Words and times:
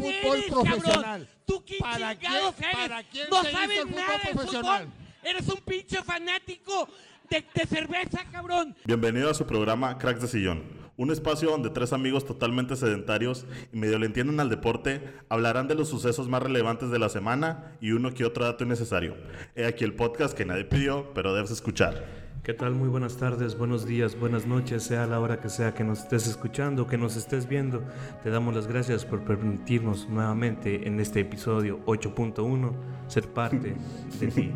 ¿Quién 0.00 0.14
fútbol 0.22 0.36
eres, 0.38 0.50
profesional? 0.50 1.02
cabrón? 1.02 1.28
¿Tú 1.46 1.64
quién 1.66 1.80
¿Para 1.80 2.14
chingados 2.18 2.54
quién- 2.54 2.68
eres? 2.70 2.82
para 2.88 3.02
quién 3.04 3.26
no 3.30 3.42
sabes 3.44 3.78
el 3.78 3.88
fútbol 3.88 3.96
nada 4.00 4.18
de 4.18 4.32
profesional? 4.34 4.82
fútbol. 4.84 4.94
Eres 5.24 5.48
un 5.48 5.60
pinche 5.62 6.02
fanático 6.02 6.88
de, 7.30 7.44
de 7.54 7.66
cerveza, 7.66 8.24
cabrón. 8.30 8.74
Bienvenido 8.84 9.30
a 9.30 9.34
su 9.34 9.46
programa 9.46 9.98
Cracks 9.98 10.22
de 10.22 10.28
Sillón, 10.28 10.62
un 10.96 11.10
espacio 11.10 11.50
donde 11.50 11.70
tres 11.70 11.92
amigos 11.92 12.24
totalmente 12.24 12.76
sedentarios 12.76 13.44
y 13.72 13.76
medio 13.76 13.98
le 13.98 14.06
entienden 14.06 14.40
al 14.40 14.48
deporte 14.48 15.02
hablarán 15.28 15.68
de 15.68 15.74
los 15.74 15.88
sucesos 15.88 16.28
más 16.28 16.42
relevantes 16.42 16.90
de 16.90 16.98
la 16.98 17.08
semana 17.08 17.76
y 17.80 17.90
uno 17.90 18.14
que 18.14 18.24
otro 18.24 18.44
dato 18.44 18.64
innecesario. 18.64 19.16
He 19.54 19.66
aquí 19.66 19.84
el 19.84 19.94
podcast 19.94 20.34
que 20.36 20.44
nadie 20.46 20.64
pidió, 20.64 21.12
pero 21.14 21.34
debes 21.34 21.50
escuchar. 21.50 22.27
¿Qué 22.48 22.54
tal? 22.54 22.74
Muy 22.74 22.88
buenas 22.88 23.18
tardes, 23.18 23.58
buenos 23.58 23.84
días, 23.84 24.18
buenas 24.18 24.46
noches, 24.46 24.82
sea 24.82 25.06
la 25.06 25.20
hora 25.20 25.38
que 25.38 25.50
sea 25.50 25.74
que 25.74 25.84
nos 25.84 25.98
estés 25.98 26.26
escuchando, 26.26 26.86
que 26.86 26.96
nos 26.96 27.14
estés 27.14 27.46
viendo. 27.46 27.82
Te 28.22 28.30
damos 28.30 28.54
las 28.54 28.66
gracias 28.66 29.04
por 29.04 29.22
permitirnos 29.22 30.08
nuevamente 30.08 30.88
en 30.88 30.98
este 30.98 31.20
episodio 31.20 31.84
8.1 31.84 32.72
ser 33.06 33.28
parte 33.28 33.74
de 34.18 34.26
ti. 34.28 34.50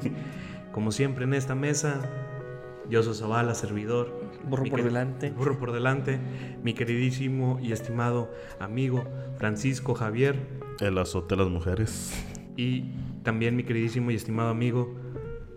Como 0.73 0.91
siempre 0.91 1.25
en 1.25 1.35
esta 1.35 1.55
mesa, 1.55 2.01
yo 2.89 3.03
soy 3.03 3.15
Zavala, 3.15 3.55
servidor. 3.55 4.23
Burro 4.49 4.65
por 4.65 4.83
delante. 4.83 5.29
Burro 5.29 5.59
por 5.59 5.73
delante, 5.73 6.19
mi 6.63 6.73
queridísimo 6.73 7.59
y 7.61 7.73
estimado 7.73 8.31
amigo 8.59 9.05
Francisco 9.37 9.93
Javier 9.93 10.37
El 10.81 10.97
azote 10.97 11.37
de 11.37 11.43
las 11.43 11.51
mujeres. 11.51 12.11
y 12.57 12.87
también 13.23 13.55
mi 13.55 13.65
queridísimo 13.65 14.11
y 14.11 14.15
estimado 14.15 14.49
amigo 14.49 14.97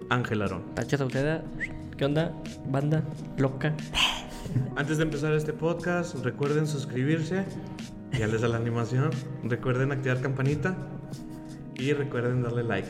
Ángel 0.10 0.42
Arón. 0.42 0.64
Tacha 0.76 0.98
Sauceda, 0.98 1.46
¿qué 1.98 2.06
onda? 2.06 2.34
Banda 2.68 3.04
loca. 3.38 3.74
Antes 4.76 4.98
de 4.98 5.04
empezar 5.04 5.34
este 5.34 5.54
podcast, 5.54 6.16
recuerden 6.24 6.68
suscribirse, 6.68 7.46
ya 8.18 8.28
les 8.28 8.42
da 8.42 8.48
la 8.48 8.58
animación, 8.58 9.10
recuerden 9.44 9.92
activar 9.92 10.22
campanita 10.22 10.76
y 11.76 11.94
recuerden 11.94 12.44
darle 12.44 12.64
like. 12.64 12.88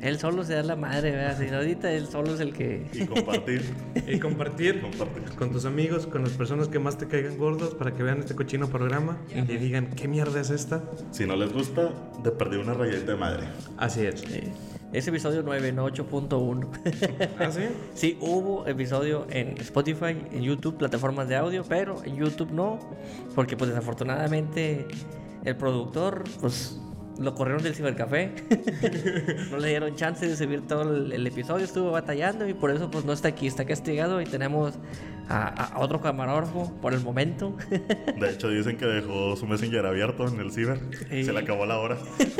Él 0.00 0.18
solo 0.18 0.42
se 0.42 0.54
da 0.54 0.64
la 0.64 0.74
madre, 0.74 1.12
¿verdad? 1.12 1.38
Si 1.38 1.48
ahorita 1.48 1.92
él 1.92 2.08
solo 2.08 2.34
es 2.34 2.40
el 2.40 2.52
que. 2.52 2.88
Y 2.92 3.06
compartir. 3.06 3.62
Y 4.08 4.18
compartir 4.18 4.80
Compartir. 4.80 5.22
con 5.36 5.52
tus 5.52 5.64
amigos, 5.64 6.08
con 6.08 6.22
las 6.22 6.32
personas 6.32 6.66
que 6.66 6.80
más 6.80 6.98
te 6.98 7.06
caigan 7.06 7.38
gordos 7.38 7.74
para 7.76 7.94
que 7.94 8.02
vean 8.02 8.18
este 8.18 8.34
cochino 8.34 8.66
programa 8.68 9.16
y 9.32 9.42
digan, 9.42 9.90
¿qué 9.90 10.08
mierda 10.08 10.40
es 10.40 10.50
esta? 10.50 10.82
Si 11.12 11.24
no 11.24 11.36
les 11.36 11.52
gusta, 11.52 11.90
de 12.22 12.32
perder 12.32 12.58
una 12.58 12.74
rayita 12.74 13.12
de 13.12 13.16
madre. 13.16 13.44
Así 13.76 14.04
es. 14.04 14.20
Sí. 14.20 14.40
Es 14.92 15.08
episodio 15.08 15.42
9, 15.42 15.72
no 15.72 15.88
8.1. 15.88 16.68
¿Ah, 17.38 17.50
sí? 17.50 17.60
sí, 17.94 18.18
hubo 18.20 18.66
episodio 18.66 19.26
en 19.30 19.56
Spotify, 19.58 20.16
en 20.30 20.42
YouTube, 20.42 20.76
plataformas 20.76 21.28
de 21.28 21.36
audio, 21.36 21.64
pero 21.66 22.04
en 22.04 22.16
YouTube 22.16 22.50
no, 22.52 22.78
porque 23.34 23.56
pues 23.56 23.70
desafortunadamente 23.70 24.86
el 25.44 25.56
productor, 25.56 26.24
pues 26.42 26.78
lo 27.18 27.34
corrieron 27.34 27.62
del 27.62 27.74
cibercafé. 27.74 28.32
no 29.50 29.58
le 29.58 29.68
dieron 29.68 29.94
chance 29.96 30.26
de 30.26 30.36
subir 30.36 30.66
todo 30.66 30.82
el, 30.94 31.12
el 31.12 31.26
episodio, 31.26 31.64
estuvo 31.64 31.90
batallando 31.90 32.48
y 32.48 32.54
por 32.54 32.70
eso 32.70 32.90
pues 32.90 33.04
no 33.04 33.12
está 33.12 33.28
aquí, 33.28 33.46
está 33.46 33.64
castigado 33.64 34.20
y 34.20 34.24
tenemos 34.24 34.78
a, 35.28 35.74
otro 35.78 36.00
camarógrafo 36.00 36.72
por 36.80 36.92
el 36.94 37.00
momento. 37.00 37.56
De 37.70 38.30
hecho, 38.30 38.48
dicen 38.48 38.76
que 38.76 38.86
dejó 38.86 39.36
su 39.36 39.46
messenger 39.46 39.86
abierto 39.86 40.26
en 40.28 40.40
el 40.40 40.52
ciber. 40.52 40.80
Sí. 41.10 41.24
Se 41.24 41.32
le 41.32 41.40
acabó 41.40 41.66
la 41.66 41.78
hora. 41.78 41.98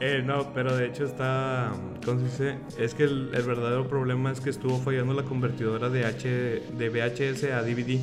Eh, 0.00 0.20
no, 0.24 0.52
pero 0.52 0.76
de 0.76 0.86
hecho 0.86 1.04
está, 1.04 1.70
¿cómo 2.04 2.18
se 2.18 2.24
dice? 2.24 2.58
Es 2.76 2.92
que 2.92 3.04
el, 3.04 3.30
el 3.32 3.42
verdadero 3.44 3.86
problema 3.86 4.32
es 4.32 4.40
que 4.40 4.50
estuvo 4.50 4.78
fallando 4.78 5.14
la 5.14 5.22
convertidora 5.22 5.90
de, 5.90 6.04
H, 6.04 6.28
de 6.28 6.88
VHS 6.88 7.44
a 7.44 7.62
DVD. 7.62 8.00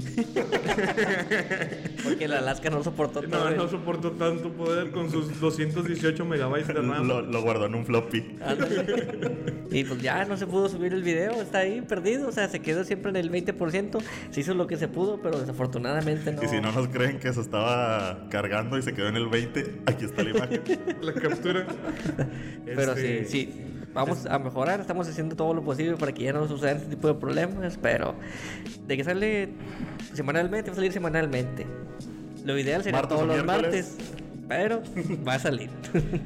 porque 2.01 2.23
el 2.23 2.31
Alaska 2.31 2.69
no 2.69 2.81
soportó. 2.83 3.21
No, 3.23 3.51
no 3.51 3.67
soportó 3.67 4.11
tanto 4.11 4.49
poder 4.53 4.91
con 4.91 5.11
sus 5.11 5.41
218 5.41 6.08
megabytes 6.25 6.67
de 6.67 6.73
RAM. 6.81 7.07
Lo, 7.07 7.21
lo 7.21 7.41
guardó 7.41 7.65
en 7.65 7.75
un 7.75 7.85
floppy. 7.85 8.37
Ándale. 8.45 9.59
Y 9.71 9.83
pues 9.83 10.01
ya 10.01 10.25
no 10.25 10.35
se 10.35 10.47
pudo 10.47 10.67
subir 10.67 10.93
el 10.93 11.03
video, 11.03 11.33
está 11.41 11.59
ahí 11.59 11.81
perdido, 11.81 12.27
o 12.27 12.31
sea, 12.31 12.47
se 12.49 12.59
quedó 12.59 12.83
siempre 12.83 13.11
en 13.11 13.17
el 13.17 13.31
20%, 13.31 13.99
se 14.31 14.39
hizo 14.39 14.53
lo 14.55 14.65
que 14.65 14.77
se 14.77 14.87
pudo, 14.87 15.21
pero 15.21 15.39
desafortunadamente 15.39 16.31
no. 16.31 16.43
Y 16.43 16.47
si 16.47 16.59
no 16.59 16.71
nos 16.71 16.87
creen 16.87 17.19
que 17.19 17.31
se 17.31 17.41
estaba 17.41 18.27
cargando 18.29 18.77
y 18.77 18.81
se 18.81 18.93
quedó 18.93 19.09
en 19.09 19.15
el 19.15 19.27
20, 19.27 19.81
aquí 19.85 20.05
está 20.05 20.23
la 20.23 20.29
imagen. 20.31 20.61
La 21.01 21.13
captura. 21.13 21.65
Pero 22.65 22.93
Este, 22.93 23.25
sí, 23.25 23.45
sí, 23.45 23.63
vamos 23.93 24.25
a 24.25 24.39
mejorar, 24.39 24.79
estamos 24.79 25.07
haciendo 25.07 25.35
todo 25.35 25.53
lo 25.53 25.63
posible 25.63 25.97
para 25.97 26.13
que 26.13 26.23
ya 26.23 26.33
no 26.33 26.47
sucedan 26.47 26.77
este 26.77 26.89
tipo 26.89 27.07
de 27.07 27.13
problemas, 27.13 27.77
pero 27.81 28.15
de 28.87 28.97
que 28.97 29.03
sale 29.03 29.49
semanalmente, 30.13 30.69
va 30.69 30.73
a 30.73 30.75
salir 30.75 30.91
semanalmente. 30.91 31.67
Lo 32.43 32.57
ideal 32.57 32.83
sería 32.83 33.01
todos 33.03 33.27
los 33.27 33.43
miércoles. 33.43 33.61
martes, 33.61 33.97
pero 34.49 34.81
va 35.25 35.35
a 35.35 35.39
salir. 35.39 35.69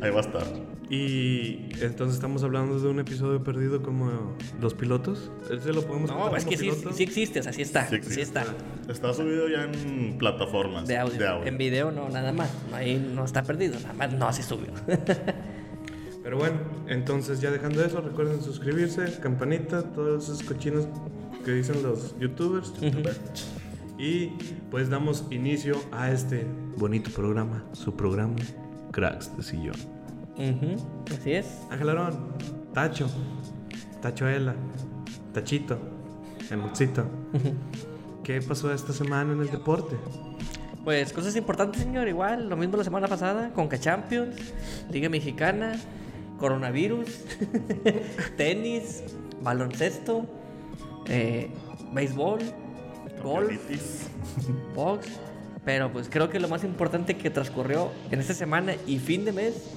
Ahí 0.01 0.09
va 0.09 0.22
a 0.22 0.22
estar. 0.22 0.44
Y 0.89 1.69
entonces 1.81 2.16
estamos 2.16 2.41
hablando 2.44 2.79
de 2.79 2.88
un 2.88 3.00
episodio 3.00 3.44
perdido 3.44 3.84
como 3.84 4.35
los 4.61 4.73
pilotos. 4.73 5.29
¿Ese 5.51 5.73
lo 5.73 5.84
podemos 5.84 6.09
No, 6.09 6.35
es 6.35 6.45
que 6.45 6.57
sí, 6.57 6.72
sí 6.94 7.03
existe, 7.03 7.41
o 7.41 7.44
sea, 7.44 7.51
sí 7.51 7.61
está, 7.61 7.88
Sí 7.88 8.22
está. 8.22 8.45
Está 8.88 9.13
subido 9.13 9.47
ya 9.50 9.66
en 9.66 10.17
plataformas 10.17 10.88
De 10.88 10.97
audio. 10.97 11.44
En 11.44 11.57
video 11.57 11.91
no, 11.91 12.09
nada 12.09 12.31
más. 12.31 12.50
Ahí 12.73 12.97
no 13.13 13.25
está 13.25 13.44
perdido, 13.44 13.78
nada 13.81 13.94
más 13.94 14.13
no 14.13 14.31
se 14.31 14.41
subió. 14.41 14.72
Pero 16.23 16.38
bueno, 16.38 16.55
entonces 16.88 17.41
ya 17.41 17.51
dejando 17.51 17.84
eso, 17.84 18.00
recuerden 18.00 18.41
suscribirse, 18.41 19.19
campanita, 19.22 19.84
todos 19.84 20.23
esos 20.23 20.44
cochinos 20.44 20.88
que 21.44 21.51
dicen 21.51 21.84
los 21.84 22.17
youtubers. 22.19 22.72
Y 23.97 24.27
pues 24.71 24.89
damos 24.89 25.25
inicio 25.29 25.75
a 25.91 26.11
este 26.11 26.45
bonito 26.77 27.11
programa, 27.11 27.63
su 27.73 27.95
programa 27.95 28.35
Cracks 28.91 29.35
de 29.37 29.43
Sillón. 29.43 29.75
Ujú, 30.35 30.75
Así 31.13 31.33
es. 31.33 31.45
Ángel 31.69 31.89
Arón, 31.89 32.33
Tacho, 32.73 33.07
Tachoela, 34.01 34.55
Tachito, 35.33 35.77
Emuxito. 36.49 37.05
¿Qué 38.23 38.41
pasó 38.41 38.73
esta 38.73 38.93
semana 38.93 39.33
en 39.33 39.41
el 39.41 39.51
deporte? 39.51 39.95
Pues 40.83 41.13
cosas 41.13 41.35
importantes, 41.35 41.81
señor. 41.81 42.07
Igual, 42.07 42.49
lo 42.49 42.57
mismo 42.57 42.77
la 42.77 42.83
semana 42.83 43.07
pasada. 43.07 43.51
Conca 43.53 43.79
Champions, 43.79 44.35
Liga 44.91 45.07
Mexicana, 45.07 45.79
coronavirus, 46.39 47.07
tenis, 48.37 49.03
baloncesto, 49.41 50.25
eh, 51.07 51.49
béisbol, 51.93 52.39
golf, 53.23 53.59
box. 54.75 55.07
Pero 55.66 55.91
pues 55.91 56.09
creo 56.09 56.29
que 56.29 56.39
lo 56.39 56.50
más 56.50 56.63
importante 56.63 57.16
que 57.16 57.29
transcurrió 57.29 57.89
en 58.11 58.19
esta 58.19 58.34
semana 58.34 58.75
y 58.85 59.00
fin 59.00 59.23
de 59.23 59.31
mes, 59.31 59.69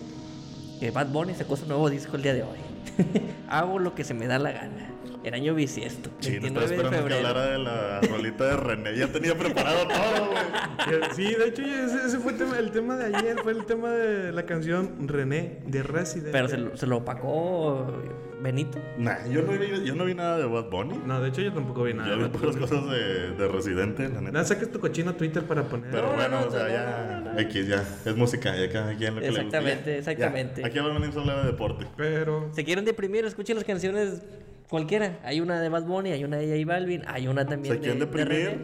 que 0.80 0.90
Bad 0.90 1.08
Bunny 1.08 1.34
sacó 1.34 1.56
su 1.56 1.66
nuevo 1.66 1.88
disco 1.88 2.16
el 2.16 2.22
día 2.22 2.34
de 2.34 2.42
hoy. 2.42 2.58
Hago 3.48 3.78
lo 3.78 3.94
que 3.94 4.04
se 4.04 4.12
me 4.12 4.26
da 4.26 4.38
la 4.38 4.50
gana. 4.50 4.95
El 5.24 5.34
año 5.34 5.54
bisiesto. 5.54 6.10
Sí, 6.20 6.36
no 6.36 6.42
29 6.42 6.46
estaba 6.46 6.66
de 6.66 6.74
esperando 6.76 7.08
que 7.08 7.14
hablara 7.14 7.46
de 7.46 7.58
la 7.58 8.00
rolita 8.00 8.44
de 8.44 8.56
René. 8.56 8.96
Ya 8.96 9.08
tenía 9.08 9.36
preparado 9.36 9.88
todo, 9.88 10.30
güey. 10.30 11.00
Sí, 11.14 11.34
de 11.34 11.48
hecho 11.48 11.62
ese, 11.62 12.06
ese 12.06 12.18
fue 12.18 12.32
el 12.32 12.38
tema, 12.38 12.58
el 12.58 12.70
tema 12.70 12.96
de 12.96 13.16
ayer, 13.16 13.36
fue 13.42 13.52
el 13.52 13.64
tema 13.66 13.90
de 13.90 14.32
la 14.32 14.46
canción 14.46 15.08
René 15.08 15.60
de 15.66 15.82
Resident. 15.82 16.30
Pero 16.32 16.48
se 16.48 16.58
lo, 16.58 16.76
se 16.76 16.86
lo 16.86 16.98
opacó 16.98 17.92
Benito. 18.40 18.78
Nah, 18.98 19.26
yo 19.28 19.42
no, 19.42 19.52
vi, 19.52 19.84
yo 19.84 19.94
no 19.94 20.04
vi 20.04 20.14
nada 20.14 20.36
de 20.38 20.44
Bad 20.44 20.70
Bunny. 20.70 21.00
No, 21.04 21.20
de 21.20 21.30
hecho 21.30 21.40
yo 21.40 21.52
tampoco 21.52 21.82
vi 21.82 21.94
nada. 21.94 22.08
Yo 22.10 22.18
vi 22.18 22.28
puras 22.28 22.56
cosas 22.56 22.88
de, 22.88 23.30
de 23.32 23.48
Residente, 23.48 24.04
la 24.08 24.20
neta. 24.20 24.32
Nada, 24.32 24.44
saques 24.44 24.70
tu 24.70 24.78
cochino 24.78 25.14
Twitter 25.14 25.42
para 25.44 25.64
poner. 25.64 25.90
Pero 25.90 26.02
No, 26.08 26.10
no, 26.12 26.16
bueno, 26.16 26.40
no, 26.42 26.46
o 26.46 26.50
sea, 26.50 26.62
no, 26.64 26.68
ya. 26.68 27.06
no, 27.18 27.20
no, 27.24 27.32
no. 27.32 27.40
X, 27.40 27.66
ya. 27.66 27.82
Es 28.04 28.14
música, 28.16 28.54
ya 28.56 28.70
cada 28.70 28.94
quien 28.94 29.14
lo 29.16 29.20
que 29.22 29.30
le 29.30 29.42
gusta. 29.42 29.58
Exactamente, 29.58 29.90
Ya, 29.92 29.96
exactamente. 29.98 30.60
ya. 30.60 30.66
Aquí 30.66 30.78
vamos 30.78 30.92
a 30.96 30.98
venir 31.00 31.16
a 31.16 31.20
hablar 31.20 31.40
de 31.40 31.46
deporte. 31.50 31.86
Pero 31.96 32.48
Se 32.52 32.62
quieren 32.64 32.84
deprimir, 32.84 33.24
escuchen 33.24 33.56
las 33.56 33.64
canciones 33.64 34.22
cualquiera. 34.68 35.18
Hay 35.24 35.40
una 35.40 35.60
de 35.60 35.68
Bad 35.68 35.84
Bunny, 35.84 36.12
hay 36.12 36.24
una 36.24 36.36
de 36.36 36.46
J 36.46 36.72
Balvin, 36.72 37.02
hay 37.06 37.28
una 37.28 37.46
también 37.46 37.74
¿Se 37.74 37.80
de, 37.80 37.80
quieren 37.80 37.98
de 37.98 38.06
deprimir? 38.06 38.48
René. 38.48 38.58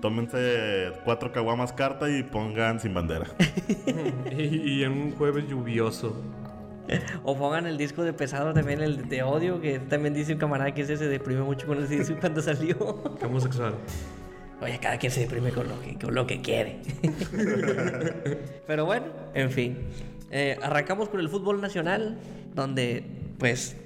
Tómense 0.00 0.92
cuatro 1.04 1.32
caguamas 1.32 1.72
carta 1.72 2.08
y 2.08 2.22
pongan 2.22 2.78
sin 2.78 2.94
bandera. 2.94 3.26
y, 4.30 4.72
y 4.72 4.84
en 4.84 4.92
un 4.92 5.12
jueves 5.12 5.48
lluvioso. 5.48 6.22
O 7.24 7.36
pongan 7.36 7.66
el 7.66 7.76
disco 7.76 8.02
de 8.02 8.12
pesado 8.12 8.54
también, 8.54 8.80
el 8.80 9.08
de 9.08 9.22
odio, 9.22 9.60
que 9.60 9.78
también 9.78 10.14
dice 10.14 10.32
un 10.32 10.38
camarada 10.38 10.72
que 10.72 10.82
ese 10.82 10.96
se 10.96 11.06
deprimió 11.06 11.44
mucho 11.44 11.66
con 11.66 11.82
ese 11.82 11.98
disco 11.98 12.16
cuando 12.20 12.40
salió. 12.40 12.76
Homosexual. 13.22 13.74
Oye, 14.60 14.78
cada 14.80 14.98
quien 14.98 15.12
se 15.12 15.20
deprime 15.20 15.50
con 15.50 15.68
lo 15.68 15.80
que, 15.80 15.98
con 15.98 16.14
lo 16.14 16.26
que 16.26 16.40
quiere. 16.40 16.80
Pero 18.66 18.86
bueno, 18.86 19.06
en 19.34 19.50
fin. 19.50 19.78
Eh, 20.30 20.58
arrancamos 20.62 21.08
con 21.08 21.20
el 21.20 21.28
fútbol 21.28 21.60
nacional, 21.60 22.18
donde, 22.54 23.04
pues, 23.38 23.76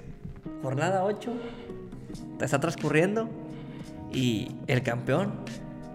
jornada 0.63 1.03
8 1.03 1.31
está 2.41 2.59
transcurriendo 2.59 3.29
y 4.11 4.55
el 4.67 4.81
campeón 4.81 5.33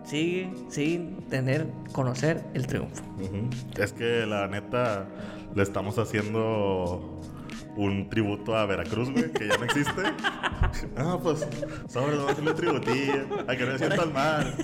sigue 0.05 0.53
sin 0.69 1.23
tener, 1.29 1.67
conocer 1.93 2.45
el 2.55 2.67
triunfo. 2.67 3.03
Es 3.77 3.93
que 3.93 4.27
la 4.27 4.47
neta 4.47 5.07
le 5.55 5.63
estamos 5.63 5.99
haciendo 5.99 7.21
un 7.77 8.09
tributo 8.11 8.57
a 8.57 8.67
Veracruz, 8.67 9.11
güey, 9.11 9.33
que 9.33 9.49
ya 9.49 9.57
no 9.57 9.65
existe. 9.65 10.03
ah, 10.97 11.19
pues, 11.23 11.47
sobre, 11.89 12.17
vamos 12.17 12.31
a 12.31 12.33
hacerle 12.33 12.55
tributillo. 12.55 13.27
A 13.47 13.57
que 13.57 13.65
no 13.65 13.73
se 13.73 13.79
sientan 13.79 14.13
mal. 14.13 14.55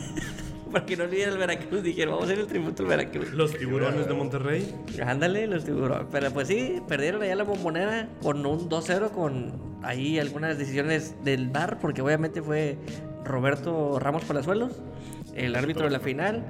para 0.73 0.87
que 0.87 0.97
no 0.97 1.05
olviden 1.05 1.31
el 1.31 1.39
Veracruz. 1.39 1.83
Dijeron, 1.83 2.15
vamos 2.15 2.29
a 2.29 2.33
hacer 2.33 2.45
el 2.45 2.47
tributo 2.47 2.83
al 2.83 2.89
Veracruz. 2.89 3.33
Los 3.33 3.57
tiburones 3.57 4.07
de 4.07 4.15
Monterrey. 4.15 4.75
Ándale, 5.05 5.47
los 5.47 5.65
tiburones. 5.65 6.07
Pero 6.11 6.31
pues 6.31 6.49
sí, 6.49 6.83
perdieron 6.89 7.23
allá 7.23 7.37
la 7.37 7.45
bombonera 7.45 8.09
con 8.23 8.45
un 8.45 8.69
2-0 8.69 9.11
con 9.11 9.53
ahí 9.83 10.19
algunas 10.19 10.59
decisiones 10.59 11.15
del 11.25 11.49
bar, 11.49 11.79
porque 11.79 12.03
obviamente 12.03 12.43
fue 12.43 12.79
Roberto 13.25 13.99
Ramos 13.99 14.25
Palazuelos, 14.25 14.83
el 15.35 15.55
árbitro 15.57 15.85
de 15.85 15.91
la 15.91 16.01
final. 16.01 16.45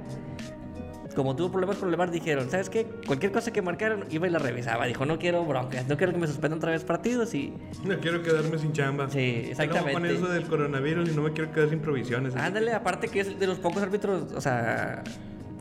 Como 1.15 1.35
tuvo 1.35 1.49
problemas 1.51 1.77
con 1.77 1.89
el 1.89 1.95
bar, 1.95 2.11
dijeron, 2.11 2.49
¿sabes 2.49 2.69
qué? 2.69 2.85
Cualquier 3.07 3.31
cosa 3.31 3.51
que 3.53 3.61
marcaran, 3.61 4.03
iba 4.11 4.27
y 4.27 4.29
la 4.29 4.39
revisaba. 4.39 4.85
Dijo, 4.85 5.05
no 5.05 5.17
quiero 5.17 5.45
broncas, 5.45 5.87
no 5.87 5.95
quiero 5.97 6.11
que 6.13 6.19
me 6.19 6.27
suspendan 6.27 6.57
otra 6.57 6.71
vez 6.71 6.83
partidos 6.83 7.33
y... 7.33 7.53
No 7.83 7.97
quiero 7.99 8.21
quedarme 8.21 8.57
sin 8.57 8.73
chamba. 8.73 9.09
Sí, 9.09 9.45
exactamente. 9.49 9.93
con 9.93 10.05
eso 10.05 10.27
del 10.27 10.43
coronavirus 10.43 11.09
y 11.09 11.13
no 11.15 11.21
me 11.21 11.31
quiero 11.31 11.51
quedar 11.51 11.69
sin 11.69 11.79
provisiones. 11.79 12.35
Ándale, 12.35 12.73
aparte 12.73 13.07
que 13.07 13.21
es 13.21 13.39
de 13.39 13.47
los 13.47 13.59
pocos 13.59 13.81
árbitros, 13.81 14.31
o 14.33 14.41
sea, 14.41 15.03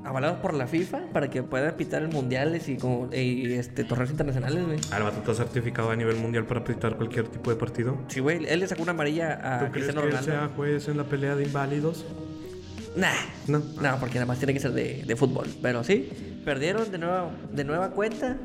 avalados 0.05 0.39
por 0.41 0.53
la 0.55 0.67
FIFA 0.67 1.03
para 1.12 1.31
que 1.31 1.43
puedan 1.43 1.75
pitar 1.77 2.03
en 2.03 2.11
mundiales 2.11 2.69
y, 2.69 2.77
como, 2.77 3.09
y 3.15 3.53
este, 3.55 3.85
torneos 3.85 4.11
internacionales, 4.11 4.65
güey. 4.67 4.79
que- 4.79 4.97
el 4.97 5.03
vato 5.03 5.19
está 5.21 5.35
certificado 5.35 5.91
a 5.91 5.97
nivel 5.97 6.17
mundial 6.17 6.45
para 6.45 6.62
pitar 6.65 6.97
cualquier 6.97 7.29
tipo 7.29 7.51
de 7.51 7.56
partido. 7.56 7.97
Sí, 8.09 8.21
güey, 8.21 8.45
él 8.47 8.61
le 8.61 8.67
sacó 8.67 8.83
una 8.83 8.91
amarilla 8.91 9.39
¿Tú 9.39 9.47
a 9.47 9.59
crees 9.59 9.73
Cristiano 9.73 10.01
que 10.03 10.06
él 10.09 10.12
Ronaldo. 10.15 10.33
sea 10.33 10.49
juez 10.56 10.89
en 10.89 10.97
la 10.99 11.05
pelea 11.05 11.37
de 11.37 11.45
inválidos? 11.45 12.05
Nah, 12.96 13.08
No. 13.49 13.58
no, 13.81 13.96
porque 13.99 14.14
nada 14.14 14.26
más 14.26 14.38
tiene 14.38 14.55
que 14.55 14.61
ser 14.61 14.73
de, 14.73 15.02
de 15.05 15.17
fútbol. 15.17 15.46
Pero 15.61 15.82
sí, 15.85 16.08
perdieron 16.44 16.91
de 16.91 16.99
nueva, 16.99 17.31
de 17.52 17.64
nueva 17.64 17.91
cuenta. 17.91 18.37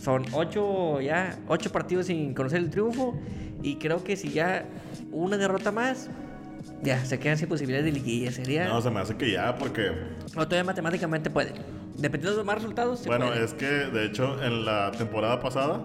Son 0.00 0.24
ocho 0.32 1.00
ya, 1.00 1.38
ocho 1.48 1.70
partidos 1.72 2.06
sin 2.06 2.32
conocer 2.34 2.58
el 2.60 2.70
triunfo. 2.70 3.18
Y 3.62 3.76
creo 3.76 4.02
que 4.04 4.16
si 4.16 4.30
ya 4.30 4.64
una 5.12 5.36
derrota 5.36 5.72
más, 5.72 6.08
ya 6.82 7.04
se 7.04 7.18
quedan 7.18 7.36
sin 7.38 7.48
posibilidades 7.48 7.84
de 7.86 7.92
liguilla. 7.92 8.30
Sería. 8.32 8.68
No, 8.68 8.80
se 8.80 8.90
me 8.90 9.00
hace 9.00 9.16
que 9.16 9.30
ya, 9.32 9.56
porque. 9.56 9.90
O 10.36 10.44
todavía 10.46 10.64
matemáticamente 10.64 11.30
puede. 11.30 11.52
Dependiendo 11.96 12.32
de 12.32 12.36
los 12.36 12.46
más 12.46 12.56
resultados, 12.56 13.00
se 13.00 13.08
Bueno, 13.08 13.28
puede. 13.28 13.44
es 13.44 13.54
que 13.54 13.66
de 13.66 14.04
hecho 14.04 14.42
en 14.42 14.64
la 14.66 14.90
temporada 14.92 15.40
pasada, 15.40 15.80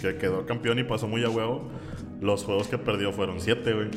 que 0.00 0.16
quedó 0.16 0.44
campeón 0.44 0.78
y 0.80 0.84
pasó 0.84 1.06
muy 1.06 1.24
a 1.24 1.30
huevo, 1.30 1.70
los 2.20 2.42
juegos 2.44 2.66
que 2.66 2.78
perdió 2.78 3.12
fueron 3.12 3.40
siete, 3.40 3.72
güey. 3.72 3.88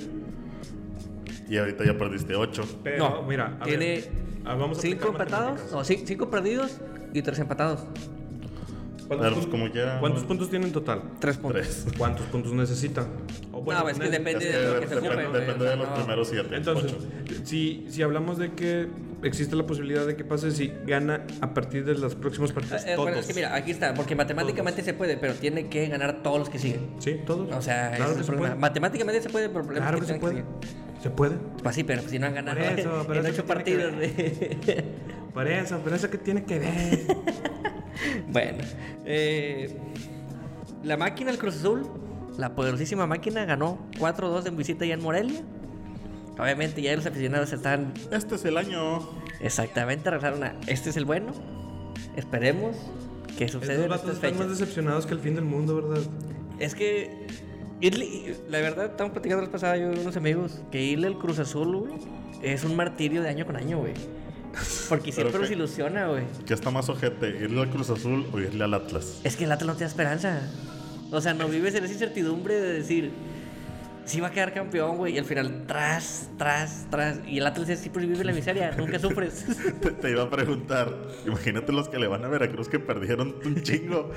Y 1.47 1.57
ahorita 1.57 1.85
ya 1.85 1.97
perdiste 1.97 2.35
ocho. 2.35 2.63
Pero, 2.83 2.97
No, 3.09 3.21
mira, 3.23 3.57
a 3.59 3.63
tiene 3.65 3.85
ver, 3.95 4.09
ah, 4.45 4.55
vamos 4.55 4.79
a 4.79 4.81
cinco 4.81 5.09
aplicar 5.09 5.27
empatados, 5.27 5.51
matemáticas. 5.61 5.71
no, 5.89 5.95
ci- 5.95 6.03
cinco 6.05 6.29
perdidos 6.29 6.77
y 7.13 7.21
tres 7.21 7.39
empatados. 7.39 7.81
¿Cuántos, 9.07 9.33
pues, 9.35 9.45
como 9.47 9.69
quiera, 9.69 9.99
¿Cuántos 9.99 10.23
no. 10.23 10.27
puntos 10.29 10.49
tiene 10.49 10.65
en 10.65 10.71
total? 10.73 11.03
Tres 11.19 11.37
puntos. 11.37 11.61
Tres. 11.61 11.85
¿Cuántos 11.97 12.25
puntos 12.25 12.51
necesita? 12.53 13.05
O 13.51 13.63
No, 13.71 13.87
es 13.87 13.99
que 13.99 14.09
depende 14.09 14.49
Es 14.49 14.51
que 14.55 14.57
de 14.61 14.73
lo 14.73 14.79
que 14.79 14.87
se 14.87 14.95
depende, 14.95 15.23
ocupe. 15.25 15.39
depende 15.39 15.53
o 15.53 15.59
sea, 15.61 15.69
de 15.69 15.75
los 15.77 15.87
no. 15.89 15.93
primeros 15.95 16.27
siete. 16.27 16.55
Entonces, 16.55 16.93
ocho. 16.97 17.41
si, 17.43 17.85
si 17.89 18.01
hablamos 18.01 18.39
de 18.39 18.53
que 18.53 18.87
existe 19.21 19.55
la 19.55 19.67
posibilidad 19.67 20.07
de 20.07 20.15
que 20.15 20.23
pase 20.25 20.49
si 20.49 20.73
gana 20.87 21.21
a 21.41 21.53
partir 21.53 21.85
de 21.85 21.93
los 21.93 22.15
próximos 22.15 22.51
partidos, 22.51 22.81
Eh, 22.83 22.93
eh, 22.93 22.95
todos. 22.95 23.05
bueno, 23.05 23.19
es 23.19 23.27
que 23.27 23.33
mira, 23.35 23.53
aquí 23.55 23.69
está, 23.69 23.93
porque 23.93 24.15
matemáticamente 24.15 24.81
se 24.81 24.95
puede, 24.95 25.17
pero 25.17 25.35
tiene 25.35 25.67
que 25.69 25.87
ganar 25.87 26.23
todos 26.23 26.39
los 26.39 26.49
que 26.49 26.57
siguen. 26.57 26.87
Sí, 26.97 27.19
todos. 27.27 27.53
O 27.55 27.61
sea, 27.61 27.91
claro 27.91 28.05
es 28.05 28.09
que 28.13 28.19
el 28.21 28.25
se 28.25 28.31
problema. 28.31 28.47
puede. 28.55 28.59
Matemáticamente 28.59 29.21
se 29.21 29.29
puede, 29.29 29.49
pero 29.49 29.59
el 29.59 29.65
problema 29.67 29.85
Claro 29.91 29.97
es 29.99 30.01
que 30.03 30.07
que 30.07 30.13
se 30.13 30.19
puede. 30.19 30.35
que. 30.37 30.84
Se 31.05 31.11
puede. 31.11 31.35
Pues 31.61 31.75
sí, 31.75 31.83
pero 31.83 32.01
si 32.01 32.17
no 32.17 32.25
han 32.25 32.33
ganado 32.33 32.57
Por 32.57 32.79
eso, 32.79 33.05
pero 33.07 33.19
en 33.19 33.25
ocho 33.31 33.45
partidos. 33.45 33.95
de- 33.95 34.83
Por 35.35 35.47
eso, 35.47 35.79
pero 35.83 35.95
eso 35.95 36.09
que 36.09 36.17
tiene 36.17 36.43
que 36.45 36.57
ver. 36.57 36.99
bueno, 38.27 38.63
eh, 39.05 39.77
la 40.81 40.97
máquina 40.97 41.29
del 41.29 41.39
Cruz 41.39 41.57
Azul, 41.57 41.87
la 42.39 42.55
poderosísima 42.55 43.05
máquina, 43.05 43.45
ganó 43.45 43.77
4-2 43.99 44.47
en 44.47 44.57
visita 44.57 44.83
ya 44.83 44.95
en 44.95 45.03
Morelia. 45.03 45.41
Obviamente 46.39 46.81
ya 46.81 46.95
los 46.95 47.05
aficionados 47.05 47.53
están 47.53 47.93
Este 48.11 48.33
es 48.33 48.45
el 48.45 48.57
año. 48.57 49.07
exactamente, 49.39 50.09
regresaron 50.09 50.43
a 50.43 50.55
este 50.65 50.89
es 50.89 50.97
el 50.97 51.05
bueno. 51.05 51.33
Esperemos 52.15 52.75
que 53.37 53.47
suceda 53.47 53.85
en 53.85 53.91
estas 53.91 54.15
están 54.15 54.39
más 54.39 54.49
decepcionados 54.49 55.05
que 55.05 55.13
el 55.13 55.19
fin 55.19 55.35
del 55.35 55.45
mundo, 55.45 55.75
¿verdad? 55.75 56.03
Es 56.57 56.73
que 56.73 57.27
irle, 57.85 58.35
la 58.49 58.59
verdad, 58.59 58.85
estamos 58.85 59.13
platicando 59.13 59.43
la 59.43 59.51
pasada 59.51 59.77
yo 59.77 59.93
y 59.93 59.99
unos 59.99 60.17
amigos 60.17 60.61
que 60.71 60.83
irle 60.83 61.07
al 61.07 61.17
Cruz 61.17 61.39
Azul, 61.39 61.75
güey, 61.75 61.93
es 62.41 62.63
un 62.63 62.75
martirio 62.75 63.21
de 63.21 63.29
año 63.29 63.45
con 63.45 63.55
año, 63.55 63.79
güey. 63.79 63.93
Porque 64.89 65.11
siempre 65.11 65.39
nos 65.39 65.51
ilusiona, 65.51 66.07
güey. 66.07 66.23
¿Qué 66.45 66.53
está 66.53 66.71
más 66.71 66.87
ojete? 66.89 67.27
¿Irle 67.27 67.61
al 67.61 67.69
Cruz 67.69 67.89
Azul 67.89 68.25
o 68.31 68.39
irle 68.39 68.63
al 68.63 68.73
Atlas? 68.73 69.19
Es 69.23 69.35
que 69.35 69.43
el 69.43 69.51
Atlas 69.51 69.67
no 69.67 69.73
te 69.73 69.81
da 69.81 69.87
esperanza. 69.87 70.41
O 71.11 71.21
sea, 71.21 71.33
no 71.33 71.47
vives 71.47 71.75
en 71.75 71.83
esa 71.83 71.93
incertidumbre 71.93 72.55
de 72.55 72.73
decir, 72.73 73.11
sí 74.05 74.21
va 74.21 74.27
a 74.27 74.31
quedar 74.31 74.53
campeón, 74.53 74.97
güey, 74.97 75.15
y 75.15 75.17
al 75.17 75.25
final, 75.25 75.65
tras, 75.67 76.29
tras, 76.37 76.87
tras. 76.89 77.19
Y 77.27 77.39
el 77.39 77.47
Atlas 77.47 77.67
siempre 77.79 78.05
vive 78.05 78.23
la 78.23 78.33
miseria, 78.33 78.71
nunca 78.77 78.99
sufres. 78.99 79.45
Te, 79.81 79.91
te 79.91 80.11
iba 80.11 80.23
a 80.23 80.29
preguntar, 80.29 80.93
imagínate 81.25 81.71
los 81.71 81.89
que 81.89 81.99
le 81.99 82.07
van 82.07 82.23
a 82.23 82.27
Veracruz 82.27 82.69
que 82.69 82.79
perdieron 82.79 83.35
un 83.43 83.61
chingo. 83.61 84.11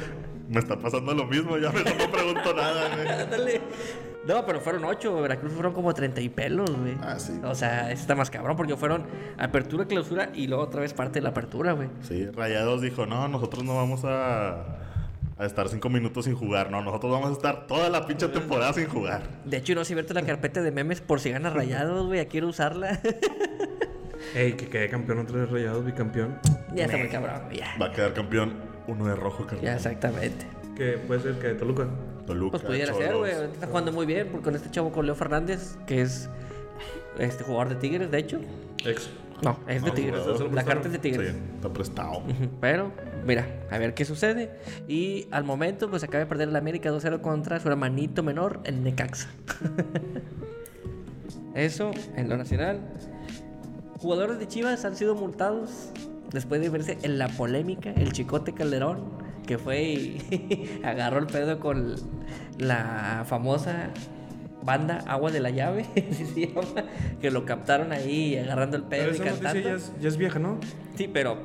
Me 0.49 0.61
está 0.61 0.79
pasando 0.79 1.13
lo 1.15 1.27
mismo, 1.27 1.59
ya 1.59 1.71
mejor 1.71 1.97
no 1.99 2.11
pregunto 2.11 2.55
nada, 2.55 2.89
güey. 2.95 3.61
No, 4.29 4.45
pero 4.45 4.61
fueron 4.61 4.85
ocho, 4.85 5.23
Veracruz 5.23 5.55
fueron 5.55 5.73
como 5.73 5.95
30 5.95 6.21
y 6.21 6.29
pelos, 6.29 6.71
güey. 6.71 6.95
Ah, 7.01 7.19
sí. 7.19 7.41
O 7.43 7.55
sea, 7.55 7.91
eso 7.91 8.03
está 8.03 8.15
más 8.15 8.29
cabrón 8.29 8.59
porque 8.59 8.77
fueron 8.77 9.07
apertura, 9.39 9.87
clausura 9.87 10.31
y 10.35 10.49
luego 10.49 10.65
otra 10.65 10.83
vez 10.83 10.93
parte 10.93 11.21
de 11.21 11.23
la 11.23 11.31
apertura, 11.31 11.73
güey. 11.73 11.89
Sí, 12.03 12.27
Rayados 12.27 12.83
dijo, 12.83 13.07
no, 13.07 13.27
nosotros 13.29 13.65
no 13.65 13.75
vamos 13.75 14.03
a, 14.05 14.67
a 15.39 15.45
estar 15.47 15.69
cinco 15.69 15.89
minutos 15.89 16.25
sin 16.25 16.35
jugar, 16.35 16.71
no, 16.71 16.83
nosotros 16.83 17.13
vamos 17.13 17.31
a 17.31 17.33
estar 17.33 17.67
toda 17.67 17.89
la 17.91 18.07
pinche 18.07 18.27
temporada 18.29 18.73
sin 18.73 18.89
jugar. 18.89 19.23
De 19.45 19.57
hecho, 19.59 19.75
no 19.75 19.85
sé 19.85 19.95
verte 19.95 20.13
la 20.15 20.23
carpeta 20.23 20.63
de 20.63 20.73
memes 20.73 21.01
por 21.01 21.21
si 21.21 21.31
ganas 21.31 21.53
rayados, 21.53 22.07
güey. 22.07 22.27
Quiero 22.27 22.49
usarla. 22.49 23.01
Ey, 24.35 24.53
que 24.55 24.69
quede 24.69 24.89
campeón 24.89 25.21
otra 25.21 25.39
vez 25.41 25.51
rayados, 25.51 25.85
bicampeón. 25.85 26.39
ya 26.75 26.85
está 26.87 26.97
muy 26.97 27.09
cabrón, 27.09 27.43
ya. 27.53 27.69
Va 27.81 27.87
a 27.87 27.93
quedar 27.93 28.13
campeón 28.15 28.55
uno 28.89 29.07
de 29.07 29.15
rojo, 29.15 29.45
Ya, 29.45 29.51
carnal. 29.51 29.77
exactamente. 29.77 30.47
Que 30.77 30.93
puede 30.99 31.21
ser 31.21 31.35
que 31.39 31.47
de 31.49 31.55
Toluca. 31.55 31.87
Toluca, 32.27 32.51
Pues 32.53 32.63
pudiera 32.65 32.93
ser, 32.95 33.17
güey. 33.17 33.33
Está 33.33 33.67
jugando 33.69 33.93
muy 33.93 34.07
bien 34.07 34.29
por- 34.29 34.43
con 34.43 34.55
este 34.55 34.71
chavo, 34.71 34.93
con 34.93 35.07
Leo 35.07 35.15
Fernández, 35.15 35.77
que 35.87 36.03
es 36.03 36.29
este 37.19 37.43
jugador 37.45 37.69
de 37.71 37.77
Tigres, 37.77 38.11
de 38.11 38.19
hecho. 38.19 38.41
Ex. 38.85 39.09
No, 39.43 39.59
es 39.69 39.83
de 39.83 39.89
No, 39.89 39.95
Tigres. 39.95 40.23
La 40.53 40.65
carta 40.65 40.89
es 40.89 40.93
de 40.93 40.99
Sí, 40.99 41.03
Tigres. 41.03 41.35
está 41.55 41.73
prestado. 41.73 42.23
Pero, 42.61 42.93
mira, 43.27 43.47
a 43.71 43.79
ver 43.79 43.95
qué 43.95 44.05
sucede. 44.05 44.51
Y 44.89 45.29
al 45.31 45.45
momento, 45.45 45.89
pues 45.91 46.03
acaba 46.03 46.19
de 46.21 46.27
perder 46.27 46.49
el 46.49 46.57
América 46.57 46.91
2-0 46.91 47.21
contra 47.21 47.61
su 47.61 47.69
hermanito 47.69 48.23
menor, 48.23 48.61
el 48.65 48.83
Necaxa. 48.83 49.29
Eso, 51.55 51.91
en 52.17 52.29
lo 52.29 52.37
nacional. 52.37 52.81
Jugadores 53.99 54.39
de 54.39 54.47
Chivas 54.47 54.85
han 54.85 54.95
sido 54.97 55.15
multados 55.15 55.91
después 56.33 56.61
de 56.61 56.69
verse 56.69 56.99
en 57.03 57.19
la 57.19 57.29
polémica. 57.29 57.91
El 57.93 58.13
Chicote 58.13 58.53
Calderón, 58.55 59.05
que 59.47 59.59
fue 59.59 59.83
y 59.83 60.81
agarró 60.85 61.19
el 61.19 61.27
pedo 61.27 61.59
con 61.59 61.97
la 62.59 63.25
famosa 63.27 63.91
banda 64.63 65.03
Agua 65.07 65.31
de 65.31 65.41
la 65.41 65.51
Llave, 65.51 65.87
así 66.11 66.27
se 66.27 66.47
llama, 66.49 66.63
que 67.21 67.31
lo 67.31 67.45
captaron 67.45 67.93
ahí 67.93 68.37
agarrando 68.37 68.77
el 68.77 68.85
Pero 68.85 69.05
pedo 69.05 69.13
y 69.13 69.15
esa 69.15 69.25
cantando. 69.41 69.69
ya 69.69 69.75
es, 69.75 69.93
ya 70.01 70.09
es 70.09 70.17
vieja, 70.17 70.39
¿no? 70.39 70.59
Sí, 70.97 71.09
pero 71.13 71.39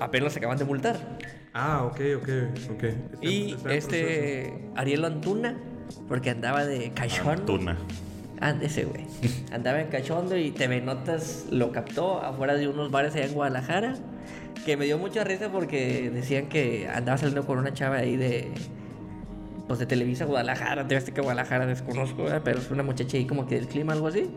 apenas 0.00 0.32
se 0.32 0.38
acaban 0.38 0.58
de 0.58 0.64
multar. 0.64 1.18
Ah, 1.54 1.84
ok, 1.84 2.00
ok, 2.16 2.28
ok. 2.74 2.82
Está- 2.84 3.18
Y 3.26 3.52
está 3.52 3.74
este 3.74 4.54
Ariel 4.74 5.04
Antuna, 5.04 5.58
porque 6.08 6.30
andaba 6.30 6.64
de 6.64 6.90
cachón. 6.92 7.44
Tuna. 7.44 7.76
Ah, 8.40 8.54
ese 8.60 8.84
güey. 8.86 9.04
Andaba 9.52 9.80
en 9.80 9.88
cachondo 9.88 10.36
y 10.36 10.50
TV 10.50 10.80
Notas 10.80 11.46
lo 11.50 11.70
captó 11.70 12.20
afuera 12.22 12.54
de 12.54 12.66
unos 12.68 12.90
bares 12.90 13.14
allá 13.14 13.26
en 13.26 13.34
Guadalajara. 13.34 13.94
Que 14.66 14.76
me 14.76 14.84
dio 14.86 14.98
mucha 14.98 15.22
risa 15.24 15.50
porque 15.52 16.10
decían 16.10 16.48
que 16.48 16.88
andaba 16.88 17.18
saliendo 17.18 17.44
con 17.46 17.58
una 17.58 17.72
chava 17.72 17.96
ahí 17.98 18.16
de. 18.16 18.50
Pues 19.66 19.78
de 19.78 19.86
Televisa 19.86 20.24
Guadalajara, 20.24 20.86
TV 20.86 21.04
que 21.12 21.20
Guadalajara, 21.20 21.66
desconozco, 21.66 22.24
¿verdad? 22.24 22.42
pero 22.44 22.58
es 22.58 22.70
una 22.70 22.82
muchacha 22.82 23.16
ahí 23.16 23.26
como 23.26 23.46
que 23.46 23.54
del 23.54 23.68
clima, 23.68 23.92
algo 23.92 24.08
así. 24.08 24.28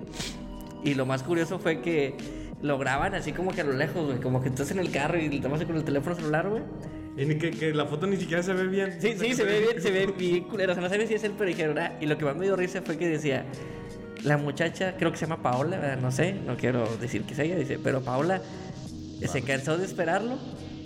Y 0.84 0.94
lo 0.94 1.06
más 1.06 1.24
curioso 1.24 1.60
fue 1.60 1.82
que 1.82 2.16
lo 2.62 2.78
graban 2.78 3.16
así 3.16 3.32
como 3.32 3.52
que 3.52 3.62
a 3.62 3.64
lo 3.64 3.74
lejos, 3.74 4.06
güey. 4.06 4.20
Como 4.20 4.42
que 4.42 4.50
estás 4.50 4.72
en 4.72 4.80
el 4.80 4.92
carro 4.92 5.18
y 5.18 5.30
le 5.30 5.40
tomas 5.40 5.64
con 5.64 5.76
el 5.76 5.84
teléfono 5.84 6.16
celular, 6.16 6.48
güey. 6.48 6.64
Y 7.18 7.26
ni 7.26 7.38
que, 7.38 7.52
que 7.52 7.74
la 7.74 7.86
foto 7.86 8.08
ni 8.08 8.18
siquiera 8.18 8.44
se 8.44 8.54
ve 8.54 8.68
bien. 8.68 9.02
Sí, 9.02 9.16
sí, 9.18 9.34
se 9.34 9.44
ve 9.44 9.62
bien, 9.62 9.82
se 9.82 9.92
ve 9.92 10.08
bien 10.08 10.44
culero. 10.44 10.74
O 10.74 10.76
sea, 10.76 10.84
no 10.84 10.90
sabes 10.90 11.08
si 11.08 11.16
es 11.16 11.24
él, 11.24 11.34
pero 11.38 11.50
dijeron, 11.50 11.78
ah, 11.80 11.94
y 12.00 12.06
lo 12.06 12.18
que 12.18 12.26
más 12.26 12.36
me 12.36 12.46
dio 12.46 12.56
risa 12.56 12.82
fue 12.82 12.98
que 12.98 13.08
decía, 13.08 13.46
la 14.24 14.38
muchacha, 14.38 14.96
creo 14.98 15.12
que 15.12 15.18
se 15.18 15.26
llama 15.26 15.42
Paola, 15.42 15.78
¿verdad? 15.78 15.98
no 16.02 16.12
sé, 16.12 16.34
no 16.34 16.58
quiero 16.58 16.86
decir 16.98 17.24
que 17.24 17.34
es 17.34 17.40
ella, 17.40 17.56
dice, 17.56 17.80
pero 17.82 18.02
Paola 18.02 18.42
se 19.26 19.42
cansó 19.42 19.78
de 19.78 19.86
esperarlo 19.86 20.38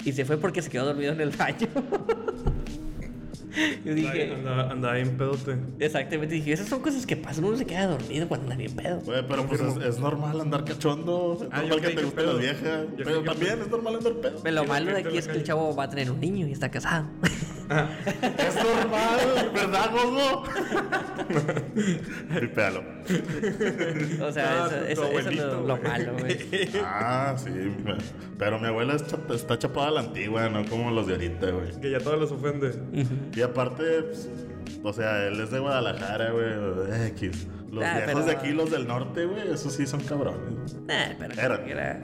y 0.06 0.12
se 0.12 0.26
fue 0.26 0.38
porque 0.38 0.62
se 0.62 0.70
quedó 0.70 0.86
dormido 0.86 1.14
en 1.14 1.22
el 1.22 1.32
baño. 1.32 1.68
Yo 3.86 3.94
dije, 3.94 4.34
Andaba, 4.34 4.72
andaba 4.72 4.94
bien 4.96 5.18
pedote. 5.18 5.58
exactamente, 5.80 6.36
dije, 6.36 6.54
esas 6.54 6.68
son 6.68 6.82
cosas 6.82 7.06
que 7.06 7.16
pasan, 7.18 7.44
uno 7.46 7.58
se 7.58 7.66
queda 7.66 7.88
dormido 7.88 8.28
cuando 8.28 8.46
anda 8.46 8.56
bien 8.56 8.74
pedo. 8.76 9.00
Güey, 9.02 9.24
pero 9.28 9.46
pues 9.46 9.62
es, 9.62 9.76
es 9.78 10.00
normal 10.00 10.40
andar 10.42 10.64
cachondo. 10.66 11.38
Es 11.42 11.48
Ah, 11.52 11.62
yo 11.64 11.70
normal 11.70 11.82
que 11.90 11.96
te 11.96 12.04
gusten 12.04 12.26
las 12.28 12.40
viejas. 12.40 12.86
Yo 12.98 13.04
Pero 13.06 13.24
que 13.24 13.30
también 13.30 13.62
es 13.62 13.68
normal 13.70 13.96
andar 13.96 14.14
pedo. 14.14 14.40
Pero 14.44 14.56
lo 14.56 14.66
malo 14.66 14.92
de 14.92 15.00
aquí 15.00 15.18
es 15.18 15.28
que 15.28 15.38
el 15.38 15.44
chavo 15.44 15.76
va 15.76 15.84
a 15.86 15.90
tener 15.90 16.10
un 16.12 16.20
niño 16.20 16.48
y 16.48 16.52
está 16.52 16.70
casado. 16.70 17.06
Es 17.70 18.56
normal, 18.56 19.52
¿verdad, 19.54 19.92
Gogo? 19.92 20.44
Tripéalo. 22.34 22.84
O 24.28 24.32
sea, 24.32 24.66
Ah, 24.66 24.70
eso, 24.88 25.02
tu 25.04 25.18
eso- 25.20 25.20
eso 25.20 25.30
es 25.30 25.36
lo, 25.38 25.78
malo, 25.78 26.14
güey. 26.20 26.38
Ah, 26.84 27.36
sí. 27.38 27.50
Pero 28.40 28.60
mi 28.60 28.68
abuela 28.68 28.96
está 28.96 29.58
chapada 29.60 29.88
a 29.90 29.92
la 29.92 30.00
antigua, 30.02 30.50
no 30.50 30.66
como 30.66 30.90
los 30.92 31.06
de 31.08 31.14
ahorita, 31.14 31.52
güey. 31.52 31.80
Que 31.80 31.92
ya 31.92 32.00
todos 32.00 32.20
los 32.20 32.32
ofende. 32.32 32.72
Y 33.36 33.42
aparte, 33.50 33.84
pues, 34.04 34.30
o 34.84 34.94
sea, 34.94 35.28
él 35.28 35.40
es 35.40 35.52
de 35.52 35.60
Guadalajara, 35.60 36.32
güey. 36.32 37.08
X. 37.10 37.48
Los 37.72 37.84
Ah, 37.84 37.98
viejos 37.98 38.14
pero- 38.14 38.26
de 38.26 38.32
aquí, 38.32 38.52
los 38.52 38.72
del 38.72 38.88
norte, 38.88 39.26
güey, 39.26 39.52
esos 39.52 39.74
sí 39.74 39.86
son 39.86 40.00
cabrones. 40.02 40.74
Nah, 40.88 41.16
pero 41.20 41.34
Era. 41.34 41.64
quiera. 41.64 42.02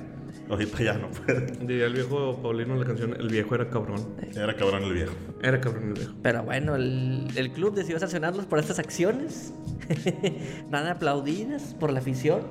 Ahorita 0.48 0.84
ya 0.84 0.94
no 0.94 1.10
puede. 1.10 1.48
Diría 1.66 1.86
el 1.88 1.94
viejo 1.94 2.40
Paulino 2.42 2.74
en 2.76 2.82
la 2.82 2.86
canción, 2.86 3.16
el 3.20 3.30
viejo 3.30 3.56
era 3.56 3.68
cabrón. 3.70 4.16
Era 4.36 4.56
cabrón 4.56 4.84
el 4.84 4.94
viejo. 4.94 5.14
Era 5.42 5.60
cabrón 5.60 5.88
el 5.88 5.94
viejo. 5.94 6.14
Pero 6.22 6.44
bueno, 6.44 6.76
el, 6.76 7.28
el 7.36 7.52
club 7.52 7.74
decidió 7.74 7.98
sancionarlos 8.00 8.46
por 8.46 8.60
estas 8.60 8.78
acciones. 8.78 9.54
Nada 10.70 10.92
aplaudidas 10.92 11.76
por 11.80 11.92
la 11.92 12.00
afición. 12.00 12.42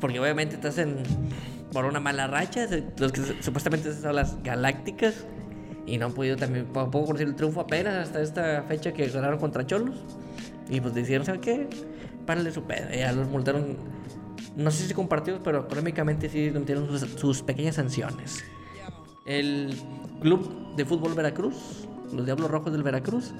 Porque 0.00 0.18
obviamente 0.18 0.56
estás 0.56 0.78
en, 0.78 0.96
por 1.72 1.84
una 1.84 2.00
mala 2.00 2.26
racha. 2.26 2.66
Los 2.98 3.12
que 3.12 3.20
supuestamente 3.40 3.92
son 3.92 4.16
las 4.16 4.42
galácticas. 4.42 5.24
Y 5.86 5.98
no 5.98 6.06
han 6.06 6.12
podido 6.12 6.36
también, 6.36 6.66
tampoco 6.72 7.06
conseguir 7.06 7.28
el 7.28 7.36
triunfo 7.36 7.60
apenas 7.60 7.94
hasta 7.94 8.22
esta 8.22 8.62
fecha 8.62 8.92
que 8.92 9.06
ganaron 9.08 9.38
contra 9.38 9.66
Cholos. 9.66 9.96
Y 10.68 10.80
pues 10.80 10.94
decidieron, 10.94 11.26
¿saben 11.26 11.40
qué? 11.40 11.68
Párale 12.26 12.50
su 12.52 12.62
pedo. 12.62 12.88
Ya 12.90 13.12
los 13.12 13.28
multaron, 13.28 13.76
no 14.56 14.70
sé 14.70 14.86
si 14.86 14.94
compartidos, 14.94 15.40
pero 15.44 15.60
económicamente 15.66 16.28
sí 16.28 16.50
metieron 16.52 16.86
sus, 16.86 17.02
sus 17.20 17.42
pequeñas 17.42 17.74
sanciones. 17.74 18.44
El 19.26 19.74
Club 20.20 20.74
de 20.76 20.84
Fútbol 20.84 21.14
Veracruz, 21.14 21.86
los 22.12 22.24
Diablos 22.24 22.50
Rojos 22.50 22.72
del 22.72 22.82
Veracruz, 22.82 23.34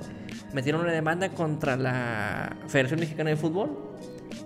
metieron 0.53 0.83
una 0.83 0.93
demanda 0.93 1.31
contra 1.31 1.77
la 1.77 2.57
Federación 2.69 3.01
Mexicana 3.01 3.31
de 3.31 3.37
Fútbol 3.37 3.71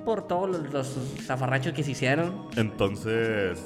por 0.05 0.27
todos 0.27 0.49
los, 0.51 0.73
los 0.73 0.97
zafarrachos 1.27 1.73
que 1.73 1.83
se 1.83 1.93
hicieron. 1.93 2.49
Entonces, 2.57 3.59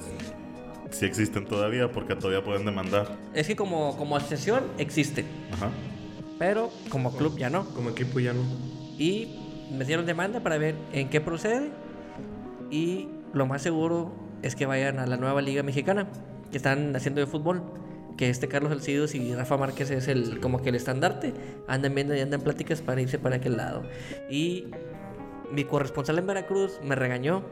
sí 0.92 1.06
existen 1.06 1.44
todavía 1.46 1.90
porque 1.90 2.14
todavía 2.14 2.44
pueden 2.44 2.64
demandar. 2.64 3.16
Es 3.34 3.46
que 3.46 3.56
como, 3.56 3.96
como 3.96 4.16
asociación 4.16 4.64
existe, 4.78 5.24
Ajá. 5.52 5.70
pero 6.38 6.70
como 6.88 7.16
club 7.16 7.36
ya 7.38 7.50
no. 7.50 7.64
Como 7.74 7.90
equipo 7.90 8.20
ya 8.20 8.32
no. 8.32 8.42
Y 8.98 9.38
metieron 9.72 10.06
demanda 10.06 10.40
para 10.40 10.58
ver 10.58 10.74
en 10.92 11.08
qué 11.08 11.20
procede. 11.20 11.70
Y 12.70 13.08
lo 13.32 13.46
más 13.46 13.62
seguro 13.62 14.12
es 14.42 14.54
que 14.56 14.66
vayan 14.66 14.98
a 14.98 15.06
la 15.06 15.16
nueva 15.16 15.42
Liga 15.42 15.62
Mexicana, 15.62 16.08
que 16.50 16.56
están 16.56 16.94
haciendo 16.94 17.20
de 17.20 17.26
fútbol. 17.26 17.62
Que 18.16 18.28
este 18.28 18.46
Carlos 18.46 18.70
Alcidos 18.70 19.14
y 19.14 19.34
Rafa 19.34 19.56
Márquez 19.56 19.90
es 19.90 20.06
el 20.06 20.38
como 20.40 20.60
que 20.62 20.68
el 20.68 20.74
estandarte. 20.74 21.32
Andan 21.66 21.94
viendo 21.94 22.14
y 22.14 22.20
andan 22.20 22.42
pláticas 22.42 22.82
para 22.82 23.00
irse 23.00 23.18
para 23.18 23.36
aquel 23.36 23.56
lado. 23.56 23.84
Y 24.30 24.66
mi 25.50 25.64
corresponsal 25.64 26.18
en 26.18 26.26
Veracruz 26.26 26.78
me 26.84 26.94
regañó 26.94 27.42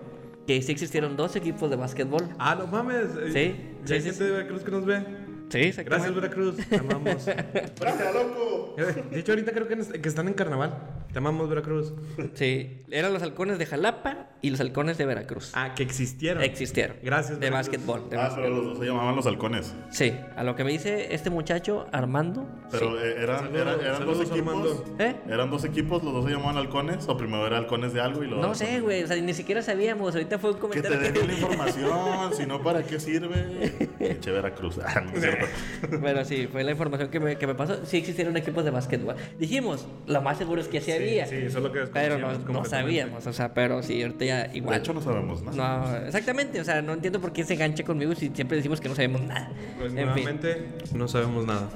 que 0.50 0.60
sí 0.62 0.72
existieron 0.72 1.16
dos 1.16 1.36
equipos 1.36 1.70
de 1.70 1.76
básquetbol. 1.76 2.28
Ah, 2.36 2.56
no 2.56 2.66
mames. 2.66 3.06
Sí, 3.32 3.54
Ya 3.86 3.94
hay 3.94 4.00
sí, 4.02 4.10
sí, 4.10 4.10
gente 4.10 4.24
de 4.24 4.30
Veracruz 4.32 4.62
que 4.64 4.70
nos 4.72 4.84
ve. 4.84 5.04
Sí, 5.50 5.72
Gracias, 5.84 6.14
Veracruz. 6.14 6.56
Te 6.68 6.76
amamos. 6.76 7.26
¡Gracias, 7.26 8.14
loco! 8.14 8.74
De 9.10 9.18
hecho, 9.20 9.32
ahorita 9.32 9.52
creo 9.52 9.66
que, 9.68 9.76
que 10.00 10.08
están 10.08 10.28
en 10.28 10.34
carnaval. 10.34 10.78
Te 11.12 11.18
amamos, 11.18 11.48
Veracruz. 11.48 11.92
Sí, 12.34 12.82
eran 12.90 13.12
los 13.12 13.22
halcones 13.22 13.58
de 13.58 13.66
Jalapa 13.66 14.28
y 14.42 14.50
los 14.50 14.60
halcones 14.60 14.96
de 14.96 15.06
Veracruz. 15.06 15.50
Ah, 15.54 15.74
que 15.74 15.82
existieron. 15.82 16.42
Existieron. 16.42 16.96
Gracias, 17.02 17.40
De 17.40 17.50
Veracruz. 17.50 17.68
básquetbol. 17.72 18.10
de 18.10 18.16
Ah, 18.16 18.20
básquetbol. 18.22 18.42
pero 18.44 18.54
los 18.56 18.64
dos 18.66 18.78
se 18.78 18.84
llamaban 18.86 19.16
los 19.16 19.26
halcones. 19.26 19.74
Sí, 19.90 20.14
a 20.36 20.44
lo 20.44 20.54
que 20.54 20.62
me 20.64 20.70
dice 20.70 21.12
este 21.14 21.30
muchacho, 21.30 21.86
Armando. 21.92 22.46
Pero 22.70 22.92
sí. 22.92 22.96
eh, 23.02 23.14
eran, 23.18 23.38
Saludos, 23.40 23.60
eran, 23.60 23.80
eran 23.80 24.06
dos 24.06 24.20
equipos. 24.20 24.38
Armando. 24.54 24.84
¿Eh? 25.00 25.16
¿Eran 25.28 25.50
dos 25.50 25.64
equipos? 25.64 26.04
¿Los 26.04 26.12
dos 26.14 26.24
se 26.26 26.30
llamaban 26.30 26.56
halcones? 26.58 27.08
¿O 27.08 27.16
primero 27.16 27.44
era 27.46 27.58
halcones 27.58 27.92
de 27.92 28.00
algo 28.00 28.22
y 28.22 28.28
luego.? 28.28 28.42
No 28.42 28.54
sé, 28.54 28.80
güey, 28.80 29.02
o 29.02 29.06
sea, 29.08 29.16
ni 29.16 29.34
siquiera 29.34 29.62
sabíamos. 29.62 30.14
Ahorita 30.14 30.38
fue 30.38 30.50
un 30.52 30.56
Que 30.70 30.80
te 30.80 30.88
comentario. 30.88 31.12
den 31.20 31.26
la 31.26 31.32
información, 31.40 32.34
si 32.34 32.46
no, 32.46 32.62
¿para 32.62 32.84
qué 32.84 33.00
sirve? 33.00 33.90
Eche 33.98 34.30
Veracruz. 34.30 34.78
Ah, 34.84 35.00
no 35.00 35.10
cierto. 35.20 35.39
Bueno, 36.00 36.24
sí, 36.24 36.48
fue 36.50 36.64
la 36.64 36.72
información 36.72 37.10
que 37.10 37.20
me, 37.20 37.36
que 37.36 37.46
me 37.46 37.54
pasó. 37.54 37.84
Sí 37.84 37.98
existieron 37.98 38.36
equipos 38.36 38.64
de 38.64 38.70
básquetbol. 38.70 39.16
Dijimos, 39.38 39.86
lo 40.06 40.22
más 40.22 40.38
seguro 40.38 40.60
es 40.60 40.68
que 40.68 40.80
sí, 40.80 40.92
había. 40.92 41.26
Sí, 41.26 41.36
eso 41.36 41.58
es 41.58 41.64
lo 41.64 41.72
que 41.72 41.80
pero 41.92 42.18
no, 42.18 42.64
sabíamos, 42.64 43.26
o 43.26 43.32
sea, 43.32 43.54
pero 43.54 43.82
sí, 43.82 44.02
ahorita 44.02 44.24
ya 44.24 44.50
igual. 44.54 44.76
De 44.76 44.80
hecho, 44.80 44.92
no 44.92 45.00
sabemos 45.02 45.42
nada. 45.42 45.56
No, 45.56 46.06
exactamente, 46.06 46.60
o 46.60 46.64
sea, 46.64 46.82
no 46.82 46.92
entiendo 46.92 47.20
por 47.20 47.32
qué 47.32 47.44
se 47.44 47.54
engancha 47.54 47.84
conmigo 47.84 48.14
si 48.14 48.30
siempre 48.30 48.56
decimos 48.56 48.80
que 48.80 48.88
no 48.88 48.94
sabemos 48.94 49.22
nada. 49.22 49.50
Pues 49.78 49.92
En 49.92 49.96
fin. 49.96 50.06
nuevamente, 50.06 50.68
no 50.94 51.08
sabemos 51.08 51.46
nada. 51.46 51.68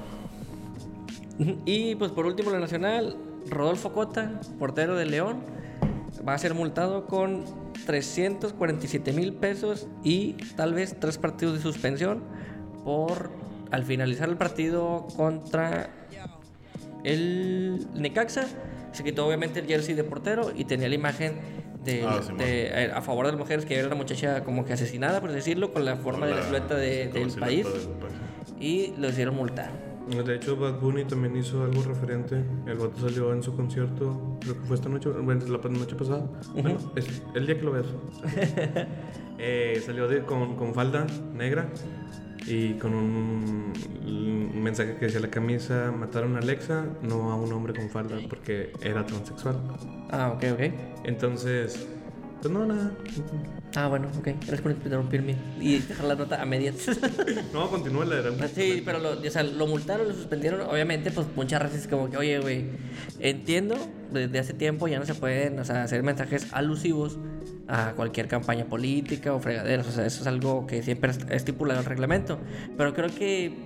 Y 1.65 1.97
pues 1.97 2.13
por 2.13 2.27
último, 2.27 2.51
la 2.51 2.61
nacional, 2.61 3.17
Rodolfo 3.51 3.93
Cota, 3.93 4.41
portero 4.59 4.95
de 4.95 5.07
León, 5.07 5.43
va 6.27 6.35
a 6.35 6.39
ser 6.39 6.55
multado 6.55 7.07
con 7.07 7.45
347 7.87 9.13
mil 9.13 9.33
pesos 9.35 9.89
y 10.03 10.35
tal 10.57 10.75
vez 10.75 10.97
tres 10.99 11.19
partidos 11.19 11.55
de 11.57 11.61
suspensión 11.61 12.23
por 12.85 13.31
al 13.75 13.83
finalizar 13.85 14.29
el 14.29 14.37
partido 14.37 15.07
contra 15.17 15.91
el 17.03 17.87
Necaxa. 17.95 18.47
Se 18.93 19.03
quitó 19.03 19.27
obviamente 19.27 19.59
el 19.61 19.67
jersey 19.67 19.95
de 19.95 20.05
portero 20.05 20.53
y 20.55 20.65
tenía 20.65 20.89
la 20.89 20.95
imagen 20.95 21.33
de, 21.85 22.05
Ah, 22.07 22.21
sí, 22.25 22.33
de- 22.37 22.67
eh, 22.85 22.93
a 22.95 23.03
favor 23.03 23.27
de 23.27 23.33
las 23.33 23.39
mujeres, 23.41 23.67
que 23.67 23.77
era 23.79 23.89
la 23.89 23.97
muchacha 23.97 24.45
como 24.45 24.65
que 24.65 24.73
asesinada, 24.75 25.21
por 25.21 25.33
decirlo, 25.33 25.73
con 25.73 25.85
la 25.85 25.97
forma 25.97 26.27
de 26.27 26.37
la 26.37 26.43
silueta 26.45 26.77
de- 26.77 27.11
con 27.11 27.15
la 27.15 27.21
del 27.21 27.31
silueta 27.33 27.41
país. 27.41 27.65
del 27.65 27.93
país. 27.99 28.15
Y 28.61 28.95
lo 28.97 29.09
hicieron 29.09 29.35
multar. 29.35 29.71
De 30.09 30.35
hecho, 30.37 30.57
Bad 30.57 30.81
Bunny 30.81 31.05
también 31.05 31.35
hizo 31.37 31.65
algo 31.65 31.83
referente. 31.83 32.37
El 32.67 32.77
vato 32.79 33.01
salió 33.01 33.33
en 33.33 33.43
su 33.43 33.57
concierto, 33.57 34.39
creo 34.41 34.55
que 34.61 34.67
fue 34.67 34.77
esta 34.77 34.89
noche, 34.89 35.09
bueno, 35.09 35.45
la 35.47 35.69
noche 35.71 35.97
pasada. 35.97 36.27
Bueno, 36.53 36.79
es 36.95 37.23
el 37.35 37.47
día 37.47 37.57
que 37.59 37.63
lo 37.65 37.73
veas. 37.73 37.87
Eh, 39.37 39.83
salió 39.85 40.07
de- 40.07 40.23
con, 40.23 40.55
con 40.55 40.73
falda 40.75 41.07
negra 41.35 41.67
y 42.47 42.75
con 42.75 42.95
un, 42.95 43.73
un 44.05 44.63
mensaje 44.63 44.97
que 44.97 45.07
decía 45.07 45.21
la 45.21 45.31
camisa: 45.31 45.93
mataron 45.93 46.37
a 46.37 46.39
Alexa, 46.41 46.87
no 47.03 47.31
a 47.31 47.37
un 47.37 47.53
hombre 47.53 47.75
con 47.75 47.89
falda, 47.91 48.19
porque 48.29 48.73
era 48.83 49.05
transexual. 49.07 49.57
Ah, 50.11 50.33
ok, 50.35 50.45
ok. 50.53 50.61
Entonces, 51.05 51.87
pues 52.45 52.53
no, 52.53 52.67
nada. 52.67 52.91
Ah, 53.75 53.89
bueno, 53.89 54.09
ok. 54.19 54.27
Gracias 54.27 54.61
por 54.61 54.73
interrumpirme 54.73 55.35
y 55.59 55.79
dejar 55.79 56.05
la 56.05 56.15
nota 56.15 56.43
a 56.43 56.45
medias. 56.45 56.77
No, 57.55 57.71
continúa 57.71 58.05
la 58.05 58.19
era. 58.19 58.31
Ah, 58.39 58.49
sí, 58.55 58.83
pero 58.85 58.99
lo, 58.99 59.13
o 59.13 59.31
sea, 59.31 59.43
lo 59.43 59.67
multaron, 59.67 60.09
lo 60.09 60.15
suspendieron. 60.15 60.61
Obviamente, 60.61 61.11
pues 61.11 61.27
muchas 61.37 61.63
veces 61.63 61.89
como 61.89 62.11
que, 62.11 62.19
oye, 62.19 62.39
güey, 62.41 62.67
entiendo, 63.19 63.77
desde 64.13 64.39
hace 64.39 64.53
tiempo 64.53 64.89
ya 64.89 64.99
no 64.99 65.07
se 65.07 65.15
pueden 65.15 65.59
o 65.59 65.65
sea, 65.65 65.85
hacer 65.85 66.03
mensajes 66.03 66.49
alusivos 66.53 67.17
a 67.67 67.93
cualquier 67.93 68.29
campaña 68.29 68.67
política 68.67 69.33
o 69.33 69.41
fregaderas. 69.41 69.87
O 69.87 69.93
sea, 69.93 70.05
eso 70.05 70.21
es 70.21 70.27
algo 70.27 70.67
que 70.67 70.83
siempre 70.83 71.13
es 71.13 71.19
estipulado 71.31 71.81
en 71.81 71.85
el 71.85 71.89
reglamento. 71.89 72.39
Pero 72.77 72.93
creo 72.93 73.09
que 73.09 73.57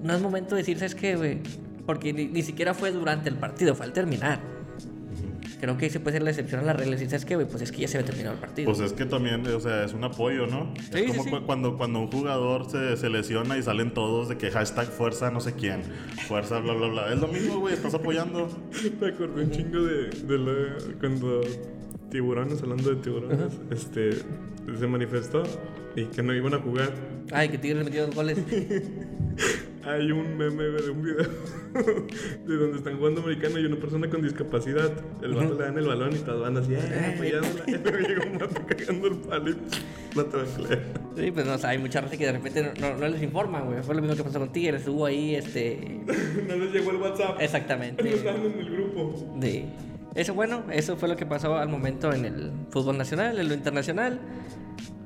no 0.00 0.14
es 0.14 0.22
momento 0.22 0.54
de 0.54 0.60
decir, 0.60 0.78
¿sabes 0.78 0.94
qué, 0.94 1.16
güey? 1.16 1.40
Porque 1.84 2.12
ni, 2.12 2.26
ni 2.26 2.42
siquiera 2.42 2.74
fue 2.74 2.92
durante 2.92 3.28
el 3.28 3.34
partido, 3.34 3.74
fue 3.74 3.86
al 3.86 3.92
terminar. 3.92 4.53
Creo 5.64 5.78
que 5.78 5.86
ahí 5.86 5.90
se 5.90 5.98
puede 5.98 6.16
ser 6.16 6.22
la 6.22 6.28
excepción 6.28 6.60
a 6.60 6.64
la 6.64 6.72
regla. 6.74 6.90
y 6.94 6.98
decir, 6.98 7.08
¿sabes 7.08 7.24
güey? 7.34 7.48
Pues 7.48 7.62
es 7.62 7.72
que 7.72 7.78
ya 7.80 7.88
se 7.88 7.96
había 7.96 8.04
terminado 8.06 8.34
el 8.34 8.40
partido. 8.40 8.66
Pues 8.70 8.80
es 8.80 8.92
que 8.92 9.06
también, 9.06 9.46
o 9.46 9.60
sea, 9.60 9.84
es 9.84 9.94
un 9.94 10.04
apoyo, 10.04 10.46
¿no? 10.46 10.74
Sí, 10.92 10.98
es 10.98 11.02
como 11.08 11.22
sí, 11.24 11.30
sí. 11.30 11.36
cu- 11.36 11.46
Cuando, 11.46 11.78
cuando 11.78 12.00
un 12.00 12.08
jugador 12.12 12.68
se, 12.70 12.98
se 12.98 13.08
lesiona 13.08 13.56
y 13.56 13.62
salen 13.62 13.94
todos 13.94 14.28
de 14.28 14.36
que 14.36 14.50
hashtag 14.50 14.88
fuerza 14.88 15.30
no 15.30 15.40
sé 15.40 15.54
quién, 15.54 15.80
fuerza 16.28 16.58
bla 16.58 16.74
bla 16.74 16.88
bla. 16.88 17.12
Es 17.14 17.18
lo 17.18 17.28
mismo, 17.28 17.60
güey, 17.60 17.72
estás 17.72 17.94
apoyando. 17.94 18.46
Me 19.00 19.08
acordé 19.08 19.44
un 19.44 19.50
chingo 19.50 19.82
de, 19.84 20.10
de 20.10 20.38
la, 20.38 20.76
cuando 21.00 21.40
tiburones, 22.10 22.60
hablando 22.62 22.90
de 22.90 22.96
tiburones, 22.96 23.52
este, 23.70 24.10
se 24.78 24.86
manifestó 24.86 25.44
y 25.96 26.04
que 26.04 26.22
no 26.22 26.34
iban 26.34 26.52
a 26.52 26.58
jugar. 26.58 26.92
Ay, 27.32 27.48
que 27.48 27.56
Tigres 27.56 27.84
metió 27.86 28.04
dos 28.06 28.14
goles. 28.14 28.36
Hay 29.84 30.10
un 30.12 30.36
meme 30.38 30.64
de 30.64 30.90
un 30.90 31.02
video 31.02 31.18
de 32.46 32.56
donde 32.56 32.78
están 32.78 32.96
jugando 32.96 33.20
americano 33.20 33.58
y 33.58 33.66
una 33.66 33.76
persona 33.76 34.08
con 34.08 34.22
discapacidad. 34.22 34.90
El 35.22 35.34
vato 35.34 35.54
le 35.54 35.62
dan 35.64 35.76
el 35.76 35.86
balón 35.86 36.14
y 36.14 36.18
todos 36.20 36.40
van 36.40 36.56
así, 36.56 36.72
eh, 36.74 37.12
apoyándola. 37.14 37.64
Y 37.66 38.08
llega 38.08 38.26
un 38.32 38.38
vato 38.38 38.62
cagando 38.66 39.08
el 39.08 39.16
palo 39.16 39.50
y 39.50 39.56
la 40.16 40.24
tranclea. 40.24 40.82
Sí, 41.16 41.30
pues 41.32 41.46
no, 41.46 41.52
o 41.54 41.58
sea, 41.58 41.70
hay 41.70 41.78
mucha 41.78 42.00
raza 42.00 42.16
que 42.16 42.24
de 42.26 42.32
repente 42.32 42.62
no, 42.62 42.72
no- 42.92 42.96
no 42.96 43.08
les 43.08 43.22
informa, 43.22 43.60
güey. 43.60 43.82
Fue 43.82 43.94
lo 43.94 44.00
mismo 44.00 44.16
que 44.16 44.24
pasó 44.24 44.38
con 44.38 44.50
Tigres. 44.52 44.86
Hubo 44.88 45.04
ahí, 45.04 45.34
este... 45.34 46.00
No 46.48 46.56
les 46.56 46.72
llegó 46.72 46.90
el 46.90 46.96
WhatsApp. 46.96 47.34
No 47.34 47.40
Exactamente. 47.40 48.14
estaban 48.14 48.42
en 48.42 48.58
el 48.58 48.70
grupo. 48.70 49.36
De... 49.38 49.66
Eso, 50.14 50.32
bueno, 50.32 50.64
eso 50.72 50.96
fue 50.96 51.08
lo 51.08 51.16
que 51.16 51.26
pasó 51.26 51.56
al 51.56 51.68
momento 51.68 52.10
en 52.12 52.24
el 52.24 52.52
fútbol 52.70 52.96
nacional, 52.96 53.38
en 53.38 53.48
lo 53.48 53.54
internacional. 53.54 54.18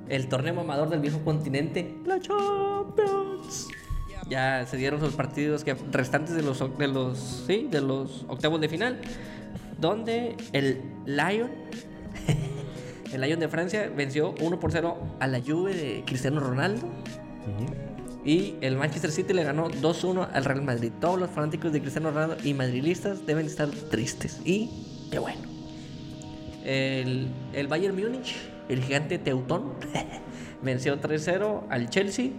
El 0.09 0.29
torneo 0.29 0.55
mamador 0.55 0.89
del 0.91 1.01
viejo 1.01 1.21
continente, 1.25 1.95
la 2.07 2.21
Champions. 2.21 3.69
Ya 4.29 4.67
se 4.67 4.77
dieron 4.77 5.01
los 5.01 5.15
partidos 5.15 5.65
que 5.65 5.75
restantes 5.91 6.35
de 6.35 6.43
los, 6.43 6.63
de 6.79 6.89
los, 6.89 7.45
sí, 7.47 7.67
de 7.71 7.81
los 7.81 8.27
octavos 8.29 8.61
de 8.61 8.69
final, 8.69 9.01
donde 9.79 10.37
el 10.53 10.83
Lyon, 11.07 11.51
el 13.13 13.21
Lyon 13.21 13.41
de 13.41 13.49
Francia 13.49 13.91
venció 13.95 14.35
1 14.41 14.61
por 14.61 14.73
0 14.73 14.99
a 15.21 15.27
la 15.27 15.41
Juve 15.41 15.75
de 15.75 16.05
Cristiano 16.05 16.41
Ronaldo. 16.41 16.87
Y 18.25 18.57
el 18.61 18.77
Manchester 18.77 19.11
City 19.11 19.33
le 19.33 19.45
ganó 19.45 19.71
2-1 19.71 20.29
al 20.33 20.45
Real 20.45 20.63
Madrid. 20.63 20.93
Todos 21.01 21.19
los 21.19 21.31
fanáticos 21.31 21.73
de 21.73 21.81
Cristiano 21.81 22.11
Ronaldo 22.11 22.37
y 22.45 22.53
madrilistas 22.53 23.25
deben 23.25 23.47
estar 23.47 23.71
tristes. 23.71 24.43
Y 24.45 25.09
qué 25.11 25.19
bueno. 25.19 25.41
El, 26.65 27.29
el 27.55 27.69
Bayern 27.69 27.97
Múnich, 27.97 28.37
el 28.69 28.83
gigante 28.83 29.19
Teutón, 29.19 29.73
venció 30.63 31.01
3-0 31.01 31.63
al 31.71 31.89
Chelsea. 31.89 32.33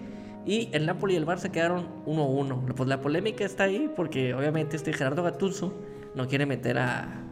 Y 0.45 0.69
el 0.71 0.85
Napoli 0.85 1.13
y 1.13 1.17
el 1.17 1.25
Barça 1.25 1.51
quedaron 1.51 1.87
1-1. 2.05 2.73
Pues 2.73 2.89
la 2.89 3.01
polémica 3.01 3.45
está 3.45 3.65
ahí 3.65 3.91
porque 3.95 4.33
obviamente 4.33 4.75
este 4.75 4.93
Gerardo 4.93 5.23
Gattuso 5.23 5.73
no 6.15 6.27
quiere 6.27 6.45
meter 6.45 6.77
a, 6.79 7.23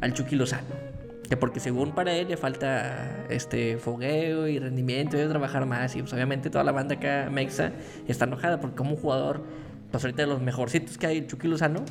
al 0.00 0.12
Chucky 0.12 0.36
Lozano. 0.36 0.90
Que 1.28 1.36
porque 1.36 1.60
según 1.60 1.92
para 1.92 2.12
él 2.12 2.28
le 2.28 2.36
falta 2.36 3.24
este 3.28 3.78
fogueo 3.78 4.48
y 4.48 4.58
rendimiento 4.58 5.16
debe 5.16 5.28
trabajar 5.28 5.64
más. 5.64 5.94
Y 5.94 6.00
pues 6.00 6.12
obviamente 6.12 6.50
toda 6.50 6.64
la 6.64 6.72
banda 6.72 6.96
acá 6.96 7.28
Mexa 7.30 7.72
está 8.08 8.24
enojada 8.24 8.60
porque 8.60 8.76
como 8.76 8.90
un 8.90 8.96
jugador, 8.96 9.44
pues 9.90 10.04
ahorita 10.04 10.22
de 10.22 10.28
los 10.28 10.42
mejorcitos 10.42 10.98
que 10.98 11.06
hay, 11.06 11.18
el 11.18 11.26
Chucky 11.28 11.46
Lozano, 11.46 11.84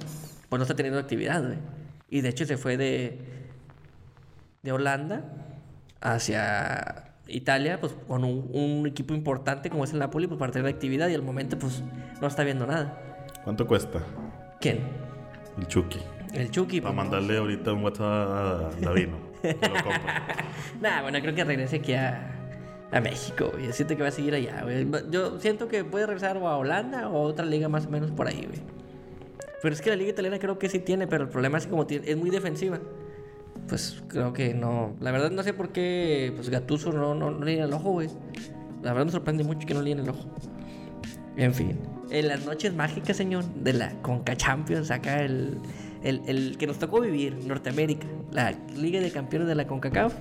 pues 0.50 0.58
no 0.60 0.64
está 0.64 0.76
teniendo 0.76 1.00
actividad. 1.00 1.56
Y 2.10 2.22
de 2.22 2.30
hecho 2.30 2.46
se 2.46 2.58
fue 2.58 2.76
de, 2.76 3.18
de 4.62 4.72
Holanda 4.72 5.24
hacia 6.02 7.09
Italia, 7.30 7.80
pues 7.80 7.96
con 8.08 8.24
un, 8.24 8.50
un 8.54 8.88
equipo 8.88 9.14
importante 9.14 9.70
como 9.70 9.84
es 9.84 9.94
el 9.94 10.00
Napoli, 10.00 10.28
pues 10.28 10.40
para 10.40 10.52
tener 10.52 10.68
actividad 10.68 11.08
y 11.10 11.16
al 11.16 11.22
momento 11.22 11.58
pues 11.58 11.84
no 12.22 12.28
está 12.28 12.44
viendo 12.44 12.66
nada. 12.66 12.98
¿Cuánto 13.44 13.66
cuesta 13.66 14.04
¿Quién? 14.60 14.80
el 15.58 15.68
Chucky? 15.68 16.00
El 16.34 16.52
Chucky. 16.52 16.82
Para 16.82 16.94
pues, 16.94 17.10
mandarle 17.10 17.38
ahorita 17.38 17.74
un 17.74 17.84
WhatsApp 17.84 18.04
a 18.04 18.70
Davino. 18.82 19.30
Nah, 20.82 21.02
bueno, 21.02 21.20
creo 21.22 21.34
que 21.34 21.44
regrese 21.44 21.78
aquí 21.78 21.94
a, 21.94 22.32
a 22.92 23.02
México, 23.02 23.52
güey. 23.54 23.72
Siento 23.72 23.96
que 23.96 24.02
va 24.02 24.10
a 24.10 24.12
seguir 24.12 24.34
allá, 24.34 24.62
güey. 24.64 24.88
Yo 25.10 25.40
siento 25.40 25.68
que 25.68 25.84
puede 25.84 26.06
regresar 26.06 26.38
o 26.38 26.48
a 26.48 26.58
Holanda 26.58 27.08
o 27.10 27.18
a 27.18 27.22
otra 27.22 27.46
liga 27.46 27.70
más 27.70 27.86
o 27.86 27.90
menos 27.90 28.12
por 28.12 28.28
ahí, 28.28 28.46
güey. 28.46 28.60
Pero 29.62 29.74
es 29.74 29.82
que 29.82 29.90
la 29.90 29.96
liga 29.96 30.12
italiana 30.12 30.40
creo 30.40 30.58
que 30.58 30.70
sí 30.70 30.80
tiene, 30.80 31.08
pero 31.08 31.24
el 31.24 31.30
problema 31.30 31.58
es 31.58 31.66
que 31.66 31.72
como 31.72 31.86
tiene, 31.86 32.10
es 32.10 32.18
muy 32.18 32.30
defensiva. 32.30 32.80
Pues 33.70 34.02
creo 34.08 34.34
que 34.34 34.54
no. 34.54 34.96
La 35.00 35.12
verdad 35.12 35.32
no 35.32 35.44
sé 35.44 35.54
por 35.54 35.72
qué 35.72 36.34
pues 36.36 36.50
Gattuso 36.50 36.92
no, 36.92 37.14
no, 37.14 37.32
no 37.32 37.46
le 37.46 37.54
llena 37.54 37.66
el 37.66 37.74
ojo, 37.74 37.92
güey. 37.92 38.10
La 38.82 38.94
verdad 38.94 39.06
me 39.06 39.12
sorprende 39.12 39.44
mucho 39.44 39.68
que 39.68 39.74
no 39.74 39.82
le 39.82 39.90
llene 39.90 40.02
el 40.02 40.10
ojo. 40.10 40.26
En 41.38 41.54
fin. 41.54 41.80
En 42.10 42.28
las 42.28 42.46
noches 42.46 42.74
mágicas, 42.74 43.16
señor, 43.16 43.46
de 43.46 43.74
la 43.74 44.02
Conca 44.02 44.36
Champions, 44.36 44.90
acá 44.90 45.22
el, 45.22 45.60
el, 46.04 46.22
el 46.26 46.58
que 46.58 46.66
nos 46.66 46.80
tocó 46.80 47.00
vivir, 47.00 47.36
Norteamérica, 47.46 48.08
la 48.32 48.56
Liga 48.76 49.00
de 49.00 49.12
Campeones 49.12 49.48
de 49.48 49.56
la 49.56 49.68
CONCACAF. 49.68 50.14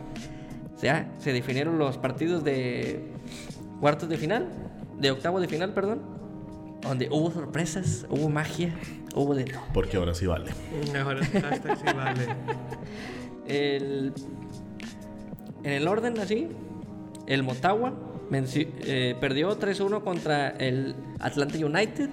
O 0.76 0.78
sea, 0.78 1.10
se 1.18 1.32
definieron 1.32 1.78
los 1.78 1.98
partidos 1.98 2.44
de 2.44 3.02
cuartos 3.80 4.08
de 4.08 4.16
final, 4.16 4.48
de 4.98 5.10
octavo 5.10 5.40
de 5.40 5.48
final, 5.48 5.72
perdón, 5.72 6.02
donde 6.82 7.08
hubo 7.10 7.30
sorpresas, 7.30 8.06
hubo 8.10 8.28
magia, 8.28 8.74
hubo 9.14 9.34
de 9.34 9.44
todo. 9.44 9.62
Porque 9.72 9.96
ahora 9.96 10.14
sí 10.14 10.26
vale. 10.26 10.50
Ahora 11.00 11.24
sí 11.24 11.38
vale. 11.96 12.26
El, 13.48 14.12
en 15.64 15.72
el 15.72 15.88
orden 15.88 16.18
así, 16.18 16.48
el 17.26 17.42
Motagua 17.42 17.92
eh, 18.30 19.16
perdió 19.20 19.58
3-1 19.58 20.02
contra 20.02 20.50
el 20.50 20.94
Atlanta 21.18 21.58
United. 21.58 22.10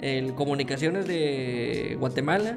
El 0.00 0.34
Comunicaciones 0.34 1.06
de 1.08 1.96
Guatemala 1.98 2.56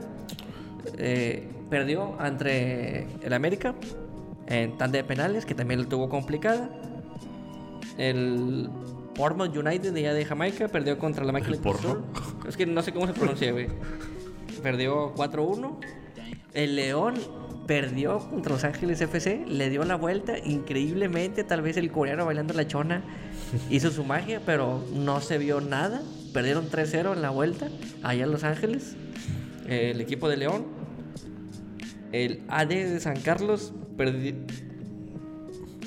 eh, 0.98 1.48
perdió 1.70 2.16
ante 2.20 3.08
el 3.24 3.34
América 3.34 3.74
en 4.48 4.78
tanda 4.78 4.98
de 4.98 5.04
penales, 5.04 5.46
que 5.46 5.56
también 5.56 5.82
lo 5.82 5.88
tuvo 5.88 6.08
complicada. 6.08 6.70
El 7.98 8.70
Portmouth 9.16 9.56
United 9.56 9.94
de 9.94 10.14
de 10.14 10.26
Jamaica 10.26 10.68
perdió 10.68 10.98
contra 11.00 11.26
la 11.26 11.32
máquina 11.32 11.56
¿El 11.56 11.62
de 11.62 11.70
Cruz 11.70 11.80
Azul. 11.80 12.04
Es 12.48 12.58
que 12.58 12.66
no 12.66 12.82
sé 12.82 12.92
cómo 12.92 13.08
se 13.08 13.14
pronuncia, 13.14 13.52
güey. 13.52 13.68
Perdió 14.62 15.16
4-1. 15.16 15.78
El 16.54 16.76
León 16.76 17.16
perdió 17.72 18.20
contra 18.20 18.52
Los 18.52 18.66
Ángeles 18.66 19.00
FC, 19.00 19.46
le 19.48 19.70
dio 19.70 19.86
la 19.86 19.96
vuelta 19.96 20.38
increíblemente. 20.38 21.46
Tal 21.46 21.62
vez 21.62 21.78
el 21.78 21.90
coreano 21.90 22.26
bailando 22.26 22.54
la 22.54 22.68
chona 22.68 23.02
hizo 23.70 23.92
su 23.92 24.04
magia, 24.04 24.42
pero 24.46 24.84
no 24.94 25.22
se 25.22 25.38
vio 25.38 25.62
nada. 25.62 26.02
Perdieron 26.34 26.70
3-0 26.70 27.14
en 27.14 27.22
la 27.22 27.30
vuelta 27.30 27.70
allá 28.04 28.26
en 28.26 28.32
Los 28.34 28.44
Ángeles. 28.44 28.98
El 29.70 30.02
equipo 30.02 30.28
de 30.28 30.36
León. 30.36 30.66
El 32.12 32.42
AD 32.50 32.68
de 32.68 33.00
San 33.00 33.22
Carlos 33.22 33.72
perdi- 33.98 34.36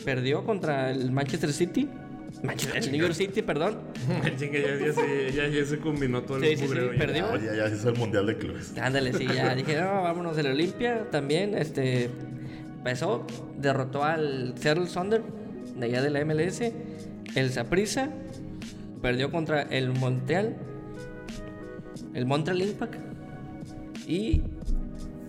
perdió 0.07 0.43
contra 0.47 0.91
el 0.91 1.11
Manchester 1.13 1.53
City. 1.53 1.91
Manchester, 2.45 2.83
el 2.85 2.93
New 2.93 3.01
York 3.01 3.15
City, 3.15 3.43
perdón. 3.43 3.79
Ya, 4.39 4.51
ya, 4.51 4.93
se, 4.93 5.33
ya, 5.33 5.49
ya 5.49 5.65
se 5.65 5.79
combinó 5.79 6.23
todo 6.23 6.41
Sí, 6.41 6.47
el 6.49 6.59
sí, 6.59 6.69
sí, 6.69 6.75
perdió. 6.99 7.31
Oye, 7.31 7.57
ya 7.57 7.69
se 7.69 7.77
hizo 7.77 7.89
el 7.89 7.97
Mundial 7.97 8.27
de 8.27 8.37
Clubes. 8.37 8.77
Ándale, 8.79 9.13
sí, 9.13 9.27
ya 9.27 9.55
dije, 9.57 9.81
no, 9.81 10.03
vámonos 10.03 10.37
del 10.37 10.49
Olimpia 10.49 11.09
también. 11.11 11.57
Este 11.57 12.11
empezó, 12.77 13.27
derrotó 13.59 14.05
al 14.05 14.55
Seattle 14.59 14.87
Thunder 14.93 15.23
de 15.77 15.87
allá 15.87 16.03
de 16.03 16.11
la 16.11 16.25
MLS. 16.25 16.61
El 17.35 17.51
Saprissa 17.51 18.11
perdió 19.01 19.31
contra 19.31 19.63
el 19.63 19.91
Montreal, 19.93 20.57
el 22.13 22.27
Montreal 22.27 22.63
Impact. 22.63 22.95
Y 24.07 24.43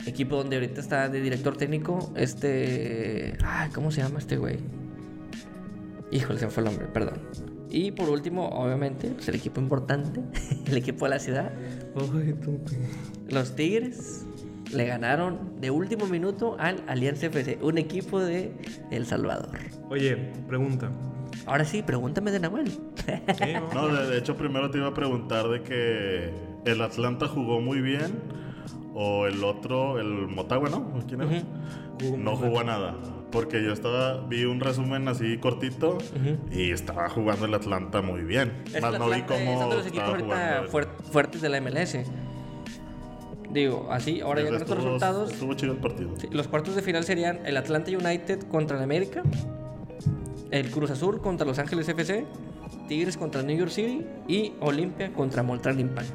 equipo 0.05 0.35
donde 0.35 0.57
ahorita 0.57 0.81
está 0.81 1.07
de 1.09 1.21
director 1.21 1.55
técnico, 1.55 2.11
este. 2.17 3.37
Ay, 3.43 3.69
¿cómo 3.71 3.89
se 3.91 4.01
llama 4.01 4.19
este 4.19 4.37
güey? 4.37 4.57
Híjole, 6.11 6.39
se 6.39 6.45
me 6.45 6.51
fue 6.51 6.63
el 6.63 6.69
nombre, 6.69 6.87
perdón. 6.87 7.19
Y 7.69 7.91
por 7.91 8.09
último, 8.09 8.47
obviamente, 8.49 9.09
pues, 9.09 9.27
el 9.27 9.35
equipo 9.35 9.59
importante, 9.59 10.21
el 10.65 10.77
equipo 10.77 11.05
de 11.05 11.09
la 11.09 11.19
ciudad, 11.19 11.51
los 13.29 13.55
Tigres 13.55 14.25
le 14.71 14.85
ganaron 14.85 15.59
de 15.59 15.71
último 15.71 16.05
minuto 16.05 16.55
al 16.59 16.83
Alianza 16.87 17.27
FC, 17.27 17.59
un 17.61 17.77
equipo 17.77 18.19
de 18.19 18.53
El 18.91 19.05
Salvador. 19.05 19.57
Oye, 19.89 20.15
pregunta. 20.47 20.91
Ahora 21.45 21.65
sí, 21.65 21.81
pregúntame 21.83 22.31
de 22.31 22.39
Nahuel. 22.39 22.69
¿Sí, 22.69 23.53
no? 23.53 23.73
No, 23.73 23.93
de, 23.93 24.07
de 24.07 24.17
hecho, 24.17 24.35
primero 24.35 24.71
te 24.71 24.77
iba 24.77 24.87
a 24.87 24.93
preguntar 24.93 25.47
de 25.49 25.61
que 25.61 26.31
el 26.65 26.81
Atlanta 26.81 27.27
jugó 27.27 27.61
muy 27.61 27.81
bien 27.81 28.13
o 28.93 29.27
el 29.27 29.43
otro, 29.43 29.99
el 29.99 30.27
Motagua, 30.27 30.69
¿no? 30.69 30.93
¿Quién 31.07 31.21
era? 31.21 31.43
Jugó 32.01 32.17
no 32.17 32.35
jugó 32.35 32.59
a 32.61 32.63
nada. 32.63 32.95
Porque 33.35 33.61
yo 33.61 33.73
estaba, 33.73 34.25
vi 34.27 34.45
un 34.45 34.61
resumen 34.61 35.07
así 35.09 35.37
cortito 35.37 35.97
y 36.51 36.71
estaba 36.71 37.09
jugando 37.09 37.45
el 37.45 37.53
Atlanta 37.53 38.01
muy 38.01 38.21
bien. 38.21 38.63
Es 38.73 38.81
Más 38.81 38.97
no 38.97 39.07
vi 39.09 39.17
es 39.19 39.23
cómo 39.23 39.57
uno 39.57 39.69
de 39.69 39.75
los 39.75 39.87
equipos 39.87 40.07
estaba 40.07 40.19
jugando. 40.23 40.71
fuer- 40.71 40.87
fuertes 41.11 41.41
de 41.41 41.49
la 41.49 41.57
MLS. 41.59 41.97
Digo, 43.51 43.87
así, 43.91 44.21
ahora 44.21 44.41
ya 44.41 44.47
con 44.49 44.61
estos 44.61 44.77
resultados, 44.77 45.31
Estuvo 45.33 45.53
chido 45.53 45.73
el 45.73 45.79
partido. 45.79 46.13
sí, 46.17 46.27
los 46.31 46.47
cuartos 46.47 46.75
de 46.75 46.81
final 46.81 47.03
serían 47.03 47.39
el 47.45 47.57
Atlanta 47.57 47.91
United 47.91 48.43
contra 48.49 48.77
el 48.77 48.83
América, 48.83 49.21
el 50.51 50.71
Cruz 50.71 50.91
Azul 50.91 51.21
contra 51.21 51.45
Los 51.45 51.59
Ángeles 51.59 51.87
FC, 51.89 52.25
Tigres 52.87 53.17
contra 53.17 53.43
New 53.43 53.57
York 53.57 53.71
City 53.71 54.05
y 54.27 54.53
Olimpia 54.61 55.11
contra 55.13 55.43
Montreal 55.43 55.79
Impact. 55.79 56.09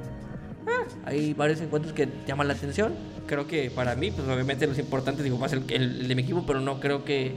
Ah, 0.66 0.84
hay 1.06 1.32
varios 1.34 1.60
encuentros 1.60 1.92
que 1.94 2.08
llaman 2.26 2.48
la 2.48 2.54
atención. 2.54 2.94
Creo 3.26 3.46
que 3.46 3.70
para 3.70 3.94
mí, 3.94 4.10
pues 4.10 4.26
obviamente 4.28 4.66
los 4.66 4.78
importantes, 4.78 5.22
digo, 5.24 5.38
más 5.38 5.52
el, 5.52 5.62
el- 5.70 6.00
el 6.02 6.08
de 6.08 6.14
mi 6.14 6.22
equipo, 6.22 6.44
pero 6.46 6.60
no 6.60 6.80
creo 6.80 7.04
que 7.04 7.32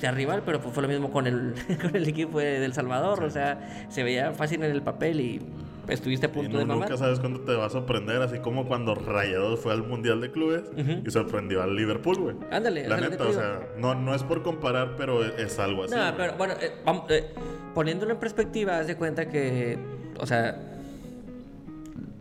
sea 0.00 0.12
rival, 0.12 0.42
pero 0.46 0.60
pues 0.62 0.72
fue 0.74 0.82
lo 0.82 0.88
mismo 0.88 1.10
con 1.10 1.26
el, 1.26 1.54
con 1.82 1.94
el 1.94 2.08
equipo 2.08 2.38
de, 2.38 2.64
El 2.64 2.72
Salvador. 2.72 3.22
O 3.22 3.30
sea, 3.30 3.86
se 3.90 4.02
veía 4.02 4.32
fácil 4.32 4.62
en 4.62 4.70
el 4.70 4.82
papel 4.82 5.20
y 5.20 5.42
estuviste 5.88 6.26
a 6.26 6.28
Y 6.30 6.32
punto 6.32 6.52
no- 6.52 6.58
de 6.60 6.64
mamar. 6.64 6.88
nunca 6.88 6.96
sabes 6.96 7.18
cuándo 7.20 7.40
te 7.40 7.52
va 7.54 7.66
a 7.66 7.68
sorprender, 7.70 8.22
así 8.22 8.38
como 8.38 8.66
cuando 8.66 8.94
Rayados 8.94 9.60
fue 9.60 9.72
al 9.72 9.82
Mundial 9.86 10.20
de 10.22 10.30
Clubes 10.30 10.62
y 11.04 11.10
sorprendió 11.10 11.62
al 11.62 11.74
Liverpool, 11.76 12.16
güey. 12.18 12.36
Ándale, 12.50 12.88
La 12.88 12.96
neta, 12.98 13.24
o 13.26 13.32
sea, 13.32 13.60
no, 13.76 13.94
no 13.94 14.14
es 14.14 14.22
por 14.22 14.42
comparar, 14.42 14.94
pero 14.96 15.22
es, 15.24 15.32
es 15.38 15.58
algo 15.58 15.84
así. 15.84 15.94
No, 15.94 16.14
pero 16.16 16.34
bueno, 16.38 16.54
eh, 16.62 16.70
vamos, 16.86 17.04
eh, 17.10 17.26
poniéndolo 17.74 18.12
en 18.12 18.20
perspectiva, 18.20 18.78
haz 18.78 18.86
de 18.86 18.96
cuenta 18.96 19.28
que, 19.28 19.76
o 20.18 20.24
sea, 20.26 20.56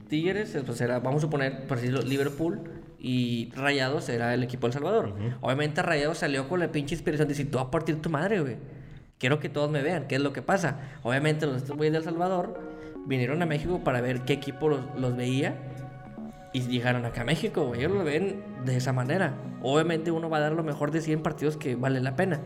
Tigres, 0.10 0.56
eh, 0.56 0.64
pues 0.66 0.82
era, 0.82 1.00
vamos 1.00 1.20
a 1.20 1.28
suponer, 1.28 1.68
por 1.68 1.78
decirlo, 1.78 2.02
Liverpool 2.02 2.60
y 3.00 3.50
Rayados 3.56 4.10
era 4.10 4.34
el 4.34 4.44
equipo 4.44 4.68
del 4.68 4.74
Salvador. 4.74 5.16
Obviamente 5.42 5.82
Rayados 5.82 6.18
salió 6.18 6.50
con 6.50 6.60
la 6.60 6.72
pinche 6.72 6.96
inspiración 6.96 7.28
de 7.28 7.34
decir, 7.34 7.50
tú 7.50 7.58
vas 7.58 7.68
a 7.68 7.72
partir 7.72 8.02
tu 8.02 8.10
madre, 8.10 8.42
güey. 8.42 8.58
Quiero 9.18 9.40
que 9.40 9.50
todos 9.50 9.70
me 9.70 9.82
vean, 9.82 10.08
qué 10.08 10.16
es 10.16 10.22
lo 10.22 10.34
que 10.34 10.42
pasa. 10.42 10.80
Obviamente 11.04 11.46
los 11.46 11.70
güeyes 11.70 11.94
del 11.94 12.04
Salvador 12.04 12.60
vinieron 13.06 13.42
a 13.42 13.46
México 13.46 13.84
para 13.84 14.02
ver 14.02 14.22
qué 14.22 14.34
equipo 14.34 14.70
los, 14.70 14.82
los 14.98 15.16
veía 15.16 15.56
y 16.54 16.62
llegaron 16.62 17.06
acá 17.06 17.22
a 17.22 17.26
México, 17.26 17.66
güey. 17.66 17.82
Ellos 17.82 17.94
lo 17.94 18.04
ven 18.04 18.44
de 18.66 18.78
esa 18.78 18.94
manera. 18.94 19.34
Obviamente 19.62 20.12
uno 20.12 20.30
va 20.30 20.38
a 20.38 20.42
dar 20.42 20.54
lo 20.54 20.64
mejor 20.64 20.92
de 20.92 21.02
100 21.02 21.22
partidos 21.22 21.58
que 21.58 21.76
vale 21.76 22.02
la 22.02 22.16
pena. 22.16 22.40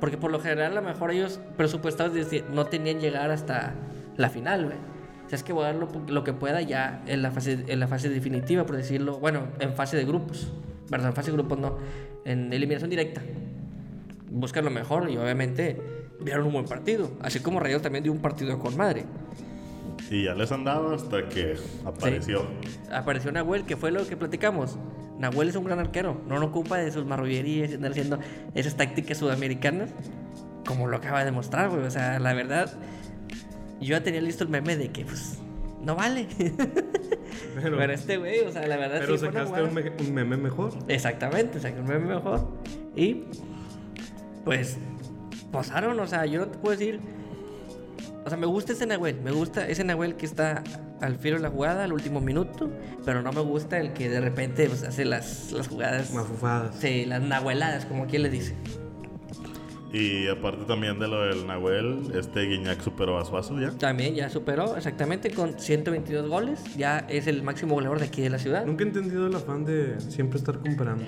Porque 0.00 0.16
por 0.16 0.30
lo 0.30 0.40
general 0.40 0.72
a 0.72 0.80
lo 0.80 0.82
mejor 0.82 1.10
ellos 1.12 1.40
presupuestados 1.56 2.16
no 2.52 2.66
tenían 2.66 3.00
llegar 3.00 3.30
hasta 3.30 3.74
la 4.16 4.28
final, 4.28 4.66
güey. 4.66 4.93
O 5.26 5.28
sea, 5.28 5.36
es 5.36 5.42
que 5.42 5.52
voy 5.52 5.64
a 5.64 5.66
dar 5.68 5.76
lo, 5.76 5.88
lo 6.08 6.24
que 6.24 6.32
pueda 6.32 6.60
ya 6.60 7.02
en 7.06 7.22
la, 7.22 7.30
fase, 7.30 7.64
en 7.66 7.80
la 7.80 7.88
fase 7.88 8.08
definitiva, 8.08 8.66
por 8.66 8.76
decirlo. 8.76 9.18
Bueno, 9.18 9.48
en 9.58 9.74
fase 9.74 9.96
de 9.96 10.04
grupos. 10.04 10.52
Perdón, 10.90 11.08
en 11.08 11.14
fase 11.14 11.30
de 11.30 11.36
grupos 11.36 11.58
no. 11.58 11.78
En 12.24 12.52
eliminación 12.52 12.90
directa. 12.90 13.22
Buscan 14.30 14.64
lo 14.64 14.70
mejor 14.70 15.10
y 15.10 15.16
obviamente 15.16 15.80
dieron 16.20 16.46
un 16.46 16.52
buen 16.52 16.64
partido. 16.66 17.10
Así 17.20 17.40
como 17.40 17.60
Rayados 17.60 17.82
también 17.82 18.04
dio 18.04 18.12
un 18.12 18.20
partido 18.20 18.58
con 18.58 18.76
madre. 18.76 19.04
Y 20.10 20.24
ya 20.24 20.34
les 20.34 20.52
andaba 20.52 20.94
hasta 20.94 21.28
que 21.28 21.56
apareció. 21.84 22.46
Apareció 22.92 23.32
Nahuel, 23.32 23.64
que 23.64 23.76
fue 23.76 23.90
lo 23.90 24.06
que 24.06 24.16
platicamos. 24.16 24.78
Nahuel 25.18 25.48
es 25.48 25.56
un 25.56 25.64
gran 25.64 25.78
arquero. 25.78 26.20
No 26.28 26.38
lo 26.38 26.46
ocupa 26.46 26.78
de 26.78 26.90
sus 26.90 27.04
marrullerías 27.06 27.70
y 27.70 27.74
andar 27.74 27.92
haciendo 27.92 28.18
esas 28.54 28.76
tácticas 28.76 29.18
sudamericanas. 29.18 29.90
Como 30.66 30.88
lo 30.88 30.96
acaba 30.96 31.24
de 31.24 31.32
mostrar, 31.32 31.70
güey. 31.70 31.82
O 31.82 31.90
sea, 31.90 32.18
la 32.18 32.34
verdad, 32.34 32.72
yo 33.84 33.96
ya 33.96 34.02
tenía 34.02 34.20
listo 34.20 34.44
el 34.44 34.50
meme 34.50 34.76
de 34.76 34.90
que, 34.90 35.04
pues, 35.04 35.38
no 35.82 35.94
vale. 35.96 36.26
Pero, 37.62 37.76
Pero 37.76 37.92
este 37.92 38.16
güey, 38.16 38.40
o 38.40 38.50
sea, 38.52 38.66
la 38.66 38.76
verdad 38.76 38.98
pero 39.00 39.14
sí 39.18 39.26
sacaste 39.26 39.40
un, 39.62 39.70
jugada- 39.70 39.70
me- 39.70 40.04
un 40.06 40.14
meme 40.14 40.36
mejor. 40.36 40.72
Exactamente, 40.88 41.60
saqué 41.60 41.80
un 41.80 41.86
meme 41.86 42.14
mejor. 42.14 42.48
Y 42.96 43.24
pues 44.44 44.76
pasaron, 45.52 45.98
o 46.00 46.06
sea, 46.06 46.26
yo 46.26 46.40
no 46.40 46.46
te 46.48 46.58
puedo 46.58 46.76
decir. 46.76 47.00
O 48.24 48.28
sea, 48.28 48.38
me 48.38 48.46
gusta 48.46 48.72
ese 48.72 48.86
Nahuel, 48.86 49.20
me 49.22 49.30
gusta 49.32 49.68
ese 49.68 49.84
Nahuel 49.84 50.16
que 50.16 50.26
está 50.26 50.62
al 51.00 51.16
filo 51.16 51.36
de 51.36 51.42
la 51.42 51.50
jugada 51.50 51.84
al 51.84 51.92
último 51.92 52.20
minuto, 52.20 52.70
pero 53.04 53.20
no 53.22 53.32
me 53.32 53.40
gusta 53.42 53.78
el 53.78 53.92
que 53.92 54.08
de 54.08 54.20
repente 54.20 54.66
pues, 54.68 54.82
hace 54.82 55.04
las, 55.04 55.52
las 55.52 55.68
jugadas. 55.68 56.12
Mafufadas. 56.12 56.74
Sí, 56.80 57.04
las 57.04 57.20
nahueladas, 57.22 57.84
como 57.84 58.06
quien 58.06 58.22
le 58.22 58.30
dice. 58.30 58.54
Y 59.94 60.26
aparte 60.26 60.64
también 60.64 60.98
de 60.98 61.06
lo 61.06 61.20
del 61.22 61.46
Nahuel, 61.46 62.10
este 62.18 62.40
Guiñac 62.46 62.80
superó 62.82 63.16
a 63.16 63.24
Suazo 63.24 63.60
ya. 63.60 63.70
También 63.70 64.16
ya 64.16 64.28
superó 64.28 64.76
exactamente 64.76 65.30
con 65.30 65.56
122 65.56 66.28
goles, 66.28 66.60
ya 66.76 67.06
es 67.08 67.28
el 67.28 67.44
máximo 67.44 67.76
goleador 67.76 68.00
de 68.00 68.06
aquí 68.06 68.20
de 68.20 68.30
la 68.30 68.40
ciudad. 68.40 68.66
Nunca 68.66 68.82
he 68.82 68.88
entendido 68.88 69.28
el 69.28 69.36
afán 69.36 69.64
de 69.64 70.00
siempre 70.00 70.40
estar 70.40 70.58
comparando. 70.58 71.04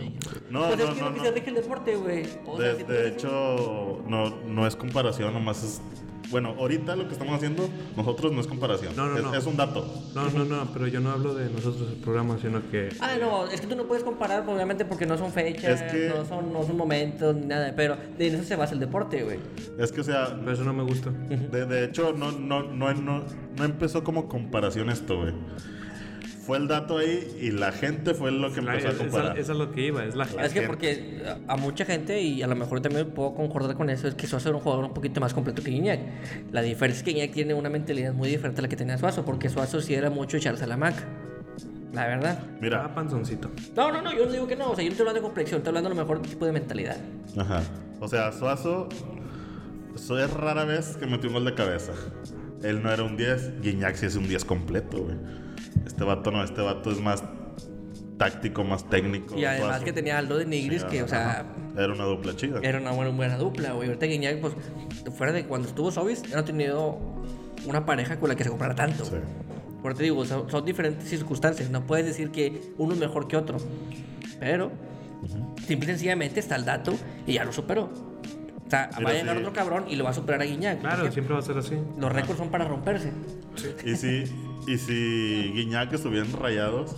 No, 0.51 0.69
pues 0.69 0.79
no, 0.79 0.85
es 0.85 0.91
que 0.95 1.01
no, 1.01 1.09
lo 1.09 1.15
que 1.15 1.19
no. 1.19 1.25
se 1.25 1.31
rige 1.33 1.49
el 1.49 1.55
deporte, 1.57 1.97
güey. 1.97 2.27
O 2.47 2.59
sea, 2.59 2.75
De, 2.75 2.77
si 2.77 2.85
de 2.85 3.09
hecho, 3.09 4.05
no, 4.07 4.31
no 4.47 4.67
es 4.69 4.77
comparación, 4.77 5.33
nomás 5.33 5.65
es... 5.65 5.83
Bueno, 6.31 6.55
ahorita 6.59 6.97
lo 6.97 7.07
que 7.07 7.13
estamos 7.13 7.35
haciendo 7.35 7.69
nosotros 7.97 8.33
no 8.33 8.41
es 8.41 8.47
comparación. 8.47 8.95
No, 8.97 9.07
no, 9.09 9.17
es, 9.17 9.23
no. 9.23 9.35
es 9.35 9.47
un 9.47 9.57
dato. 9.57 9.87
No, 10.15 10.29
no, 10.31 10.45
no, 10.45 10.69
pero 10.73 10.87
yo 10.89 11.01
no 11.01 11.11
hablo 11.11 11.35
de 11.35 11.49
nosotros 11.51 11.89
el 11.91 11.97
programa, 11.99 12.37
sino 12.41 12.61
que 12.71 12.89
Ah, 13.01 13.15
no, 13.21 13.47
es 13.47 13.61
que 13.61 13.67
tú 13.67 13.77
no 13.77 13.85
puedes 13.85 14.03
comparar, 14.05 14.45
obviamente, 14.49 14.85
porque 14.85 15.07
no 15.07 15.17
son 15.17 15.33
fechas, 15.33 15.81
Es 15.81 15.93
que- 15.93 16.09
no, 16.09 16.25
son, 16.25 16.53
no 16.53 16.63
son 16.65 16.77
momentos, 16.77 17.35
ni 17.35 17.47
nada, 17.47 17.73
pero 17.77 17.97
de 18.19 18.27
eso 18.29 18.43
se 18.43 18.57
basa 18.57 18.75
el 18.75 18.81
deporte, 18.81 19.23
güey. 19.23 19.39
Es 19.79 19.93
que, 19.93 20.01
o 20.01 20.05
sea, 20.05 20.37
pero 20.41 20.53
eso 20.53 20.65
no 20.65 20.73
me 20.73 20.83
gusta. 20.83 21.11
de, 21.11 21.67
de 21.67 21.85
hecho, 21.85 22.13
no, 22.13 22.33
no, 22.33 22.63
no, 22.63 22.93
no, 22.95 23.25
no 23.57 23.65
empezó 23.65 24.03
como 24.05 24.29
comparación 24.29 24.91
esto, 24.91 25.17
güey. 25.21 25.33
Fue 26.47 26.59
el 26.59 26.69
dato 26.69 26.99
ahí 26.99 27.37
y 27.41 27.51
la 27.51 27.73
gente 27.73 28.15
fue 28.15 28.31
lo 28.31 28.53
que 28.53 28.63
La- 28.63 28.73
empezó 28.75 28.89
a 28.89 28.93
es- 28.93 28.97
comparar. 28.99 29.33
esa, 29.33 29.41
esa 29.41 29.53
es 29.53 29.59
lo 29.59 29.73
que 29.73 29.87
iba, 29.87 30.05
es 30.05 30.15
la 30.15 30.25
es 30.25 30.31
gente. 30.31 30.55
que 30.55 30.63
porque 30.63 31.23
a 31.49 31.53
a 31.55 31.57
mucha 31.57 31.85
gente, 31.85 32.21
y 32.23 32.41
a 32.43 32.47
lo 32.47 32.55
mejor 32.55 32.81
también 32.81 33.11
puedo 33.11 33.35
concordar 33.35 33.75
con 33.77 33.91
eso, 33.91 34.07
es 34.07 34.15
que 34.15 34.27
Suazo 34.27 34.51
era 34.51 34.57
un 34.59 34.63
jugador 34.63 34.85
un 34.85 34.95
poquito 34.95 35.21
más 35.21 35.35
completo 35.35 35.63
que 35.63 35.71
Guiñac. 35.73 36.01
La 36.53 36.63
diferencia 36.63 37.01
es 37.01 37.05
que 37.05 37.13
Guiñac 37.13 37.33
tiene 37.33 37.55
una 37.55 37.69
mentalidad 37.69 38.13
muy 38.15 38.29
diferente 38.29 38.61
a 38.61 38.63
la 38.63 38.69
que 38.69 38.77
tenía 38.77 38.97
Suazo, 38.97 39.25
porque 39.25 39.49
Suazo 39.49 39.81
sí 39.81 39.95
era 39.95 40.09
mucho 40.09 40.37
echarse 40.37 40.63
a 40.65 40.67
la 40.69 40.77
maca. 40.77 41.05
La 41.93 42.07
verdad. 42.07 42.39
Mira, 42.61 42.85
Ah, 42.85 42.95
panzoncito. 42.95 43.51
No, 43.75 43.91
no, 43.91 44.03
no, 44.03 44.13
yo 44.15 44.27
no 44.27 44.33
digo 44.33 44.47
que 44.47 44.55
no, 44.55 44.71
o 44.71 44.75
sea, 44.77 44.85
yo 44.85 44.91
no 44.91 44.93
estoy 44.93 45.03
hablando 45.05 45.21
de 45.21 45.25
complexión, 45.25 45.59
estoy 45.59 45.71
hablando 45.71 45.89
a 45.91 45.95
lo 45.95 46.01
mejor 46.01 46.21
de 46.23 46.29
tipo 46.29 46.45
de 46.47 46.53
mentalidad. 46.53 46.97
Ajá. 47.39 47.63
O 48.01 48.07
sea, 48.07 48.31
Suazo, 48.33 48.89
eso 49.95 50.19
es 50.19 50.31
rara 50.33 50.65
vez 50.65 50.97
que 50.99 51.07
metió 51.07 51.29
un 51.31 51.35
gol 51.35 51.45
de 51.47 51.55
cabeza. 51.55 51.93
Él 52.63 52.83
no 52.83 52.93
era 52.93 53.03
un 53.03 53.17
10, 53.17 53.61
Guiñac 53.63 53.97
sí 53.97 54.07
es 54.07 54.17
un 54.17 54.29
10 54.29 54.45
completo, 54.45 55.03
güey. 55.05 55.17
Este 55.87 56.05
vato 56.05 56.31
no, 56.31 56.43
este 56.43 56.61
vato 56.61 56.91
es 56.91 57.01
más 57.01 57.23
táctico, 58.19 58.65
más 58.65 58.89
técnico. 58.89 59.37
Y 59.39 59.45
además 59.45 59.69
Suazo. 59.69 59.85
que 59.85 59.93
tenía 59.93 60.19
Aldo 60.19 60.39
de 60.39 60.47
Nigris, 60.47 60.83
Sí, 60.83 60.89
que, 60.89 61.03
o 61.03 61.09
sea, 61.09 61.31
ajá. 61.31 61.47
Era 61.77 61.93
una 61.93 62.05
dupla 62.05 62.35
chida. 62.35 62.61
Era 62.63 62.79
una 62.81 62.93
buena, 62.93 63.11
buena 63.11 63.37
dupla, 63.37 63.73
güey. 63.73 63.89
Ahorita 63.89 64.07
Guiñac, 64.07 64.41
pues, 64.41 64.55
fuera 65.15 65.33
de 65.33 65.45
cuando 65.45 65.69
estuvo 65.69 65.91
Sobis, 65.91 66.29
no 66.31 66.39
ha 66.39 66.45
tenido 66.45 66.99
una 67.67 67.85
pareja 67.85 68.19
con 68.19 68.31
la 68.31 68.35
que 68.35 68.45
se 68.45 68.51
comprara 68.51 68.75
tanto. 68.75 69.05
Sí. 69.05 69.17
Por 69.83 69.93
eso 69.93 69.99
te 69.99 70.05
digo, 70.05 70.25
son, 70.25 70.51
son 70.51 70.65
diferentes 70.65 71.09
circunstancias. 71.09 71.71
No 71.71 71.87
puedes 71.87 72.07
decir 72.07 72.31
que 72.31 72.73
uno 72.79 72.95
es 72.95 72.99
mejor 72.99 73.29
que 73.29 73.37
otro. 73.37 73.59
Pero, 74.41 74.73
simple 75.67 75.87
y 75.87 75.91
sencillamente 75.93 76.41
está 76.41 76.57
el 76.57 76.65
dato 76.65 76.95
y 77.27 77.35
ya 77.35 77.45
lo 77.45 77.53
superó. 77.53 77.91
O 78.67 78.71
sea, 78.71 78.91
Mira, 78.97 79.05
va 79.05 79.11
a 79.11 79.15
llegar 79.21 79.37
sí. 79.37 79.43
otro 79.43 79.53
cabrón 79.53 79.85
y 79.89 79.97
lo 79.97 80.05
va 80.05 80.11
a 80.11 80.15
superar 80.15 80.41
a 80.41 80.45
Guiñac. 80.45 80.81
Claro, 80.81 81.13
siempre 81.13 81.35
va 81.35 81.41
a 81.41 81.43
ser 81.43 81.59
así. 81.59 81.79
Los 81.99 82.11
récords 82.13 82.39
son 82.39 82.51
para 82.51 82.65
romperse. 82.65 83.13
Y 83.85 83.95
si, 83.97 84.25
y 84.67 84.79
si 84.79 85.53
Guiñac 85.55 85.93
estuvieran 85.93 86.33
rayados, 86.33 86.97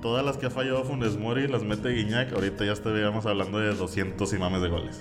todas 0.00 0.24
las 0.24 0.36
que 0.36 0.46
ha 0.46 0.50
fallado 0.50 0.84
Funes 0.84 1.16
Mori 1.16 1.46
las 1.46 1.62
mete 1.62 1.90
Guiñac, 1.90 2.32
ahorita 2.32 2.64
ya 2.64 2.72
estaríamos 2.72 3.26
hablando 3.26 3.58
de 3.58 3.74
200 3.74 4.32
y 4.32 4.38
mames 4.38 4.62
de 4.62 4.68
goles. 4.68 5.00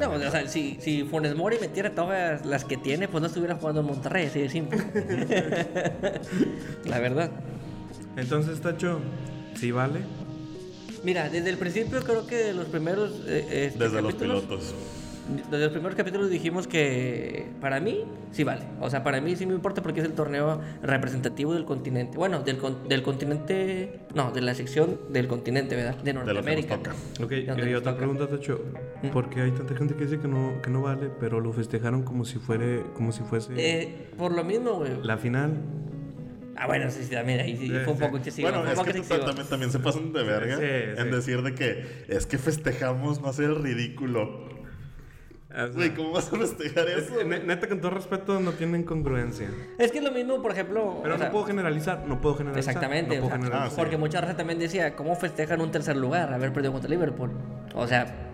No, 0.00 0.10
o 0.10 0.18
sea, 0.18 0.48
si, 0.48 0.78
si 0.80 1.04
Funes 1.04 1.36
Mori 1.36 1.58
metiera 1.60 1.94
todas 1.94 2.44
las 2.44 2.64
que 2.64 2.76
tiene, 2.76 3.06
pues 3.06 3.20
no 3.20 3.28
estuviera 3.28 3.54
jugando 3.56 3.82
en 3.82 3.86
Monterrey, 3.86 4.26
así 4.26 4.40
de 4.40 4.48
simple. 4.48 4.78
La 6.84 6.98
verdad. 6.98 7.30
Entonces, 8.16 8.60
Tacho, 8.60 9.00
¿sí 9.54 9.70
vale? 9.70 10.00
Mira, 11.04 11.28
desde 11.28 11.50
el 11.50 11.58
principio 11.58 12.02
creo 12.02 12.26
que 12.26 12.52
los 12.54 12.66
primeros 12.66 13.12
eh, 13.26 13.66
este, 13.66 13.84
Desde 13.84 14.02
los 14.02 14.14
pilotos. 14.14 14.74
Desde 15.50 15.64
los 15.64 15.72
primeros 15.72 15.96
capítulos 15.96 16.28
dijimos 16.28 16.66
que 16.68 17.46
para 17.60 17.80
mí 17.80 18.04
sí 18.30 18.44
vale. 18.44 18.62
O 18.80 18.90
sea, 18.90 19.02
para 19.02 19.20
mí 19.22 19.34
sí 19.36 19.46
me 19.46 19.54
importa 19.54 19.80
porque 19.82 20.00
es 20.00 20.06
el 20.06 20.12
torneo 20.12 20.60
representativo 20.82 21.54
del 21.54 21.64
continente. 21.64 22.18
Bueno, 22.18 22.40
del, 22.42 22.58
con- 22.58 22.88
del 22.88 23.02
continente. 23.02 24.00
No, 24.14 24.32
de 24.32 24.42
la 24.42 24.54
sección 24.54 24.98
del 25.10 25.26
continente, 25.26 25.76
¿verdad? 25.76 25.96
De 25.96 26.04
De 26.04 26.12
Norteamérica. 26.14 26.76
toca. 26.76 26.92
Ok, 27.22 27.30
De 27.30 27.40
y 27.40 27.46
nos 27.46 27.58
otra 27.80 27.92
toca. 27.92 27.96
pregunta, 27.96 28.26
Tacho. 28.28 28.60
¿Por 29.12 29.30
qué 29.30 29.40
hay 29.42 29.50
tanta 29.52 29.74
gente 29.74 29.94
que 29.94 30.04
dice 30.04 30.18
que 30.18 30.28
no, 30.28 30.60
que 30.62 30.70
no 30.70 30.82
vale, 30.82 31.08
pero 31.18 31.40
lo 31.40 31.52
festejaron 31.52 32.02
como 32.02 32.24
si 32.26 32.38
fuera, 32.38 32.82
como 32.94 33.10
si 33.12 33.22
fuese 33.22 33.52
Eh, 33.56 34.08
por 34.18 34.32
lo 34.32 34.44
mismo, 34.44 34.74
güey. 34.74 34.92
la 35.02 35.16
final? 35.16 35.54
Ah, 36.56 36.66
bueno, 36.68 36.88
sí, 36.90 37.02
sí, 37.02 37.10
también 37.10 37.40
ahí 37.40 37.56
sí, 37.56 37.68
fue 37.84 37.94
un 37.94 37.98
poco 37.98 38.16
excesivo. 38.18 38.48
Bueno, 38.48 38.62
es 38.70 38.78
que 38.78 39.00
también, 39.00 39.46
también 39.48 39.72
se 39.72 39.80
pasan 39.80 40.12
de 40.12 40.22
verga 40.22 40.56
Sí, 40.58 40.62
en 41.00 41.06
sí. 41.08 41.10
decir 41.16 41.42
de 41.42 41.54
que 41.54 42.04
es 42.08 42.26
que 42.26 42.38
festejamos 42.38 43.20
no 43.20 43.28
hacer 43.28 43.46
el 43.46 43.56
ridículo. 43.56 44.53
O 45.54 45.56
sea, 45.56 45.66
Güey, 45.68 45.94
¿cómo 45.94 46.10
vas 46.10 46.32
a 46.32 46.36
festejar 46.36 46.88
es 46.88 47.10
eso? 47.10 47.22
neta, 47.24 47.68
con 47.68 47.80
todo 47.80 47.92
respeto, 47.92 48.40
no 48.40 48.50
tienen 48.52 48.82
congruencia. 48.82 49.48
Es 49.78 49.92
que 49.92 49.98
es 49.98 50.04
lo 50.04 50.10
mismo, 50.10 50.42
por 50.42 50.50
ejemplo. 50.50 50.98
Pero 51.02 51.14
o 51.14 51.18
sea, 51.18 51.26
no 51.28 51.32
puedo 51.32 51.44
generalizar, 51.46 52.04
no 52.08 52.20
puedo 52.20 52.34
generalizar. 52.36 52.70
Exactamente. 52.74 53.16
No 53.18 53.26
o 53.26 53.28
puedo 53.28 53.28
sea, 53.28 53.36
Ah, 53.36 53.38
generalizar. 53.44 53.70
sí. 53.70 53.76
Porque 53.76 53.96
mucha 53.96 54.20
raza 54.20 54.36
también 54.36 54.58
decía, 54.58 54.96
¿cómo 54.96 55.14
festejan 55.14 55.60
un 55.60 55.70
tercer 55.70 55.96
lugar 55.96 56.32
haber 56.34 56.52
perdido 56.52 56.72
contra 56.72 56.90
Liverpool? 56.90 57.30
O 57.74 57.86
sea, 57.86 58.30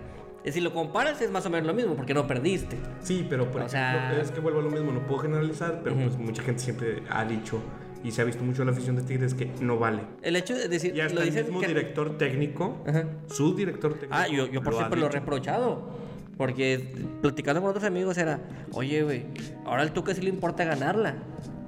si 0.47 0.61
lo 0.63 0.73
comparas 0.73 1.21
es 1.21 1.31
más 1.31 1.45
o 1.45 1.51
menos 1.51 1.67
lo 1.67 1.75
mismo, 1.75 1.95
porque 1.95 2.15
no 2.15 2.27
perdiste. 2.27 2.79
Sí, 3.01 3.27
pero 3.29 3.51
por 3.51 3.61
O 3.63 3.67
ejemplo, 3.67 4.01
sea- 4.15 4.21
es 4.23 4.31
que 4.31 4.41
vuelvo 4.41 4.61
a 4.61 4.63
lo 4.63 4.71
mismo, 4.71 4.91
no 4.91 5.01
puedo 5.07 5.21
generalizar, 5.21 5.81
pero 5.85 5.97
pues 5.97 6.17
mucha 6.17 6.43
gente 6.43 6.63
siempre 6.63 7.03
ha 7.11 7.25
dicho 7.27 7.61
y 8.03 8.13
se 8.13 8.23
ha 8.23 8.25
visto 8.25 8.43
mucho 8.43 8.63
en 8.63 8.69
la 8.69 8.73
afición 8.73 8.97
de 8.97 9.03
Tigres 9.03 9.35
que 9.35 9.51
no 9.61 9.79
vale. 9.79 10.01
El 10.23 10.37
hecho 10.37 10.55
de 10.57 10.69
decir, 10.69 10.97
Y 10.97 11.01
hasta 11.03 11.17
lo 11.21 11.27
el 11.27 11.33
mismo 11.35 11.61
que- 11.61 11.67
director 11.69 12.17
técnico, 12.17 12.83
Ajá. 12.87 13.05
su 13.27 13.55
director 13.55 13.93
técnico. 13.93 14.15
Ah, 14.17 14.27
yo, 14.27 14.47
yo 14.47 14.63
por 14.63 14.73
siempre 14.75 14.99
lo 14.99 15.05
he 15.07 15.11
reprochado. 15.11 16.09
Porque 16.41 16.95
platicando 17.21 17.61
con 17.61 17.69
otros 17.69 17.85
amigos 17.85 18.17
era, 18.17 18.41
oye, 18.73 19.03
güey, 19.03 19.27
ahora 19.67 19.83
al 19.83 19.93
Tuca 19.93 20.15
sí 20.15 20.23
le 20.23 20.31
importa 20.31 20.65
ganarla. 20.65 21.17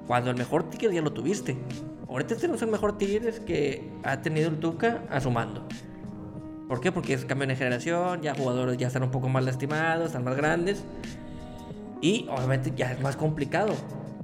Cuando 0.07 0.31
el 0.31 0.37
mejor 0.39 0.71
Tigres 0.71 0.95
ya 0.95 1.03
lo 1.03 1.13
tuviste. 1.13 1.59
Ahorita 2.09 2.37
tenemos 2.37 2.63
el 2.63 2.71
mejor 2.71 2.97
Tigres 2.97 3.39
que 3.39 3.87
ha 4.03 4.23
tenido 4.23 4.49
el 4.49 4.57
Tuca 4.61 5.03
a 5.11 5.21
su 5.21 5.31
mando. 5.31 5.69
¿Por 6.69 6.81
qué? 6.81 6.91
Porque 6.91 7.13
es 7.13 7.27
cambio 7.27 7.47
de 7.49 7.55
generación, 7.55 8.23
ya 8.23 8.35
jugadores 8.35 8.79
ya 8.79 8.87
están 8.87 9.03
un 9.03 9.11
poco 9.11 9.29
más 9.29 9.45
lastimados, 9.45 10.07
están 10.07 10.25
más 10.25 10.37
grandes. 10.37 10.83
Y 12.01 12.27
obviamente 12.31 12.73
ya 12.75 12.93
es 12.93 13.01
más 13.03 13.15
complicado. 13.15 13.75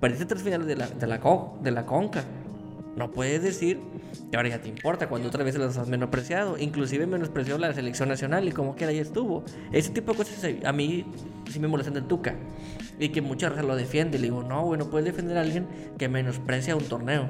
Perdiste 0.00 0.24
tres 0.24 0.42
finales 0.42 0.66
de 0.66 0.76
la, 0.76 0.88
de 0.88 1.06
la, 1.06 1.18
de 1.60 1.70
la 1.70 1.84
Conca. 1.84 2.24
No 2.98 3.12
puedes 3.12 3.40
decir 3.44 3.80
que 4.28 4.36
ahora 4.36 4.48
ya 4.48 4.60
te 4.60 4.68
importa 4.68 5.08
cuando 5.08 5.28
otra 5.28 5.44
vez 5.44 5.56
los 5.56 5.76
has 5.78 5.86
menospreciado. 5.86 6.58
Inclusive 6.58 7.06
menospreció 7.06 7.56
la 7.56 7.72
selección 7.72 8.08
nacional 8.08 8.48
y 8.48 8.52
como 8.52 8.74
que 8.74 8.86
ahí 8.86 8.98
estuvo. 8.98 9.44
Ese 9.70 9.90
tipo 9.90 10.10
de 10.12 10.18
cosas 10.18 10.44
a 10.64 10.72
mí 10.72 11.06
sí 11.48 11.60
me 11.60 11.68
molestan 11.68 11.94
del 11.94 12.04
Tuca. 12.04 12.34
Y 12.98 13.10
que 13.10 13.22
muchas 13.22 13.50
veces 13.50 13.64
lo 13.64 13.76
defiende. 13.76 14.18
Le 14.18 14.24
digo, 14.24 14.42
no, 14.42 14.64
güey, 14.64 14.80
no 14.80 14.90
puedes 14.90 15.06
defender 15.06 15.38
a 15.38 15.42
alguien 15.42 15.68
que 15.96 16.08
menosprecia 16.08 16.74
un 16.74 16.84
torneo. 16.84 17.28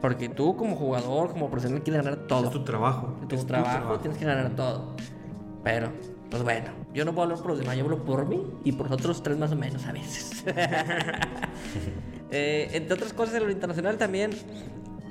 Porque 0.00 0.28
tú 0.28 0.56
como 0.56 0.74
jugador, 0.74 1.30
como 1.30 1.48
profesional, 1.48 1.84
quieres 1.84 2.02
ganar 2.02 2.26
todo 2.26 2.46
Es 2.46 2.50
tu 2.50 2.64
trabajo. 2.64 3.14
tu 3.28 3.36
es 3.36 3.46
trabajo, 3.46 4.00
tienes 4.00 4.18
que 4.18 4.24
ganar 4.24 4.50
todo. 4.56 4.96
Pero, 5.62 5.92
pues 6.28 6.42
bueno, 6.42 6.70
yo 6.92 7.04
no 7.04 7.12
puedo 7.12 7.24
hablar 7.24 7.38
por 7.38 7.50
los 7.50 7.60
demás, 7.60 7.76
yo 7.76 7.84
hablo 7.84 8.04
por 8.04 8.26
mí 8.26 8.42
y 8.64 8.72
por 8.72 8.90
los 8.90 8.98
otros 8.98 9.22
tres 9.22 9.38
más 9.38 9.52
o 9.52 9.56
menos 9.56 9.86
a 9.86 9.92
veces. 9.92 10.44
Eh, 12.30 12.70
entre 12.72 12.94
otras 12.94 13.12
cosas, 13.12 13.34
en 13.34 13.44
lo 13.44 13.50
internacional 13.50 13.98
también 13.98 14.30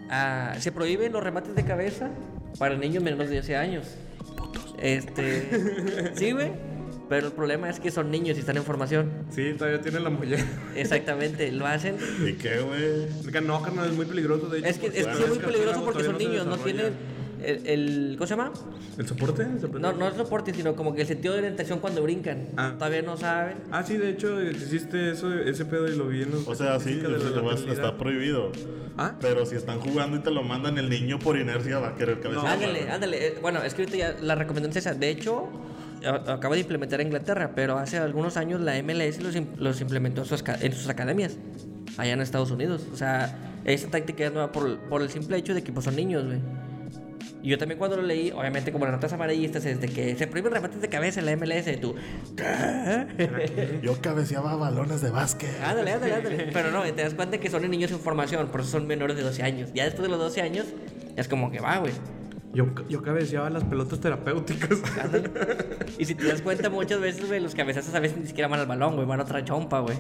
ah, 0.10 0.55
se 0.60 0.71
prohíben 0.71 1.12
los 1.12 1.23
remates 1.23 1.55
de 1.55 1.63
cabeza 1.65 2.10
para 2.58 2.75
niños 2.75 3.03
menores 3.03 3.29
de 3.29 3.38
11 3.39 3.55
años. 3.55 3.86
Este, 4.82 6.13
sí, 6.15 6.32
güey. 6.32 6.51
Pero 7.10 7.27
el 7.27 7.34
problema 7.34 7.69
es 7.71 7.79
que 7.79 7.89
son 7.89 8.12
niños 8.12 8.38
y 8.38 8.41
están 8.41 8.55
en 8.58 8.63
formación. 8.63 9.10
Sí, 9.32 9.53
todavía 9.58 9.82
tiene 9.82 9.99
la 9.99 10.12
mollera. 10.12 10.45
Exactamente, 10.75 11.51
lo 11.51 11.65
hacen. 11.65 11.97
¿Y 12.23 12.34
qué, 12.34 12.60
güey? 12.62 13.41
No, 13.41 13.63
carnal, 13.63 13.89
es 13.89 13.95
muy 13.95 14.05
peligroso. 14.05 14.47
De 14.47 14.60
hecho, 14.60 14.67
Es 14.67 14.77
que, 14.77 14.88
es 14.88 15.08
que 15.08 15.23
es 15.23 15.27
muy 15.27 15.39
peligroso 15.39 15.79
el 15.79 15.86
porque 15.86 16.03
son 16.03 16.19
niños, 16.19 16.45
no 16.45 16.58
tienen, 16.60 16.93
el, 17.43 17.67
el- 17.67 18.15
¿Cómo 18.17 18.28
se 18.28 18.36
llama? 18.36 18.52
¿El 18.97 19.08
soporte? 19.08 19.43
¿El 19.43 19.60
soporte? 19.60 19.80
No, 19.82 19.93
no 19.93 20.08
es 20.08 20.15
soporte, 20.15 20.54
sino 20.54 20.75
como 20.75 20.93
que 20.93 21.02
el 21.02 21.08
sentido 21.08 21.34
de 21.34 21.39
orientación 21.39 21.80
cuando 21.80 22.02
brincan. 22.04 22.47
Ah. 22.58 22.73
Todavía 22.78 23.02
no 23.02 23.17
saben. 23.17 23.58
Ah, 23.71 23.84
sí, 23.84 23.97
de 23.97 24.10
hecho, 24.10 24.41
hiciste 24.41 25.12
eso, 25.12 25.34
ese 25.34 25.65
pedo 25.65 25.88
y 25.88 25.95
lo 25.95 26.08
vi 26.08 26.23
en 26.23 26.32
los 26.32 26.47
O 26.47 26.56
sea, 26.56 26.80
sí, 26.80 26.95
de 26.95 27.04
la 27.10 27.17
vas- 27.17 27.23
lateralidad. 27.23 27.71
está 27.73 27.97
prohibido. 27.97 28.52
Ah, 28.97 29.15
Pero 29.21 29.45
si 29.45 29.56
están 29.56 29.80
jugando 29.80 30.17
y 30.17 30.19
te 30.19 30.32
lo 30.32 30.43
mandan, 30.43 30.78
el 30.78 30.89
niño 30.89 31.19
por 31.19 31.38
inercia 31.38 31.80
va 31.80 31.89
a 31.89 31.95
querer 31.95 32.19
cabecear. 32.19 32.47
Ándale, 32.47 32.89
ándale. 32.89 33.28
Eh, 33.28 33.38
Bueno, 33.41 33.63
es 33.63 33.73
que 33.73 33.84
ahorita 33.84 33.97
ya 33.97 34.15
la 34.21 34.36
recomendación 34.36 34.71
es 34.78 34.86
esa. 34.86 34.93
De 34.93 35.10
hecho, 35.10 35.47
acaba 36.04 36.56
de 36.56 36.62
implementar 36.62 36.99
en 37.02 37.08
Inglaterra, 37.08 37.52
pero 37.56 37.78
hace 37.78 37.97
algunos 37.97 38.36
años 38.38 38.60
la 38.62 38.78
MLS 38.84 39.21
los, 39.21 39.36
im- 39.36 39.56
los 39.58 39.80
implementó 39.82 40.21
en 40.23 40.28
sus, 40.28 40.43
ca- 40.43 40.58
en 40.62 40.73
sus 40.73 40.89
academias, 40.89 41.38
allá 41.97 42.13
en 42.13 42.21
Estados 42.21 42.52
Unidos. 42.52 42.88
O 42.93 42.97
sea, 42.97 43.38
esa 43.65 43.89
táctica 43.89 44.25
es 44.25 44.34
nueva 44.34 44.52
por, 44.52 44.78
por 44.89 45.02
el 45.02 45.10
simple 45.10 45.38
hecho 45.38 45.54
de 45.54 45.63
que 45.63 45.71
pues, 45.71 45.86
son 45.86 45.95
niños, 45.95 46.25
güey. 46.25 46.39
Y 47.41 47.49
yo 47.49 47.58
también 47.58 47.78
cuando 47.78 47.97
lo 47.97 48.04
leí, 48.04 48.32
obviamente 48.32 48.71
como 48.71 48.86
las 48.86 48.93
notas 48.93 49.13
amarillistas 49.13 49.65
es 49.65 49.80
de 49.80 49.88
que 49.88 50.15
se 50.15 50.28
prohíben 50.28 50.52
remates 50.52 50.82
de 50.82 50.89
cabeza 50.89 51.21
en 51.21 51.25
la 51.25 51.36
MLS, 51.36 51.80
tú, 51.80 51.95
¿qué? 52.36 53.80
Yo 53.84 53.99
cabeceaba 54.02 54.56
balones 54.56 55.02
de 55.02 55.10
básquet. 55.10 55.49
Ándale, 55.63 55.91
ándale, 55.91 56.15
ándale. 56.15 56.49
Pero 56.52 56.71
no, 56.71 56.84
te 56.84 57.02
das 57.02 57.13
cuenta 57.13 57.38
que 57.38 57.49
son 57.49 57.69
niños 57.69 57.91
en 57.91 57.99
formación, 57.99 58.47
por 58.49 58.62
eso 58.62 58.71
son 58.71 58.88
menores 58.88 59.15
de 59.15 59.23
12 59.23 59.43
años. 59.43 59.69
Ya 59.73 59.86
después 59.86 60.04
de 60.04 60.10
los 60.10 60.19
12 60.19 60.41
años, 60.41 60.65
es 61.15 61.28
como 61.28 61.49
que 61.52 61.60
va, 61.60 61.78
güey. 61.78 61.93
Yo, 62.53 62.65
yo 62.89 63.01
cabeceaba 63.01 63.49
las 63.49 63.63
pelotas 63.63 63.99
terapéuticas. 63.99 64.81
Ándale. 65.03 65.29
Y 65.99 66.05
si 66.05 66.15
te 66.15 66.25
das 66.27 66.41
cuenta, 66.41 66.69
muchas 66.69 67.01
veces, 67.01 67.27
güey, 67.27 67.41
los 67.41 67.53
cabezazos 67.55 67.93
a 67.93 67.99
veces 67.99 68.17
ni 68.17 68.25
siquiera 68.27 68.47
van 68.47 68.59
al 68.62 68.67
balón, 68.67 68.95
güey, 68.95 69.05
van 69.05 69.19
a 69.19 69.23
otra 69.23 69.43
chompa, 69.43 69.79
güey. 69.81 69.97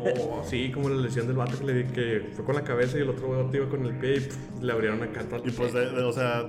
Oh, 0.00 0.42
sí, 0.48 0.70
como 0.72 0.88
la 0.88 1.02
lesión 1.02 1.26
del 1.26 1.36
vato 1.36 1.58
que 1.58 1.64
le 1.64 1.74
di 1.74 1.84
que 1.92 2.30
fue 2.36 2.44
con 2.44 2.54
la 2.54 2.62
cabeza 2.62 2.96
y 2.98 3.00
el 3.00 3.10
otro 3.10 3.28
vato 3.30 3.56
iba 3.56 3.68
con 3.68 3.84
el 3.84 3.98
pie 3.98 4.28
y 4.60 4.64
le 4.64 4.72
abrieron 4.72 5.02
acá 5.02 5.22
todo 5.24 5.42
el 5.42 5.48
Y 5.48 5.52
pues, 5.52 5.72
de- 5.72 5.90
de- 5.90 6.02
o 6.04 6.12
sea, 6.12 6.44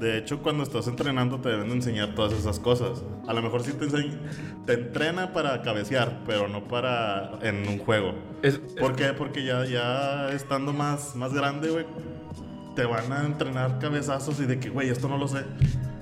de 0.00 0.18
hecho, 0.18 0.42
cuando 0.42 0.62
estás 0.62 0.88
entrenando 0.88 1.38
te 1.40 1.50
deben 1.50 1.68
de 1.68 1.74
enseñar 1.74 2.14
todas 2.14 2.32
esas 2.32 2.58
cosas. 2.58 3.04
A 3.28 3.34
lo 3.34 3.42
mejor 3.42 3.62
sí 3.62 3.72
te, 3.72 3.84
enseñ- 3.86 4.18
te 4.64 4.72
entrena 4.74 5.32
para 5.34 5.60
cabecear, 5.62 6.22
pero 6.26 6.48
no 6.48 6.66
para 6.66 7.32
en 7.42 7.68
un 7.68 7.78
juego. 7.78 8.14
Es- 8.42 8.58
¿Por 8.80 8.96
qué? 8.96 9.12
Porque 9.12 9.44
ya, 9.44 9.64
ya 9.66 10.30
estando 10.30 10.72
más, 10.72 11.14
más 11.16 11.34
grande, 11.34 11.68
güey, 11.70 11.84
te 12.76 12.84
van 12.84 13.10
a 13.12 13.24
entrenar 13.24 13.78
cabezazos 13.80 14.38
y 14.38 14.44
de 14.46 14.60
que, 14.60 14.68
güey, 14.68 14.90
esto 14.90 15.08
no 15.08 15.18
lo 15.18 15.26
sé. 15.26 15.38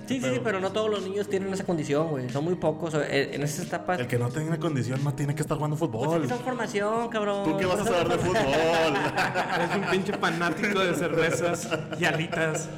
Sí, 0.07 0.21
sí, 0.21 0.29
sí, 0.35 0.41
pero 0.45 0.61
no 0.61 0.71
todos 0.71 0.91
los 0.91 1.03
niños 1.03 1.29
tienen 1.31 1.51
esa 1.55 1.65
condición, 1.65 2.09
güey. 2.09 2.29
Son 2.29 2.45
muy 2.45 2.57
pocos. 2.57 2.93
o- 2.93 3.03
En 3.03 3.43
esas 3.43 3.67
etapas. 3.67 3.99
El 3.99 4.07
que 4.07 4.19
no 4.19 4.29
tenga 4.29 4.59
condición 4.59 5.03
no 5.03 5.15
tiene 5.15 5.35
que 5.35 5.41
estar 5.41 5.57
jugando 5.57 5.77
Pues 5.79 5.91
es 5.91 5.97
fútbol. 5.97 6.21
que 6.23 6.29
son 6.29 6.39
formación, 6.41 7.09
cabrón. 7.09 7.45
¿Tú 7.51 7.57
qué 7.57 7.65
vas 7.65 7.81
a 7.81 7.85
saber 7.85 8.09
de 8.09 8.19
fútbol? 8.19 8.37
Es 9.71 9.77
un 9.77 9.83
pinche 9.91 10.13
fanático 10.13 10.79
de 10.81 10.95
cervezas 10.95 11.71
y 11.99 12.05
alitas. 12.05 12.69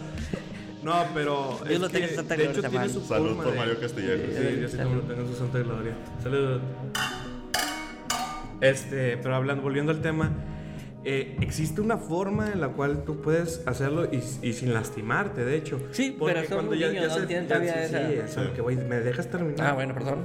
No, 0.85 0.95
pero. 1.15 1.59
Dios 1.65 1.71
es 1.71 1.81
lo 1.81 1.89
tenga 1.89 2.07
en 2.07 2.15
Santa 2.15 2.37
de 2.37 2.45
Gloria, 2.45 2.61
hecho, 2.61 2.71
tiene 2.71 2.89
su 2.91 3.01
Salud 3.01 3.27
forma 3.31 3.43
por 3.43 3.53
de- 3.55 3.59
Mario 3.59 3.81
Castillejo. 3.81 4.23
Sí, 4.31 4.61
yo 4.61 4.69
sí 4.69 4.77
como 4.77 4.95
lo 4.95 5.01
tengo 5.03 5.21
en 5.23 5.27
su 5.27 5.35
santa 5.35 5.59
gloria. 5.59 5.95
Salud. 6.23 6.61
Este, 8.61 9.17
pero 9.19 9.35
hablando, 9.35 9.63
volviendo 9.65 9.91
al 9.93 10.01
tema, 10.01 10.31
eh, 11.09 11.37
existe 11.41 11.81
una 11.81 11.97
forma 11.99 12.51
en 12.53 12.61
la 12.61 12.69
cual 12.69 13.05
tú 13.05 13.21
puedes 13.23 13.63
hacerlo 13.67 14.07
y, 14.13 14.17
y 14.43 14.53
sin 14.53 14.75
lastimarte, 14.75 15.45
de 15.45 15.57
hecho. 15.57 15.81
Sí, 15.93 16.15
Porque 16.19 16.35
pero 16.35 16.47
cuando 16.57 16.75
niños, 16.75 17.09
no 17.09 17.15
se- 17.21 17.27
tienen 17.27 17.45
ya- 17.47 17.55
todavía 17.55 17.75
sí, 17.75 17.95
esa- 17.95 18.09
Sí, 18.09 18.15
eso, 18.25 18.45
Sí. 18.45 18.51
que 18.55 18.61
güey, 18.61 18.77
¿me 18.77 19.01
dejas 19.01 19.31
terminar? 19.31 19.67
Ah, 19.69 19.73
bueno, 19.75 19.95
perdón. 19.95 20.19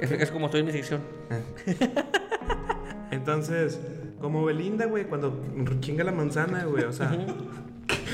Es, 0.00 0.10
es 0.10 0.30
como 0.30 0.46
estoy 0.46 0.60
en 0.60 0.66
mi 0.66 0.72
sección. 0.72 1.00
Entonces, 3.10 3.80
como 4.20 4.44
Belinda, 4.44 4.86
güey, 4.86 5.04
cuando 5.04 5.40
chinga 5.80 6.04
la 6.04 6.12
manzana, 6.12 6.64
güey, 6.64 6.84
o 6.84 6.92
sea. 6.92 7.10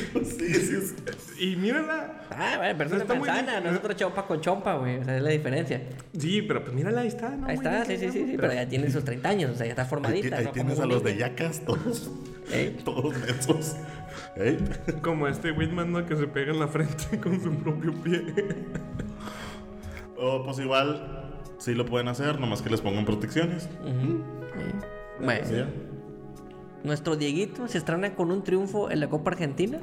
Sí, 0.25 0.55
sí, 0.55 0.77
sí. 0.81 1.53
y 1.53 1.57
mírala. 1.57 2.23
Ah, 2.31 2.55
bueno, 2.59 2.75
pero 2.79 2.89
es 2.89 2.93
una 2.95 3.03
está 3.03 3.15
muy 3.15 3.29
manzana, 3.29 3.61
no 3.61 3.71
es 3.71 3.77
otra 3.77 3.95
chompa 3.97 4.27
con 4.27 4.41
chompa, 4.41 4.75
güey. 4.77 4.99
O 4.99 5.05
sea, 5.05 5.17
es 5.17 5.23
la 5.23 5.31
diferencia. 5.31 5.83
Sí, 6.19 6.43
pero 6.43 6.63
pues 6.63 6.75
mírala, 6.75 7.03
ahí 7.03 7.09
está, 7.09 7.31
¿no? 7.31 7.47
Ahí 7.47 7.55
está, 7.57 7.85
sí, 7.85 7.97
sí, 7.97 8.07
sí, 8.07 8.13
sí, 8.13 8.25
pero- 8.37 8.43
pero 8.49 8.55
ya 8.55 8.69
tiene 8.69 8.91
sus 8.91 9.05
30 9.05 9.29
años, 9.29 9.51
o 9.53 9.55
sea, 9.57 9.67
ya 9.67 9.73
está 9.73 9.85
formadita. 9.85 10.37
ahí 10.39 10.45
¿no? 10.47 10.53
tienes 10.53 10.81
a 10.81 10.87
los 10.87 11.03
de 11.05 11.17
yacas, 11.17 11.65
todos, 11.65 12.11
¿Eh? 12.53 12.77
todos 12.85 13.15
mensos. 13.19 13.77
¿Eh? 14.37 14.59
Como 15.03 15.29
este 15.29 15.53
Whitman, 15.53 15.93
¿no? 15.93 16.07
Que 16.07 16.17
se 16.17 16.27
pega 16.27 16.53
en 16.53 16.61
la 16.61 16.69
frente 16.69 17.19
con 17.23 17.41
su 17.43 17.53
propio 17.55 17.93
pie. 18.03 18.23
O 20.17 20.43
pues 20.45 20.59
igual, 20.59 21.33
sí 21.59 21.75
lo 21.75 21.87
pueden 21.87 22.09
hacer, 22.09 22.39
nomás 22.41 22.63
que 22.63 22.71
les 22.71 22.81
pongan 22.81 23.05
protecciones. 23.05 23.65
Sí. 23.65 24.21
Bueno, 25.25 25.47
¿Sí? 25.47 25.65
Nuestro 26.85 27.17
Dieguito 27.17 27.69
se 27.69 27.79
estrena 27.79 28.15
con 28.15 28.31
un 28.31 28.43
triunfo 28.43 28.91
en 28.91 29.01
la 29.01 29.09
Copa 29.09 29.31
Argentina. 29.33 29.79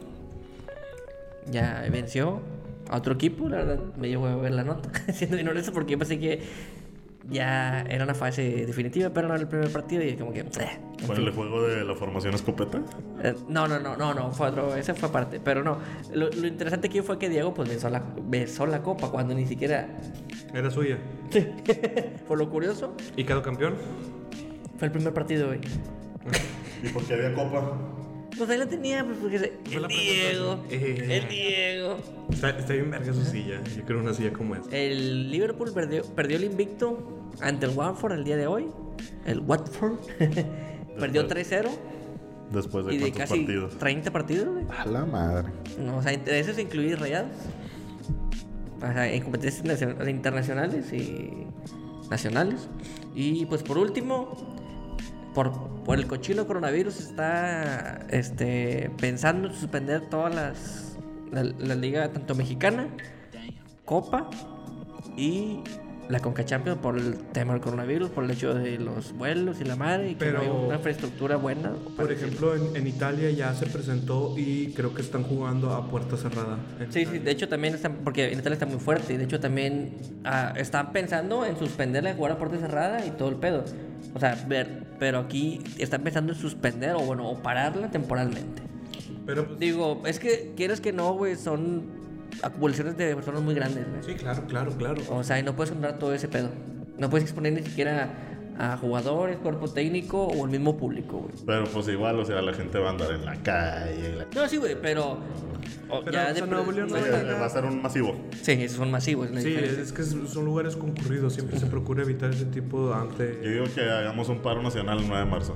Ya 1.49 1.85
venció 1.91 2.41
a 2.89 2.97
otro 2.97 3.13
equipo, 3.13 3.47
la 3.49 3.57
verdad 3.57 3.79
me 3.97 4.07
llevo 4.09 4.27
a 4.27 4.35
ver 4.35 4.51
la 4.53 4.63
nota, 4.63 4.89
siendo 5.13 5.35
bien 5.35 5.47
honesto, 5.47 5.71
porque 5.73 5.93
yo 5.93 5.97
pensé 5.99 6.19
que 6.19 6.41
ya 7.29 7.81
era 7.89 8.05
una 8.05 8.13
fase 8.15 8.65
definitiva, 8.65 9.09
pero 9.09 9.27
no 9.27 9.33
era 9.33 9.43
el 9.43 9.49
primer 9.49 9.69
partido 9.71 10.01
y 10.03 10.15
como 10.15 10.31
que... 10.31 10.39
eh, 10.41 10.45
¿Fue 11.05 11.15
fin. 11.17 11.25
el 11.27 11.33
juego 11.33 11.61
de 11.63 11.83
la 11.83 11.93
formación 11.95 12.33
escopeta? 12.33 12.81
Eh, 13.21 13.35
no, 13.49 13.67
no, 13.67 13.79
no, 13.79 13.97
no, 13.97 14.13
no, 14.13 14.31
fue 14.31 14.47
otro, 14.47 14.73
ese 14.75 14.93
fue 14.93 15.09
aparte, 15.09 15.41
pero 15.41 15.61
no. 15.63 15.77
Lo, 16.13 16.29
lo 16.29 16.47
interesante 16.47 16.87
aquí 16.87 17.01
fue 17.01 17.19
que 17.19 17.27
Diego 17.29 17.53
pues 17.53 17.67
besó 17.67 17.89
la, 17.89 18.01
besó 18.23 18.65
la 18.65 18.81
copa 18.81 19.09
cuando 19.11 19.33
ni 19.35 19.45
siquiera... 19.45 19.87
Era 20.53 20.71
suya. 20.71 20.97
Por 22.27 22.37
lo 22.37 22.49
curioso, 22.49 22.95
¿Y 23.17 23.25
quedó 23.25 23.41
campeón? 23.41 23.75
fue 24.77 24.87
el 24.87 24.91
primer 24.93 25.13
partido, 25.13 25.47
güey. 25.47 25.59
¿Y 26.83 26.87
por 26.89 27.03
qué 27.05 27.13
había 27.15 27.33
copa? 27.33 27.77
Pues 28.37 28.49
ahí 28.49 28.57
la 28.57 28.67
tenía, 28.67 29.03
pues 29.03 29.17
porque 29.19 29.39
se- 29.39 29.53
el 29.71 29.81
la 29.81 29.87
Diego. 29.87 30.63
Eh. 30.69 31.21
el 31.23 31.27
Diego. 31.29 31.97
Está, 32.29 32.49
está 32.51 32.73
bien 32.73 32.91
verga 32.91 33.13
su 33.13 33.23
silla. 33.23 33.61
Yo 33.75 33.83
quiero 33.83 34.01
una 34.01 34.13
silla 34.13 34.31
como 34.33 34.55
esa. 34.55 34.69
El 34.75 35.31
Liverpool 35.31 35.71
perdió, 35.73 36.03
perdió 36.03 36.37
el 36.37 36.43
invicto 36.43 37.31
ante 37.41 37.65
el 37.65 37.71
Watford 37.75 38.13
el 38.13 38.23
día 38.23 38.37
de 38.37 38.45
hoy. 38.47 38.67
El 39.25 39.39
Watford. 39.39 39.93
perdió 40.99 41.27
3-0 41.27 41.69
Después 42.51 42.85
de 42.85 42.93
y 42.95 42.97
de 42.97 43.11
casi 43.11 43.39
partidos. 43.39 43.77
30 43.77 44.11
partidos, 44.11 44.47
güey. 44.53 44.65
A 44.77 44.85
la 44.85 45.05
madre. 45.05 45.49
No, 45.79 45.97
o 45.97 46.01
sea, 46.01 46.13
entre 46.13 46.39
esos 46.39 46.57
incluir 46.59 46.99
rayados. 46.99 47.31
O 48.77 48.81
sea, 48.81 49.11
en 49.11 49.23
competencias 49.23 49.65
nacion- 49.65 50.09
internacionales 50.09 50.93
y 50.93 51.31
nacionales. 52.09 52.69
Y 53.15 53.45
pues 53.47 53.63
por 53.63 53.77
último, 53.77 54.55
por, 55.37 55.51
por 55.85 55.99
el 55.99 56.07
cochino 56.07 56.47
coronavirus 56.47 56.99
está 56.99 58.07
este, 58.09 58.89
pensando 58.97 59.49
en 59.49 59.53
suspender 59.53 60.01
todas 60.09 60.33
las. 60.33 60.97
La, 61.31 61.43
la 61.43 61.75
liga 61.75 62.11
tanto 62.11 62.33
mexicana, 62.33 62.87
Copa 63.85 64.29
y 65.15 65.59
la 66.09 66.19
Conca 66.19 66.45
Champions 66.45 66.79
por 66.79 66.97
el 66.97 67.15
tema 67.33 67.53
del 67.53 67.61
coronavirus, 67.61 68.09
por 68.09 68.23
el 68.23 68.31
hecho 68.31 68.53
de 68.53 68.77
los 68.79 69.11
vuelos 69.13 69.59
y 69.59 69.65
la 69.65 69.75
madre, 69.75 70.11
y 70.11 70.15
que 70.15 70.31
no 70.31 70.39
hay 70.39 70.47
Pero- 70.47 70.65
una 70.67 70.75
infraestructura 70.75 71.35
buena. 71.35 71.73
Por 71.95 72.11
ejemplo, 72.11 72.55
en, 72.55 72.75
en 72.75 72.87
Italia 72.87 73.29
ya 73.31 73.53
se 73.53 73.65
presentó 73.65 74.33
y 74.37 74.67
creo 74.73 74.93
que 74.93 75.01
están 75.01 75.23
jugando 75.23 75.73
a 75.73 75.89
puerta 75.89 76.15
cerrada. 76.17 76.57
Sí, 76.89 77.05
sí, 77.05 77.19
de 77.19 77.31
hecho 77.31 77.49
también 77.49 77.75
están, 77.75 77.97
porque 78.03 78.31
en 78.31 78.39
Italia 78.39 78.53
está 78.53 78.65
muy 78.65 78.79
fuerte, 78.79 79.13
y 79.13 79.17
de 79.17 79.25
hecho 79.25 79.39
también 79.39 79.97
ah, 80.23 80.53
están 80.55 80.91
pensando 80.93 81.45
en 81.45 81.57
suspenderla, 81.57 82.13
jugar 82.13 82.33
a 82.33 82.37
puerta 82.37 82.57
cerrada 82.57 83.05
y 83.05 83.11
todo 83.11 83.29
el 83.29 83.35
pedo. 83.35 83.65
O 84.13 84.19
sea, 84.19 84.41
ver, 84.47 84.85
pero 84.99 85.19
aquí 85.19 85.59
están 85.77 86.03
pensando 86.03 86.31
en 86.33 86.39
suspender 86.39 86.93
o 86.95 86.99
bueno, 86.99 87.29
o 87.29 87.41
pararla 87.43 87.91
temporalmente. 87.91 88.61
Pero 89.25 89.45
pues, 89.45 89.59
Digo, 89.59 90.01
es 90.05 90.19
que 90.19 90.53
quieres 90.55 90.79
que 90.79 90.93
no, 90.93 91.13
güey, 91.13 91.35
son 91.35 91.96
acumulaciones 92.43 92.97
de 92.97 93.15
personas 93.15 93.41
muy 93.41 93.53
grandes, 93.55 93.85
güey. 93.89 94.03
sí, 94.03 94.13
claro, 94.15 94.43
claro, 94.47 94.71
claro. 94.71 95.01
O 95.09 95.23
sea, 95.23 95.39
y 95.39 95.43
no 95.43 95.55
puedes 95.55 95.71
controlar 95.71 95.99
todo 95.99 96.13
ese 96.13 96.27
pedo. 96.27 96.49
No 96.97 97.09
puedes 97.09 97.25
exponer 97.25 97.53
ni 97.53 97.61
siquiera 97.63 98.09
a 98.59 98.75
jugadores, 98.77 99.37
cuerpo 99.37 99.67
técnico 99.67 100.25
o 100.25 100.45
el 100.45 100.51
mismo 100.51 100.77
público, 100.77 101.17
güey. 101.19 101.33
Pero 101.45 101.65
pues 101.65 101.87
igual, 101.89 102.19
o 102.19 102.25
sea, 102.25 102.41
la 102.41 102.53
gente 102.53 102.79
va 102.79 102.87
a 102.87 102.91
andar 102.91 103.11
en 103.11 103.23
la 103.23 103.35
calle. 103.43 104.15
la- 104.15 104.25
No, 104.33 104.47
sí, 104.49 104.57
güey, 104.57 104.75
pero... 104.81 105.19
ya 106.11 106.33
de- 106.33 106.41
no 106.41 106.63
va 107.39 107.45
a 107.45 107.49
ser 107.49 107.65
un 107.65 107.81
masivo. 107.83 108.15
Sí, 108.41 108.53
esos 108.53 108.77
son 108.77 108.89
masivos. 108.89 109.27
Sí, 109.29 109.35
diferencia. 109.49 109.83
es 109.83 109.93
que 109.93 110.03
son 110.03 110.43
lugares 110.45 110.75
concurridos. 110.75 111.33
Siempre 111.33 111.59
se 111.59 111.67
procura 111.67 112.01
evitar 112.01 112.31
ese 112.31 112.45
tipo 112.45 112.87
de 112.87 112.93
Yo 112.95 112.95
ante. 112.95 113.35
digo 113.47 113.65
que 113.75 113.81
hagamos 113.81 114.27
un 114.29 114.39
paro 114.39 114.63
nacional 114.63 114.99
el 114.99 115.07
9 115.07 115.23
de 115.25 115.29
marzo. 115.31 115.55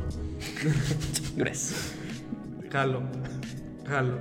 Gracias. 1.36 1.94
Jalo. 2.72 3.02
Jalo. 3.88 4.18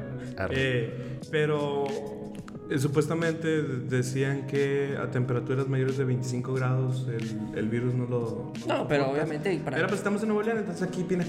Eh, 0.52 1.18
pero 1.30 1.84
eh, 2.70 2.78
supuestamente 2.78 3.62
decían 3.62 4.46
que 4.46 4.96
a 5.02 5.10
temperaturas 5.10 5.68
mayores 5.68 5.98
de 5.98 6.04
25 6.04 6.54
grados 6.54 7.06
el, 7.08 7.58
el 7.58 7.68
virus 7.68 7.94
no 7.94 8.06
lo. 8.06 8.52
No, 8.66 8.86
pero 8.88 9.10
obviamente 9.10 9.58
para- 9.64 9.76
Pero 9.76 9.88
pues 9.88 9.98
estamos 10.00 10.22
en 10.22 10.28
Nuevo 10.28 10.42
León, 10.42 10.58
entonces 10.58 10.82
aquí, 10.86 11.02
pina. 11.04 11.24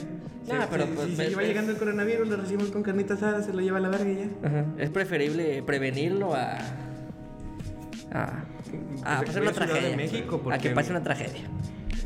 No, 0.47 0.55
pero, 0.71 0.85
pues, 0.87 1.09
si 1.09 1.15
ve- 1.15 1.29
se 1.29 1.35
va 1.35 1.41
ve- 1.41 1.47
llegando 1.47 1.71
el 1.71 1.77
coronavirus, 1.77 2.27
lo 2.27 2.37
recibimos 2.37 2.71
con 2.71 2.81
carnitas 2.83 3.17
asadas, 3.17 3.45
se 3.45 3.53
lo 3.53 3.61
lleva 3.61 3.77
a 3.77 3.81
la 3.81 3.89
verga 3.89 4.09
y 4.11 4.15
ya. 4.17 4.47
Ajá. 4.47 4.65
Es 4.77 4.89
preferible 4.89 5.61
prevenirlo 5.63 6.33
a. 6.33 6.57
a. 8.11 8.43
a 9.03 9.21
pasar 9.23 9.41
una 9.41 9.51
de 9.51 9.57
tragedia. 9.57 9.95
México, 9.95 10.41
a 10.51 10.57
que 10.57 10.69
pase 10.71 10.91
una 10.91 11.03
tragedia. 11.03 11.41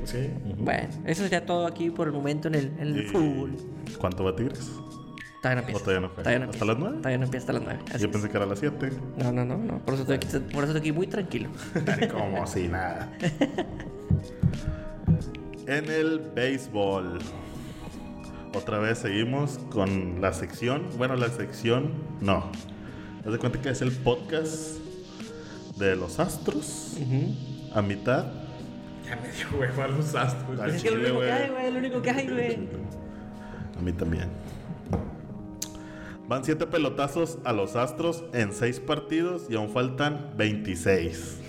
Sí. 0.03 0.29
Bueno, 0.59 0.87
eso 1.05 1.23
sería 1.23 1.45
todo 1.45 1.65
aquí 1.65 1.89
por 1.89 2.07
el 2.07 2.13
momento 2.13 2.47
en 2.47 2.55
el, 2.55 2.65
en 2.77 2.87
el 2.95 3.07
fútbol. 3.07 3.55
¿Cuánto 3.97 4.23
va 4.23 4.35
Tigres? 4.35 4.69
Todavía 5.45 5.61
no 5.61 5.67
empieza. 5.67 5.77
¿O 5.77 5.83
todavía 5.83 6.01
no 6.01 6.07
juega? 6.07 6.23
Todavía 6.23 6.45
no 6.45 6.51
¿Hasta 6.51 6.65
las 6.65 6.77
nueve? 6.79 6.97
Todavía 6.97 7.17
no 7.19 7.25
empieza 7.25 7.43
hasta 7.43 7.53
las 7.53 7.63
9. 7.63 7.79
Yo 7.99 8.11
pensé 8.11 8.29
que 8.29 8.37
era 8.37 8.45
a 8.45 8.49
las 8.49 8.59
7. 8.59 8.91
No, 9.17 9.31
no, 9.31 9.45
no, 9.45 9.57
no. 9.57 9.77
Por 9.79 9.93
eso 9.93 10.01
estoy 10.01 10.15
aquí, 10.15 10.27
por 10.51 10.63
eso 10.63 10.73
estoy 10.73 10.79
aquí 10.79 10.91
muy 10.91 11.05
tranquilo. 11.05 11.49
Como 12.11 12.47
si 12.47 12.67
nada. 12.67 13.11
En 15.67 15.89
el 15.89 16.19
béisbol. 16.19 17.19
Otra 18.55 18.77
vez 18.79 18.99
seguimos 18.99 19.59
con 19.71 20.21
la 20.21 20.31
sección. 20.31 20.83
Bueno, 20.97 21.15
la 21.15 21.29
sección. 21.29 21.91
No. 22.21 22.51
Haz 23.25 23.31
de 23.31 23.37
cuenta 23.39 23.59
que 23.61 23.69
es 23.69 23.81
el 23.81 23.91
podcast 23.91 24.77
de 25.77 25.95
los 25.95 26.19
astros. 26.19 26.97
A 27.73 27.81
mitad. 27.81 28.25
Ya 29.05 29.15
me 29.15 29.31
dio 29.31 29.59
hueva 29.59 29.87
los 29.87 30.13
astros. 30.13 30.59
Es 30.73 30.83
que 30.83 30.91
lo 30.91 30.97
chile, 30.97 31.11
único 31.11 31.21
que 31.21 31.31
hay, 31.31 31.49
güey. 31.49 31.71
Lo 31.71 31.79
único 31.79 32.01
que 32.01 32.09
hay, 32.11 32.27
güey. 32.27 32.69
A 33.77 33.81
mí 33.81 33.91
también. 33.91 34.29
Van 36.27 36.43
7 36.43 36.65
pelotazos 36.67 37.37
a 37.43 37.53
los 37.53 37.75
Astros 37.75 38.23
en 38.33 38.51
6 38.51 38.79
partidos 38.79 39.45
y 39.49 39.55
aún 39.55 39.69
faltan 39.69 40.33
26. 40.37 41.39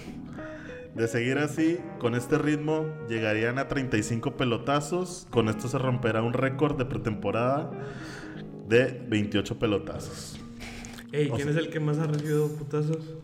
De 0.95 1.09
seguir 1.09 1.39
así, 1.39 1.79
con 1.99 2.15
este 2.15 2.37
ritmo, 2.37 2.87
llegarían 3.09 3.59
a 3.59 3.69
35 3.69 4.37
pelotazos. 4.37 5.27
Con 5.31 5.49
esto 5.49 5.69
se 5.69 5.79
romperá 5.79 6.23
un 6.23 6.35
récord 6.35 6.77
de 6.77 6.85
pretemporada 6.85 7.71
de 8.69 9.03
28 9.09 9.59
pelotazos. 9.59 10.39
Ey, 11.13 11.31
¿quién 11.31 11.49
es 11.49 11.57
el 11.57 11.71
que 11.71 11.81
más 11.81 11.99
ha 11.99 12.07
recibido 12.07 12.49
putazos? 12.49 13.15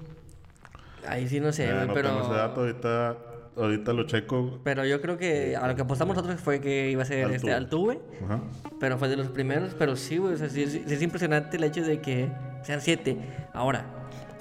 Ahí 1.07 1.29
sí 1.29 1.41
no 1.41 1.53
sé, 1.53 1.71
no 1.73 1.93
pero. 1.93 2.09
tengo 2.11 2.23
ese 2.23 2.35
dato, 2.35 2.61
ahorita, 2.61 3.17
ahorita 3.57 3.93
lo 3.93 4.05
checo. 4.07 4.61
Pero 4.65 4.85
yo 4.85 5.01
creo 5.01 5.19
que 5.19 5.57
a 5.57 5.67
lo 5.69 5.75
que 5.77 5.83
apostamos 5.83 6.17
nosotros 6.17 6.41
fue 6.41 6.61
que 6.61 6.91
iba 6.91 7.03
a 7.03 7.07
ser 7.07 7.25
Altuve. 7.25 7.37
este 7.37 7.53
Altuve. 7.53 8.01
Ajá. 8.25 8.41
Pero 8.81 8.99
fue 8.99 9.09
de 9.09 9.17
los 9.17 9.29
primeros. 9.29 9.75
Pero 9.79 9.97
sí, 9.97 10.19
güey. 10.19 10.35
O 10.35 10.37
sea, 10.37 10.49
sí, 10.49 10.67
sí- 10.67 10.83
es 10.87 11.03
impresionante 11.03 11.57
el 11.57 11.65
hecho 11.65 11.83
de 11.85 12.01
que 12.01 12.31
sean 12.63 12.81
siete. 12.81 13.19
Ahora, 13.53 13.85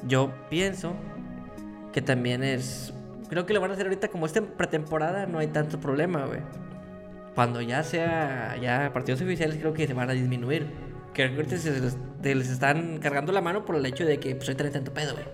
yo 0.07 0.31
pienso 0.49 0.93
que 1.93 2.01
también 2.01 2.43
es. 2.43 2.93
Creo 3.29 3.45
que 3.45 3.53
lo 3.53 3.61
van 3.61 3.71
a 3.71 3.73
hacer 3.75 3.85
ahorita 3.85 4.09
como 4.09 4.25
esta 4.25 4.41
pretemporada, 4.41 5.25
no 5.25 5.39
hay 5.39 5.47
tanto 5.47 5.79
problema, 5.79 6.25
güey. 6.25 6.39
Cuando 7.35 7.61
ya 7.61 7.81
sea 7.83 8.57
ya 8.61 8.91
partidos 8.93 9.21
oficiales, 9.21 9.57
creo 9.57 9.73
que 9.73 9.87
se 9.87 9.93
van 9.93 10.09
a 10.09 10.13
disminuir. 10.13 10.67
Creo 11.13 11.29
que 11.29 11.35
ahorita 11.37 11.57
se 11.57 11.79
les, 11.79 11.97
se 12.21 12.35
les 12.35 12.49
están 12.49 12.97
cargando 12.99 13.31
la 13.31 13.41
mano 13.41 13.63
por 13.65 13.75
el 13.77 13.85
hecho 13.85 14.05
de 14.05 14.19
que 14.19 14.35
pues 14.35 14.47
hoy 14.49 14.55
traen 14.55 14.73
tanto 14.73 14.93
pedo, 14.93 15.13
güey. 15.13 15.25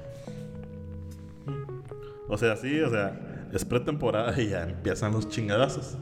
O 2.28 2.38
sea, 2.38 2.56
sí, 2.58 2.80
o 2.82 2.90
sea, 2.90 3.18
es 3.58 3.66
pretemporada 3.66 4.40
y 4.42 4.50
ya 4.50 4.64
empiezan 4.64 5.12
los 5.12 5.28
chingadazos. 5.30 5.98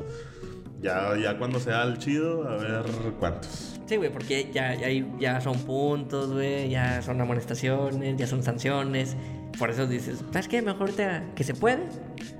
Ya, 0.82 1.18
ya 1.18 1.38
cuando 1.38 1.60
sea 1.60 1.84
el 1.84 1.98
chido, 1.98 2.48
a 2.48 2.58
ver 2.58 2.84
cuántos. 3.20 3.80
Sí, 3.88 3.98
güey, 3.98 4.12
porque 4.12 4.52
ya, 4.54 4.76
ya, 4.76 4.88
ya 5.20 5.42
son 5.42 5.58
puntos, 5.60 6.32
güey, 6.32 6.70
ya 6.70 7.02
son 7.02 7.20
amonestaciones, 7.20 8.18
ya 8.18 8.28
son 8.28 8.44
sanciones. 8.44 9.16
Por 9.58 9.70
eso 9.70 9.88
dices, 9.88 10.24
¿sabes 10.32 10.48
qué? 10.48 10.62
Mejor 10.62 10.82
ahorita 10.82 11.24
que 11.36 11.44
se 11.44 11.54
puede 11.54 11.88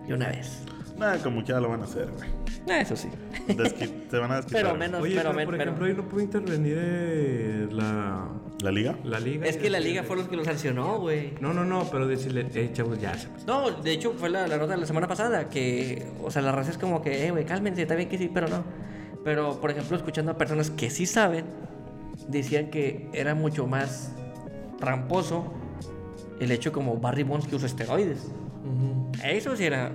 y 0.08 0.12
una 0.12 0.28
vez. 0.28 0.64
Nada, 0.98 1.18
como 1.22 1.44
ya 1.44 1.60
lo 1.60 1.70
van 1.70 1.82
a 1.82 1.84
hacer, 1.84 2.08
güey. 2.12 2.80
Eso 2.82 2.96
sí. 2.96 3.10
Desqui- 3.48 4.10
se 4.10 4.18
van 4.18 4.32
a 4.32 4.36
desquitar. 4.38 4.64
Pero 4.64 4.76
menos, 4.76 5.02
Oye, 5.02 5.16
pero, 5.16 5.32
pero, 5.34 5.46
por 5.46 5.52
pero- 5.58 5.64
ejemplo, 5.64 5.86
ahí 5.86 5.94
no 5.94 6.04
puede 6.10 6.24
intervenir 6.24 6.78
eh, 6.80 7.68
la, 7.72 8.28
¿La 8.64 8.72
liga? 8.72 8.96
la 9.04 9.20
liga. 9.20 9.46
Es 9.46 9.58
que 9.58 9.70
la 9.70 9.80
liga 9.80 10.04
fue 10.04 10.16
los 10.16 10.28
que 10.28 10.36
lo 10.38 10.44
sancionó, 10.46 11.00
güey. 11.00 11.34
No, 11.42 11.54
no, 11.54 11.66
no, 11.66 11.84
pero 11.92 12.08
decirle, 12.08 12.48
eh, 12.56 12.70
chavos, 12.74 13.00
ya 13.00 13.14
se 13.18 13.28
pasó. 13.28 13.46
No, 13.46 13.72
de 13.72 13.92
hecho 13.92 14.14
fue 14.18 14.30
la, 14.30 14.48
la 14.48 14.58
nota 14.58 14.72
de 14.74 14.78
la 14.80 14.86
semana 14.86 15.08
pasada 15.08 15.50
que, 15.50 16.08
o 16.24 16.32
sea, 16.32 16.42
la 16.42 16.52
raza 16.54 16.72
es 16.72 16.78
como 16.78 17.02
que, 17.02 17.28
eh, 17.28 17.32
güey, 17.32 17.46
cálmense, 17.46 17.82
está 17.84 17.96
bien 17.96 18.10
que 18.10 18.18
sí, 18.18 18.32
pero 18.34 18.48
no. 18.48 18.64
Pero, 19.24 19.60
por 19.60 19.72
ejemplo, 19.72 19.98
escuchando 19.98 20.32
a 20.32 20.38
personas 20.38 20.70
que 20.72 20.90
sí 20.90 21.06
saben, 21.06 21.46
decían 22.30 22.70
que 22.72 23.10
era 23.14 23.36
mucho 23.36 23.68
más 23.68 24.14
tramposo 24.80 25.54
el 26.40 26.52
hecho 26.52 26.72
como 26.72 26.98
Barry 26.98 27.24
Bonds 27.24 27.48
que 27.48 27.56
usa 27.56 27.68
esteroides. 27.68 28.28
Eso 29.24 29.56
sí 29.56 29.64
era 29.66 29.92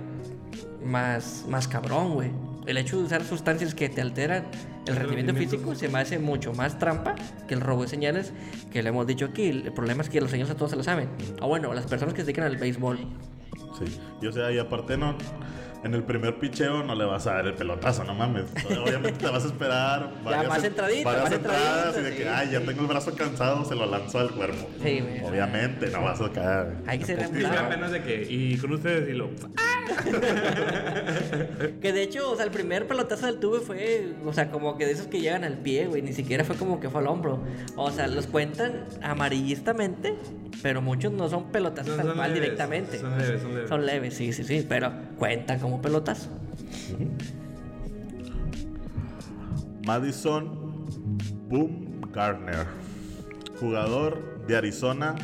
más, 0.83 1.45
más 1.47 1.67
cabrón, 1.67 2.13
güey. 2.13 2.31
El 2.65 2.77
hecho 2.77 2.97
de 2.97 3.03
usar 3.03 3.23
sustancias 3.23 3.73
que 3.73 3.89
te 3.89 4.01
alteran 4.01 4.45
el 4.87 4.95
rendimiento 4.95 5.33
rendimiento 5.33 5.57
físico 5.57 5.75
se 5.75 5.89
me 5.89 5.99
hace 5.99 6.17
mucho 6.17 6.53
más 6.53 6.79
trampa 6.79 7.15
que 7.47 7.53
el 7.53 7.61
robo 7.61 7.83
de 7.83 7.87
señales 7.87 8.33
que 8.71 8.81
le 8.81 8.89
hemos 8.89 9.05
dicho 9.05 9.25
aquí. 9.25 9.49
El 9.49 9.71
problema 9.73 10.01
es 10.01 10.09
que 10.09 10.19
los 10.21 10.31
señores 10.31 10.51
a 10.51 10.55
todos 10.57 10.71
se 10.71 10.77
lo 10.77 10.83
saben. 10.83 11.09
O 11.39 11.47
bueno, 11.47 11.73
las 11.73 11.85
personas 11.85 12.13
que 12.13 12.21
se 12.21 12.27
dedican 12.27 12.45
al 12.45 12.57
béisbol. 12.57 12.97
Sí. 13.77 13.99
Y 14.21 14.27
o 14.27 14.31
sea, 14.31 14.51
y 14.51 14.57
aparte 14.57 14.97
no. 14.97 15.15
En 15.83 15.95
el 15.95 16.03
primer 16.03 16.37
picheo 16.37 16.83
no 16.83 16.93
le 16.93 17.05
vas 17.05 17.25
a 17.25 17.33
dar 17.33 17.47
el 17.47 17.55
pelotazo, 17.55 18.03
no 18.03 18.13
mames. 18.13 18.45
Obviamente 18.65 19.13
te 19.13 19.27
vas 19.27 19.43
a 19.43 19.47
esperar 19.47 20.11
más 20.23 20.63
entradito, 20.63 21.05
varias 21.05 21.23
más 21.23 21.33
entradas 21.33 21.97
y 21.97 22.01
de 22.01 22.09
que, 22.15 22.23
sí. 22.23 22.29
ay, 22.31 22.51
ya 22.51 22.59
tengo 22.61 22.81
el 22.81 22.87
brazo 22.87 23.15
cansado, 23.15 23.65
se 23.65 23.73
lo 23.75 23.85
lanzó 23.87 24.19
al 24.19 24.29
cuerpo. 24.31 24.67
Sí, 24.83 24.99
güey. 24.99 25.23
Obviamente, 25.23 25.89
no 25.89 26.03
vas 26.03 26.21
a 26.21 26.29
caer. 26.31 26.73
Hay 26.85 26.99
que 26.99 27.05
ser 27.05 27.27
Sí, 27.33 27.43
apenas 27.45 27.91
de 27.91 28.03
que, 28.03 28.27
y 28.29 28.57
con 28.57 28.73
ustedes 28.73 29.09
y 29.09 29.13
lo. 29.13 29.29
Que 31.81 31.91
de 31.93 32.03
hecho, 32.03 32.29
o 32.31 32.35
sea, 32.35 32.45
el 32.45 32.51
primer 32.51 32.87
pelotazo 32.87 33.25
del 33.25 33.37
tuve 33.39 33.59
fue, 33.59 34.13
o 34.25 34.33
sea, 34.33 34.49
como 34.51 34.77
que 34.77 34.85
de 34.85 34.91
esos 34.93 35.07
que 35.07 35.19
llegan 35.19 35.43
al 35.43 35.57
pie, 35.57 35.87
güey. 35.87 36.01
Ni 36.01 36.13
siquiera 36.13 36.43
fue 36.43 36.55
como 36.55 36.79
que 36.79 36.89
fue 36.89 37.01
al 37.01 37.07
hombro. 37.07 37.43
O 37.75 37.91
sea, 37.91 38.07
los 38.07 38.27
cuentan 38.27 38.85
amarillistamente, 39.01 40.15
pero 40.61 40.81
muchos 40.81 41.11
no 41.11 41.29
son 41.29 41.51
pelotazos 41.51 41.97
No, 41.97 42.03
tal 42.03 42.07
son 42.07 42.17
leves, 42.17 42.33
directamente. 42.33 42.99
son 42.99 43.17
leves, 43.17 43.41
son 43.41 43.53
leves. 43.55 43.69
Son 43.69 43.85
leves, 43.85 44.13
sí, 44.13 44.33
sí, 44.33 44.43
sí, 44.43 44.65
pero 44.67 44.91
cuentan 45.17 45.59
como 45.59 45.70
pelotazo. 45.79 46.27
Madison 49.85 50.85
Boom 51.47 52.01
Gardner, 52.11 52.65
jugador 53.59 54.45
de 54.47 54.57
Arizona. 54.57 55.15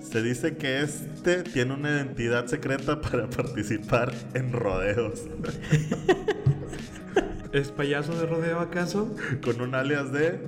Se 0.00 0.22
dice 0.22 0.56
que 0.56 0.80
este 0.80 1.42
tiene 1.42 1.74
una 1.74 1.90
identidad 1.90 2.46
secreta 2.46 3.00
para 3.02 3.28
participar 3.28 4.12
en 4.34 4.52
rodeos, 4.52 5.26
¿Es 7.52 7.72
payaso 7.72 8.14
de 8.14 8.26
rodeo 8.26 8.60
acaso? 8.60 9.12
con 9.44 9.60
un 9.60 9.74
alias 9.74 10.12
de 10.12 10.40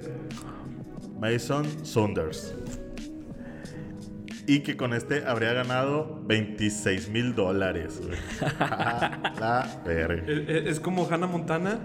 Mason 1.18 1.66
Saunders. 1.84 2.54
Y 4.46 4.60
que 4.60 4.76
con 4.76 4.92
este 4.92 5.24
habría 5.26 5.52
ganado 5.52 6.20
26 6.24 7.08
mil 7.10 7.34
dólares. 7.34 8.00
güey. 8.04 8.18
La 8.60 9.80
verga. 9.84 10.22
¿Es, 10.26 10.48
es- 10.48 10.66
es 10.72 10.80
como 10.80 11.08
Hannah 11.08 11.26
Montana? 11.28 11.78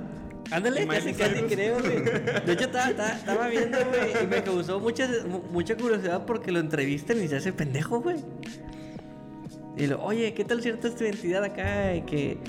Ándale, 0.50 0.88
casi, 0.88 1.13
casi 1.13 1.41
creo, 1.43 1.78
güey. 1.80 2.02
De 2.46 2.54
hecho, 2.54 2.65
estaba, 2.65 2.89
estaba- 2.89 3.12
estaba 3.12 3.48
viendo, 3.50 3.78
güey, 3.86 4.24
y 4.24 4.28
me 4.28 4.41
causó 4.43 4.80
mucha, 4.80 5.08
mu- 5.28 5.43
mucha 5.52 5.76
curiosidad 5.76 6.26
porque 6.26 6.52
lo 6.54 6.60
entrevistan 6.60 7.22
y 7.22 7.28
se 7.28 7.36
hace 7.36 7.52
pendejo, 7.54 8.00
güey. 8.02 8.17
Y 9.76 9.88
lo, 9.88 10.02
oye, 10.02 10.34
¿qué 10.34 10.43
tal 10.46 10.62
cierta 10.62 10.88
es 10.88 10.96
tu 10.96 11.04
identidad 11.04 11.43
acá? 11.43 11.93
Y 11.96 12.02
que, 12.04 12.39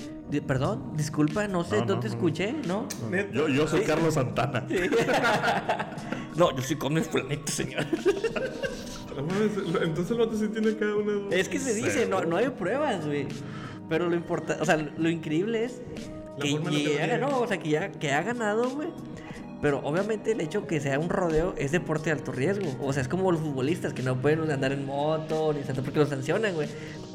perdón, 0.47 0.93
disculpa, 0.97 1.47
no 1.49 1.65
sé 1.65 1.85
No, 1.85 1.97
no. 1.97 2.01
escuché, 2.03 2.55
¿no? 2.67 2.87
Yo, 3.35 3.49
yo 3.49 3.67
soy 3.67 3.81
Carlos 3.83 4.15
Santana. 4.15 4.65
No, 6.37 6.55
yo 6.57 6.63
soy 6.63 6.77
come 6.77 7.03
fulanito, 7.03 7.51
señor. 7.51 7.85
No 9.19 9.27
mames, 9.27 9.57
lo- 9.57 9.83
Entonces 9.83 10.11
el 10.13 10.19
vato 10.19 10.37
sí 10.37 10.49
tiene 10.49 10.77
cada 10.77 10.95
una. 10.97 11.35
Es 11.35 11.49
que 11.49 11.59
se 11.59 11.75
dice, 11.75 12.07
no, 12.07 12.25
no 12.25 12.37
hay 12.37 12.49
pruebas, 12.51 13.05
güey. 13.05 13.27
Pero 13.89 14.09
lo 14.09 14.15
importante, 14.15 14.63
o 14.63 14.65
sea, 14.65 14.77
lo 14.77 15.09
increíble 15.11 15.65
es 15.65 15.81
que 16.41 16.53
ya 16.97 17.07
ganó, 17.07 17.41
o 17.41 17.47
sea, 17.49 17.59
que 17.59 17.69
ya 17.71 17.91
que 17.91 18.13
ha 18.13 18.23
ganado, 18.23 18.71
güey. 18.71 18.89
Pero 19.61 19.81
obviamente 19.83 20.31
el 20.33 20.41
hecho 20.41 20.69
que 20.69 20.79
sea 20.79 21.01
un 21.01 21.09
rodeo 21.09 21.53
es 21.59 21.73
deporte 21.73 22.05
de 22.07 22.13
alto 22.13 22.31
riesgo. 22.31 22.67
O 22.81 22.93
sea, 22.93 23.03
es 23.03 23.09
como 23.09 23.33
los 23.33 23.41
futbolistas 23.41 23.93
que 23.93 24.05
no 24.05 24.15
pueden 24.17 24.49
andar 24.53 24.71
en 24.71 24.87
moto 24.87 25.53
ni 25.53 25.63
tanto 25.63 25.83
porque 25.83 25.99
los 25.99 26.11
sancionan, 26.11 26.55
güey. 26.55 26.69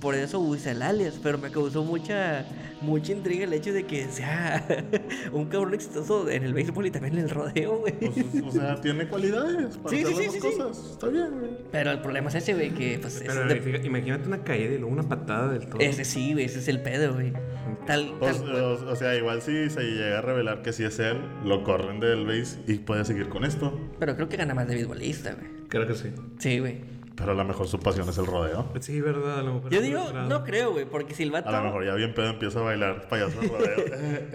Por 0.04 0.14
eso 0.16 0.40
usa 0.40 0.72
el 0.74 0.82
alias. 0.84 1.18
Pero 1.24 1.38
me 1.40 1.50
causó 1.50 1.84
mucha, 1.84 2.46
mucha 2.82 3.14
intriga 3.14 3.46
el 3.46 3.54
hecho 3.54 3.72
de 3.74 3.86
que 3.86 4.06
sea 4.06 4.64
un 5.32 5.46
cabrón 5.46 5.74
exitoso 5.74 6.30
en 6.30 6.44
el 6.44 6.54
béisbol 6.54 6.86
y 6.86 6.92
también 6.92 7.18
en 7.18 7.24
el 7.24 7.30
rodeo, 7.30 7.78
güey. 7.80 7.94
Pues, 7.98 8.44
o 8.46 8.52
sea, 8.52 8.76
tiene 8.82 9.08
cualidades 9.08 9.78
para 9.78 9.96
Sí, 9.96 10.04
hacer 10.04 10.16
sí, 10.16 10.24
las 10.26 10.34
sí, 10.34 10.40
sí. 10.42 10.58
cosas. 10.58 10.92
Está 10.92 11.08
bien, 11.08 11.32
güey. 11.40 11.52
Pero 11.72 11.92
el 11.92 12.02
problema 12.02 12.28
es 12.30 12.36
ese, 12.36 12.54
güey, 12.54 12.72
que 12.72 13.00
pues 13.02 13.16
es 13.16 13.24
Pero 13.26 13.46
de- 13.48 13.82
imagínate 13.86 14.28
una 14.28 14.44
caída 14.44 14.74
y 14.74 14.78
luego 14.78 14.92
una 14.94 15.08
patada 15.08 15.48
del 15.54 15.66
todo. 15.68 15.80
ese 15.80 16.04
sí, 16.06 16.34
güey, 16.34 16.46
ese 16.46 16.60
es 16.60 16.68
el 16.68 16.82
pedo, 16.82 17.14
güey. 17.14 17.32
Tal, 17.88 18.14
Pues, 18.20 18.40
tal- 18.44 18.56
o, 18.56 18.92
o 18.92 18.96
sea, 18.98 19.16
igual 19.16 19.42
si 19.42 19.70
se 19.70 19.82
llega 19.84 20.20
a 20.20 20.22
revelar 20.22 20.62
que 20.62 20.74
sí 20.74 20.84
es 20.84 21.00
él, 21.00 21.18
lo 21.46 21.64
corren 21.64 22.00
del 22.02 22.26
base 22.26 22.60
y 22.68 22.76
puede 22.76 23.06
seguir 23.06 23.30
con 23.30 23.46
esto. 23.46 23.80
Pero 24.00 24.16
creo 24.16 24.28
que 24.30 24.38
gana 24.38 24.54
más 24.54 24.68
de 24.68 24.76
beisbolista, 24.76 25.34
güey. 25.34 25.48
Creo 25.70 25.88
que 25.88 25.96
sí. 25.96 26.10
Sí, 26.40 26.60
güey. 26.60 26.82
Pero 27.16 27.32
a 27.32 27.36
lo 27.36 27.44
mejor 27.44 27.68
su 27.68 27.80
pasión 27.80 28.10
es 28.10 28.18
el 28.18 28.26
rodeo. 28.26 28.66
Sí, 28.80 29.00
verdad, 29.00 29.40
a 29.40 29.44
lo 29.44 29.54
mejor. 29.56 29.72
Yo 29.72 29.82
digo, 29.82 30.12
no 30.28 30.44
creo, 30.44 30.72
güey, 30.72 30.86
porque 30.86 31.14
si 31.14 31.22
el 31.24 31.32
vato... 31.32 31.50
A 31.50 31.60
lo 31.60 31.66
mejor 31.66 31.86
ya 31.86 31.94
bien 31.94 32.14
pedo 32.14 32.28
empieza 32.32 32.60
a 32.60 32.64
bailar 32.64 33.08
payaso 33.08 33.40
de 33.40 33.48
rodeo. 33.48 33.76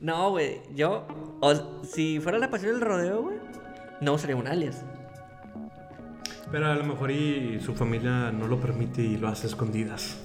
No, 0.00 0.30
güey, 0.30 0.60
yo... 0.74 1.06
o- 1.40 1.82
si 1.84 2.20
fuera 2.20 2.38
la 2.38 2.48
pasión 2.50 2.72
del 2.72 2.80
rodeo, 2.80 3.22
güey, 3.22 3.36
no 4.00 4.14
usaría 4.14 4.34
un 4.36 4.46
alias. 4.46 4.82
Pero 6.50 6.66
a 6.70 6.74
lo 6.74 6.84
mejor 6.84 7.10
y 7.10 7.60
su 7.60 7.74
familia 7.74 8.30
no 8.32 8.46
lo 8.46 8.58
permite 8.60 9.02
y 9.02 9.16
lo 9.18 9.28
hace 9.28 9.46
a 9.46 9.50
escondidas. 9.50 10.22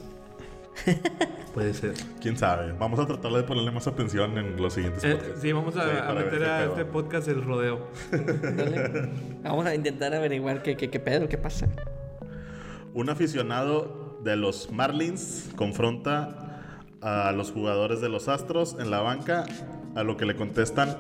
Puede 1.53 1.73
ser. 1.73 1.93
¿Quién 2.21 2.37
sabe? 2.37 2.71
Vamos 2.73 2.99
a 2.99 3.05
tratar 3.05 3.31
de 3.33 3.43
ponerle 3.43 3.71
más 3.71 3.85
atención 3.87 4.37
en 4.37 4.55
los 4.61 4.73
siguientes 4.73 5.03
Eh, 5.03 5.15
podcasts. 5.15 5.41
sí, 5.41 5.51
vamos 5.51 5.75
a, 5.75 5.81
Sí, 5.83 6.15
meter 6.15 6.43
a 6.45 6.57
pedo. 6.59 6.69
este 6.71 6.85
podcast 6.85 7.27
el 7.27 7.43
rodeo. 7.43 7.87
Dale. 8.11 9.09
Vamos 9.43 9.65
a 9.65 9.75
intentar 9.75 10.13
averiguar 10.13 10.63
qué, 10.63 10.77
qué, 10.77 10.89
qué 10.89 10.99
pedo, 10.99 11.27
qué 11.27 11.37
pasa. 11.37 11.67
Un 12.93 13.09
aficionado 13.09 14.19
de 14.23 14.35
los 14.37 14.71
Marlins 14.71 15.49
confronta 15.55 16.61
a 17.01 17.31
los 17.31 17.51
jugadores 17.51 17.99
de 18.01 18.09
los 18.09 18.27
Astros 18.27 18.77
en 18.79 18.91
la 18.91 19.01
banca, 19.01 19.45
a 19.95 20.03
lo 20.03 20.17
que 20.17 20.25
le 20.25 20.35
contestan, 20.35 20.95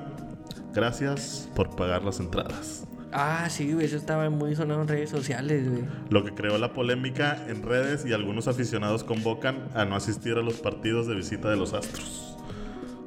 gracias 0.73 1.49
por 1.55 1.75
pagar 1.75 2.03
las 2.03 2.19
entradas. 2.19 2.85
Ah, 3.13 3.47
sí, 3.49 3.73
güey, 3.73 3.85
eso 3.85 3.97
estaba 3.97 4.29
muy 4.29 4.55
sonado 4.55 4.81
en 4.81 4.87
redes 4.87 5.09
sociales, 5.09 5.69
güey. 5.69 5.83
Lo 6.09 6.23
que 6.23 6.33
creó 6.33 6.57
la 6.57 6.73
polémica 6.73 7.45
en 7.47 7.61
redes 7.63 8.05
y 8.05 8.13
algunos 8.13 8.47
aficionados 8.47 9.03
convocan 9.03 9.67
a 9.75 9.83
no 9.85 9.95
asistir 9.95 10.37
a 10.37 10.41
los 10.41 10.55
partidos 10.61 11.07
de 11.07 11.15
visita 11.15 11.49
de 11.49 11.57
los 11.57 11.73
Astros. 11.73 12.37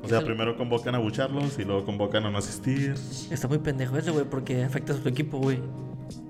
O 0.02 0.08
sea, 0.08 0.18
Eso- 0.18 0.26
primero 0.26 0.56
convocan 0.58 0.94
a 0.94 0.98
bucharlos 0.98 1.58
y 1.58 1.64
luego 1.64 1.86
convocan 1.86 2.26
a 2.26 2.30
no 2.30 2.36
asistir 2.36 2.94
Está 3.30 3.48
muy 3.48 3.56
pendejo 3.58 3.96
eso, 3.96 4.12
güey, 4.12 4.26
porque 4.26 4.62
afecta 4.62 4.92
a 4.92 4.96
su 4.96 5.08
equipo, 5.08 5.38
güey. 5.38 5.60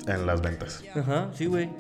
en 0.07 0.25
las 0.27 0.41
ventas. 0.43 0.85
Ajá, 0.95 1.31
sí, 1.33 1.47
güey. 1.47 1.71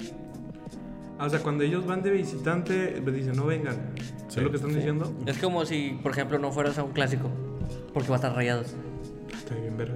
Ah, 1.18 1.26
o 1.26 1.30
sea, 1.30 1.38
cuando 1.40 1.62
ellos 1.62 1.86
van 1.86 2.02
de 2.02 2.10
visitante, 2.10 3.00
les 3.06 3.14
dicen, 3.14 3.36
no 3.36 3.46
vengan. 3.46 3.76
Sí. 4.26 4.38
¿Es 4.38 4.42
lo 4.42 4.50
que 4.50 4.56
están 4.56 4.74
diciendo? 4.74 5.12
Es 5.26 5.38
como 5.38 5.64
si, 5.64 5.96
por 6.02 6.10
ejemplo, 6.10 6.38
no 6.40 6.50
fueras 6.50 6.76
a 6.78 6.82
un 6.82 6.90
clásico. 6.92 7.30
Porque 7.92 8.08
va 8.08 8.16
a 8.16 8.18
estar 8.18 8.34
rayados. 8.34 8.74
Está 9.32 9.54
bien, 9.54 9.76
verga. 9.76 9.94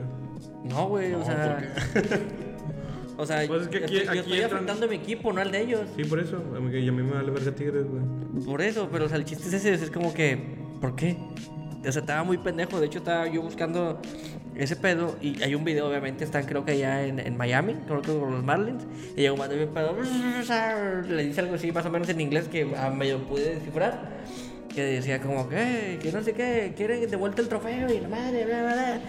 No, 0.64 0.88
güey, 0.88 1.12
o 1.14 1.18
No, 1.18 1.24
sea. 1.24 1.74
o 3.16 3.26
sea, 3.26 3.46
Pues 3.46 3.62
es 3.62 3.68
que 3.68 3.80
yo 3.80 3.84
aquí- 3.86 3.96
estoy, 3.98 4.04
yo 4.04 4.10
aquí 4.10 4.18
estoy 4.20 4.38
entran- 4.40 4.44
afectando 4.56 4.86
a 4.86 4.88
mi 4.88 4.96
equipo, 4.96 5.32
no 5.32 5.40
al 5.40 5.50
de 5.50 5.60
ellos. 5.62 5.80
Sí, 5.96 6.04
por 6.04 6.20
eso. 6.20 6.36
A 6.56 6.60
mí, 6.60 6.76
y 6.78 6.88
a 6.88 6.92
mí 6.92 7.02
me 7.02 7.12
vale 7.12 7.30
verga 7.30 7.52
Tigres, 7.52 7.84
güey. 7.86 8.44
Por 8.44 8.62
eso, 8.62 8.88
pero 8.90 9.06
o 9.06 9.08
sea, 9.08 9.18
el 9.18 9.24
chiste 9.24 9.48
es 9.48 9.54
ese, 9.54 9.74
es 9.74 9.90
como 9.90 10.12
que, 10.14 10.38
¿por 10.80 10.94
qué? 10.96 11.16
O 11.86 11.92
sea, 11.92 12.00
estaba 12.00 12.24
muy 12.24 12.38
pendejo. 12.38 12.80
De 12.80 12.86
hecho, 12.86 12.98
estaba 12.98 13.26
yo 13.28 13.40
buscando 13.42 14.00
ese 14.56 14.74
pedo 14.76 15.16
y 15.22 15.40
hay 15.42 15.54
un 15.54 15.62
video, 15.64 15.88
obviamente, 15.88 16.24
están 16.24 16.44
creo 16.44 16.64
que 16.64 16.72
allá 16.72 17.06
en, 17.06 17.20
en 17.20 17.36
Miami, 17.36 17.74
creo 17.86 18.02
que 18.02 18.12
con 18.18 18.32
los 18.32 18.42
Marlins. 18.44 18.84
Y 19.16 19.20
llegó 19.22 19.36
un 19.40 19.48
bien 19.48 19.68
pedo, 19.72 19.96
le 21.08 21.24
dice 21.24 21.40
algo 21.40 21.54
así, 21.54 21.70
más 21.72 21.86
o 21.86 21.90
menos 21.90 22.08
en 22.08 22.20
inglés, 22.20 22.48
que 22.48 22.68
a 22.76 22.90
medio 22.90 23.18
pude 23.26 23.54
descifrar. 23.54 24.18
Que 24.74 24.82
decía 24.84 25.20
como 25.20 25.48
que, 25.48 25.98
que 26.02 26.12
no 26.12 26.22
sé 26.22 26.34
qué, 26.34 26.72
quieren 26.76 27.08
de 27.10 27.16
vuelta 27.16 27.40
el 27.42 27.48
trofeo 27.48 27.92
y 27.92 28.00
la 28.00 28.08
madre, 28.08 28.44
bla, 28.44 28.62
bla, 28.62 28.72
bla. 28.74 29.00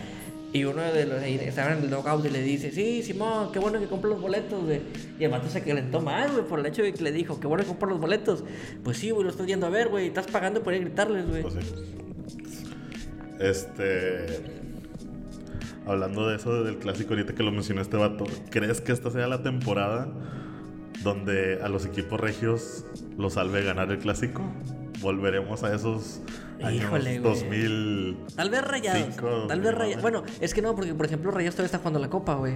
Y 0.52 0.64
uno 0.64 0.82
de 0.82 1.06
los 1.06 1.22
ahí 1.22 1.36
estaban 1.36 1.78
en 1.78 1.84
el 1.84 1.90
knockout 1.92 2.26
y 2.26 2.30
le 2.30 2.42
dice, 2.42 2.72
sí, 2.72 3.04
Simón, 3.04 3.52
qué 3.52 3.60
bueno 3.60 3.80
que 3.80 3.86
compró 3.86 4.10
los 4.10 4.20
boletos, 4.20 4.64
güey. 4.64 4.82
Y 5.20 5.24
el 5.24 5.30
vato 5.30 5.48
se 5.48 5.62
calentó 5.62 6.02
más, 6.02 6.32
güey, 6.32 6.44
por 6.44 6.60
el 6.60 6.66
hecho 6.66 6.82
de 6.82 6.92
que 6.92 7.04
le 7.04 7.12
dijo, 7.12 7.40
qué 7.40 7.46
bueno 7.46 7.64
que 7.64 7.70
compró 7.70 7.88
los 7.90 8.00
boletos. 8.00 8.44
Pues 8.84 8.98
sí, 8.98 9.12
güey, 9.12 9.26
lo 9.26 9.30
estoy 9.30 9.46
yendo 9.46 9.68
a 9.68 9.70
ver, 9.70 9.90
güey, 9.90 10.08
estás 10.08 10.26
pagando 10.26 10.64
por 10.64 10.74
ir 10.74 10.82
a 10.82 10.86
gritarles, 10.86 11.30
güey. 11.30 11.44
Pues 11.44 11.54
sí. 11.54 11.60
Este. 13.40 14.26
Hablando 15.86 16.28
de 16.28 16.36
eso 16.36 16.64
del 16.64 16.78
clásico, 16.78 17.14
ahorita 17.14 17.34
que 17.34 17.44
lo 17.44 17.52
mencionó 17.52 17.82
este 17.82 17.98
vato, 17.98 18.26
¿crees 18.50 18.82
que 18.82 18.92
esta 18.92 19.12
sea 19.12 19.28
la 19.28 19.44
temporada 19.44 20.08
donde 21.04 21.60
a 21.62 21.70
los 21.70 21.86
equipos 21.86 22.20
regios 22.20 22.86
los 23.18 23.34
salve 23.34 23.64
ganar 23.64 23.92
el 23.92 24.00
clásico? 24.00 24.42
¿Volveremos 25.02 25.64
a 25.64 25.74
esos 25.74 26.22
años 26.62 26.84
Híjole, 26.84 27.20
güey. 27.20 27.34
2000? 27.34 28.18
Tal 28.36 28.50
vez 28.50 28.62
rayados. 28.62 29.02
Cinco, 29.02 29.46
tal 29.48 29.62
vez 29.62 29.74
rayados. 29.74 30.02
Bueno, 30.02 30.24
es 30.42 30.54
que 30.54 30.62
no, 30.62 30.76
porque 30.76 30.94
por 30.94 31.06
ejemplo 31.06 31.32
Rayados 31.32 31.56
todavía 31.56 31.68
está 31.68 31.78
jugando 31.80 32.00
la 32.00 32.10
copa, 32.10 32.36
güey. 32.36 32.56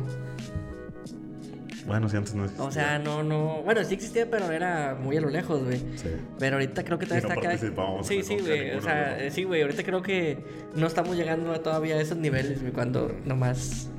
Bueno, 1.86 2.08
sí, 2.08 2.16
antes 2.16 2.34
no 2.34 2.46
existía. 2.46 2.66
O 2.66 2.72
sea, 2.72 3.00
no, 3.00 3.24
no. 3.24 3.62
Bueno, 3.64 3.84
sí 3.84 3.96
existía, 3.96 4.30
pero 4.30 4.50
era 4.52 4.96
muy 4.96 5.18
a 5.18 5.22
lo 5.22 5.30
lejos, 5.30 5.64
güey. 5.64 5.80
Sí. 5.96 6.10
Pero 6.40 6.56
ahorita 6.56 6.84
creo 6.84 6.98
que 6.98 7.06
Y 7.06 7.08
todavía 7.10 7.28
no 7.28 7.34
está 7.34 7.50
acá. 7.50 8.04
Sí, 8.04 8.24
sí, 8.24 8.38
güey. 8.40 8.72
O 8.72 8.82
sea, 8.82 9.30
sí, 9.30 9.44
güey. 9.44 9.62
Ahorita 9.64 9.84
creo 9.84 10.02
que 10.02 10.38
no 10.76 10.88
estamos 10.88 11.18
llegando 11.18 11.60
todavía 11.60 11.96
a 11.96 12.02
esos 12.02 12.18
niveles, 12.18 12.62
güey. 12.62 12.72
Cuando 12.72 13.14
nomás. 13.26 13.90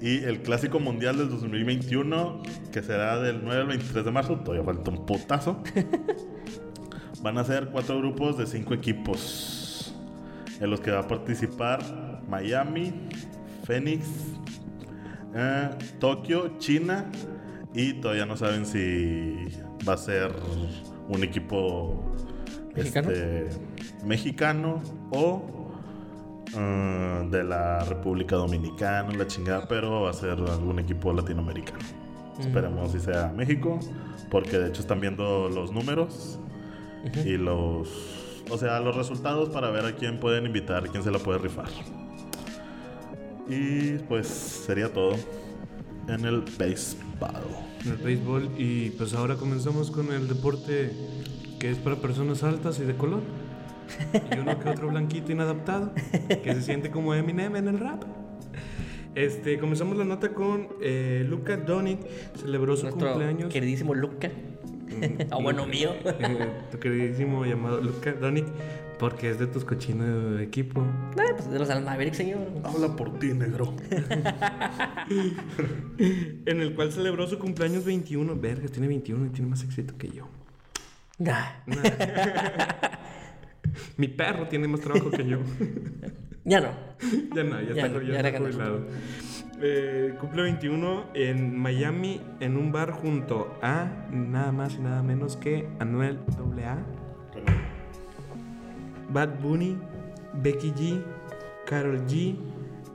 Y 0.00 0.24
el 0.24 0.42
clásico 0.42 0.78
mundial 0.78 1.18
del 1.18 1.28
2021, 1.28 2.42
que 2.72 2.82
será 2.82 3.18
del 3.20 3.40
9 3.42 3.60
al 3.62 3.66
23 3.68 4.04
de 4.04 4.10
marzo, 4.10 4.36
todavía 4.40 4.64
falta 4.64 4.90
un 4.90 5.06
putazo. 5.06 5.62
Van 7.22 7.36
a 7.36 7.44
ser 7.44 7.68
cuatro 7.68 7.98
grupos 7.98 8.38
de 8.38 8.46
cinco 8.46 8.74
equipos, 8.74 9.94
en 10.60 10.70
los 10.70 10.80
que 10.80 10.90
va 10.90 11.00
a 11.00 11.08
participar 11.08 11.80
Miami, 12.28 12.92
Phoenix, 13.64 14.06
eh, 15.34 15.70
Tokio, 15.98 16.58
China, 16.58 17.10
y 17.74 17.94
todavía 17.94 18.24
no 18.24 18.36
saben 18.36 18.64
si 18.64 19.34
va 19.86 19.94
a 19.94 19.96
ser 19.96 20.32
un 21.08 21.24
equipo 21.24 22.14
¿Mexicano? 22.74 23.10
este, 23.10 23.48
mexicano 24.04 24.82
o 25.10 25.42
eh, 26.56 27.28
de 27.30 27.44
la 27.44 27.84
República 27.84 28.36
Dominicana, 28.36 29.12
la 29.12 29.26
chingada, 29.26 29.66
pero 29.68 30.02
va 30.02 30.10
a 30.10 30.14
ser 30.14 30.38
algún 30.38 30.78
equipo 30.78 31.12
latinoamericano. 31.12 31.78
Esperemos 32.38 32.92
si 32.92 33.00
sea 33.00 33.32
México, 33.36 33.80
porque 34.30 34.58
de 34.58 34.68
hecho 34.68 34.80
están 34.80 35.00
viendo 35.00 35.48
los 35.48 35.72
números 35.72 36.38
y 37.24 37.36
los, 37.36 37.88
o 38.50 38.58
sea, 38.58 38.80
los 38.80 38.96
resultados 38.96 39.48
para 39.50 39.70
ver 39.70 39.84
a 39.84 39.92
quién 39.94 40.20
pueden 40.20 40.46
invitar, 40.46 40.88
quién 40.88 41.02
se 41.02 41.10
la 41.10 41.18
puede 41.18 41.38
rifar. 41.38 41.68
Y 43.48 43.98
pues 44.08 44.26
sería 44.26 44.92
todo 44.92 45.16
en 46.08 46.24
el 46.24 46.42
baseball. 46.58 47.44
En 47.84 47.92
el 47.92 47.96
béisbol. 47.98 48.50
Y 48.58 48.90
pues 48.90 49.14
ahora 49.14 49.36
comenzamos 49.36 49.90
con 49.90 50.12
el 50.12 50.28
deporte 50.28 50.92
que 51.58 51.70
es 51.70 51.78
para 51.78 51.96
personas 51.96 52.42
altas 52.42 52.78
y 52.78 52.84
de 52.84 52.94
color. 52.94 53.22
Y 54.34 54.38
uno 54.38 54.58
que 54.60 54.68
otro 54.68 54.88
blanquito 54.88 55.32
inadaptado, 55.32 55.92
que 56.42 56.54
se 56.54 56.62
siente 56.62 56.90
como 56.90 57.14
Eminem 57.14 57.56
en 57.56 57.68
el 57.68 57.78
rap. 57.78 58.04
Este, 59.14 59.58
comenzamos 59.58 59.96
la 59.96 60.04
nota 60.04 60.32
con 60.32 60.68
eh, 60.82 61.24
Luca 61.26 61.56
Doncic, 61.56 61.98
celebró 62.36 62.76
su 62.76 62.84
Nuestro 62.84 63.08
cumpleaños. 63.08 63.52
queridísimo 63.52 63.94
Luca. 63.94 64.30
O 65.30 65.42
bueno, 65.42 65.66
mío. 65.66 65.92
Eh, 66.04 66.52
tu 66.70 66.78
queridísimo 66.78 67.44
llamado 67.44 67.80
Luca 67.80 68.12
Doncic, 68.12 68.46
porque 68.98 69.30
es 69.30 69.38
de 69.38 69.46
tus 69.46 69.64
cochinos 69.64 70.36
de 70.36 70.44
equipo. 70.44 70.82
Ah, 71.12 71.32
pues 71.36 71.50
de 71.50 71.58
los 71.58 71.68
Dallas 71.68 71.84
Mavericks, 71.84 72.16
señor. 72.16 72.40
Habla 72.64 72.96
por 72.96 73.18
ti, 73.18 73.28
negro. 73.28 73.74
En 75.98 76.60
el 76.60 76.74
cual 76.74 76.92
celebró 76.92 77.26
su 77.26 77.38
cumpleaños 77.38 77.84
21. 77.84 78.36
Vergas, 78.36 78.70
tiene 78.70 78.88
21 78.88 79.26
y 79.26 79.28
tiene 79.30 79.50
más 79.50 79.62
éxito 79.64 79.94
que 79.96 80.10
yo. 80.10 80.28
Nah. 81.18 81.62
Mi 83.96 84.08
perro 84.08 84.48
tiene 84.48 84.68
más 84.68 84.80
trabajo 84.80 85.10
que 85.10 85.26
yo. 85.26 85.38
Ya 86.44 86.60
no. 86.62 86.68
ya 87.34 87.44
no, 87.44 87.60
ya, 87.60 87.74
Ya 87.74 87.86
está, 87.86 87.88
no, 87.88 88.00
ya 88.00 88.20
está 88.20 88.38
jubilado. 88.38 88.86
Eh, 89.60 90.14
cumple 90.18 90.42
21 90.44 91.10
en 91.12 91.58
Miami, 91.58 92.22
en 92.40 92.56
un 92.56 92.72
bar 92.72 92.92
junto 92.92 93.58
a 93.60 94.06
nada 94.10 94.50
más 94.50 94.76
y 94.76 94.78
nada 94.78 95.02
menos 95.02 95.36
que 95.36 95.68
Anuel 95.78 96.18
AA, 96.64 96.78
Bad 99.10 99.40
Bunny, 99.40 99.76
Becky 100.32 100.72
G, 100.72 101.02
Carol 101.66 102.06
G, 102.06 102.36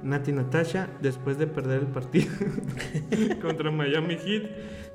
Nati 0.01 0.32
Natasha, 0.32 0.89
después 1.01 1.38
de 1.38 1.47
perder 1.47 1.82
el 1.82 1.88
partido 1.88 2.32
contra 3.41 3.69
Miami 3.69 4.15
Heat, 4.15 4.43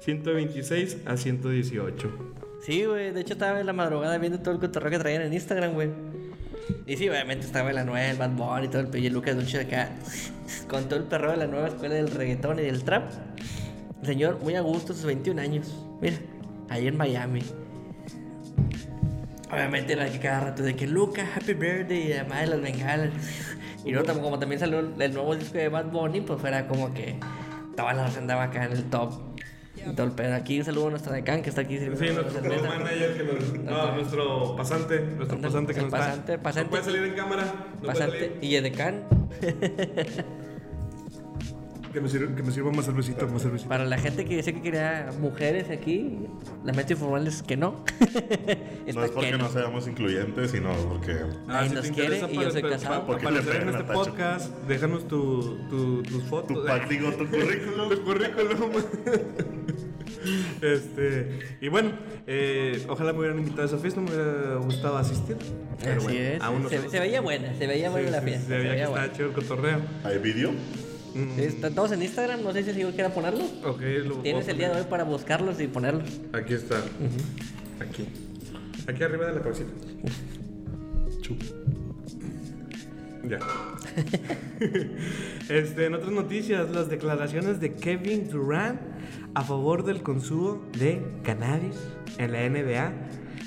126 0.00 1.02
a 1.06 1.16
118. 1.16 2.37
Sí, 2.62 2.84
güey. 2.84 3.12
De 3.12 3.20
hecho, 3.20 3.34
estaba 3.34 3.60
en 3.60 3.66
la 3.66 3.72
madrugada 3.72 4.18
viendo 4.18 4.40
todo 4.40 4.54
el 4.54 4.60
cotorreo 4.60 4.90
que 4.90 4.98
traían 4.98 5.22
en 5.22 5.32
Instagram, 5.32 5.74
güey. 5.74 5.90
Y 6.86 6.96
sí, 6.96 7.08
obviamente 7.08 7.46
estaba 7.46 7.70
el 7.70 7.78
Anuel, 7.78 8.16
Bad 8.16 8.30
Bunny 8.30 8.66
y 8.66 8.68
todo 8.68 8.80
el 8.80 8.88
pello 8.88 9.10
Lucas 9.10 9.36
Duncho 9.36 9.58
de 9.58 9.64
acá. 9.64 9.90
Con 10.68 10.88
todo 10.88 10.98
el 10.98 11.06
perro 11.06 11.30
de 11.30 11.36
la 11.36 11.46
nueva 11.46 11.68
escuela 11.68 11.94
del 11.94 12.10
reggaetón 12.10 12.58
y 12.58 12.62
del 12.62 12.84
trap. 12.84 13.10
Señor, 14.02 14.38
muy 14.42 14.54
a 14.54 14.60
gusto, 14.60 14.94
sus 14.94 15.04
21 15.04 15.40
años. 15.40 15.74
Mira, 16.00 16.16
ahí 16.68 16.86
en 16.86 16.96
Miami. 16.96 17.42
Obviamente 19.50 19.94
era 19.94 20.10
que 20.10 20.18
cada 20.18 20.40
rato 20.40 20.62
de 20.62 20.76
que 20.76 20.86
Luca, 20.86 21.26
happy 21.34 21.54
birthday, 21.54 22.08
y 22.08 22.12
además 22.12 22.40
de 22.40 22.46
las 22.46 22.60
bengalas. 22.60 23.10
Y 23.84 23.92
luego 23.92 24.20
como 24.20 24.38
también 24.38 24.60
salió 24.60 24.80
el 24.80 25.14
nuevo 25.14 25.34
disco 25.34 25.56
de 25.56 25.68
Bad 25.68 25.90
Bunny, 25.90 26.20
pues 26.20 26.42
era 26.44 26.66
como 26.68 26.92
que 26.92 27.18
toda 27.76 27.94
la 27.94 28.04
raza 28.04 28.18
andaba 28.18 28.44
acá 28.44 28.64
en 28.64 28.72
el 28.72 28.84
top. 28.84 29.27
Pedo. 30.14 30.34
Aquí 30.34 30.58
un 30.58 30.64
saludo 30.64 30.88
a 30.88 30.90
nuestra 30.90 31.12
decán 31.12 31.42
que 31.42 31.50
está 31.50 31.62
aquí 31.62 31.78
Sí, 31.78 31.86
nuestro 31.86 32.42
manager 32.42 33.16
que 33.16 33.24
nos. 33.24 33.52
No, 33.64 33.92
nuestro 33.94 34.56
pasante. 34.56 35.00
Nuestro 35.00 35.40
pasante 35.40 35.74
que 35.74 35.80
nos 35.82 35.90
pasante, 35.90 36.32
está. 36.34 36.42
pasante. 36.42 36.64
No 36.64 36.70
puede 36.70 36.84
salir 36.84 37.02
en 37.04 37.14
cámara. 37.14 37.42
No 37.44 37.80
puede 37.80 37.92
Pasante 37.92 38.18
salir. 38.18 38.38
y 38.42 38.56
Edecán. 38.56 39.04
Que 41.92 42.00
me 42.02 42.08
sirva, 42.08 42.34
que 42.36 42.42
me 42.42 42.52
sirva 42.52 42.70
más 42.70 42.84
cervecita, 42.84 43.26
más 43.26 43.42
cervecita. 43.42 43.68
Para 43.68 43.84
la 43.86 43.96
gente 43.98 44.24
que 44.24 44.36
decía 44.36 44.52
que 44.52 44.60
quería 44.60 45.10
mujeres 45.20 45.70
aquí, 45.70 46.18
lamento 46.64 46.92
informarles 46.92 47.42
que 47.42 47.56
no. 47.56 47.84
No 48.94 49.04
es 49.04 49.10
porque 49.10 49.36
no 49.36 49.48
seamos 49.50 49.86
incluyentes, 49.86 50.50
sino 50.50 50.72
porque. 50.88 51.16
Nadie 51.46 51.70
nos 51.70 51.90
quiere 51.90 52.18
y 52.30 52.34
yo 52.36 52.50
soy 52.50 52.62
casado. 52.62 53.06
Porque 53.06 53.26
aparecer 53.26 53.62
en 53.62 53.68
este 53.68 53.84
Tacho. 53.84 53.92
podcast, 53.92 54.48
déjanos 54.66 55.06
tu, 55.06 55.58
tu, 55.68 56.02
tus 56.02 56.22
fotos. 56.24 56.56
Tu 56.56 56.64
pack, 56.66 56.88
digo, 56.88 57.12
tu 57.12 57.26
currículum. 57.28 57.88
Tu 57.98 58.02
currículum. 58.04 58.70
este, 60.62 61.38
y 61.60 61.68
bueno, 61.68 61.92
eh, 62.26 62.84
ojalá 62.88 63.12
me 63.12 63.20
hubieran 63.20 63.38
invitado 63.38 63.62
a 63.62 63.66
esa 63.66 63.78
fiesta, 63.78 64.00
me 64.00 64.10
hubiera 64.10 64.56
gustado 64.56 64.96
asistir. 64.96 65.36
Pero 65.82 65.96
Así 65.98 66.04
bueno, 66.04 66.20
es. 66.20 66.42
aún 66.42 66.62
no 66.62 66.68
se, 66.68 67.00
veía 67.00 67.20
buena, 67.20 67.54
se 67.56 67.66
veía 67.66 67.90
buena 67.90 68.08
Sí, 68.08 68.12
la 68.12 68.20
sí, 68.20 68.26
fiesta. 68.26 68.46
Se 68.48 68.58
veía 68.58 68.74
que 68.74 68.82
estaba 68.82 69.12
chido 69.12 69.28
el 69.28 69.32
cotorreo. 69.34 69.80
¿Hay 70.04 70.18
vídeo? 70.18 70.50
Están 71.38 71.74
todos 71.74 71.92
en 71.92 72.02
Instagram, 72.02 72.42
no 72.42 72.52
sé 72.52 72.62
si 72.62 72.80
yo 72.80 72.92
quiera 72.92 73.12
ponerlo. 73.12 73.44
Ok, 73.64 73.80
lo 74.04 74.16
Tienes 74.16 74.46
el 74.48 74.58
día 74.58 74.70
de 74.70 74.80
hoy 74.80 74.86
para 74.88 75.04
buscarlos 75.04 75.60
y 75.60 75.66
ponerlos. 75.66 76.20
Aquí 76.32 76.54
está. 76.54 76.82
Aquí. 77.80 78.06
Aquí 78.86 79.02
arriba 79.02 79.26
de 79.26 79.34
la 79.34 79.40
cabecita. 79.40 79.70
Chup. 81.20 81.42
Ya. 83.28 83.38
este, 85.48 85.86
en 85.86 85.94
otras 85.94 86.12
noticias, 86.12 86.70
las 86.70 86.88
declaraciones 86.88 87.60
de 87.60 87.74
Kevin 87.74 88.28
Durant 88.28 88.80
a 89.34 89.42
favor 89.42 89.84
del 89.84 90.02
consumo 90.02 90.62
de 90.78 91.02
cannabis 91.24 91.76
en 92.18 92.32
la 92.32 92.48
NBA. 92.48 92.92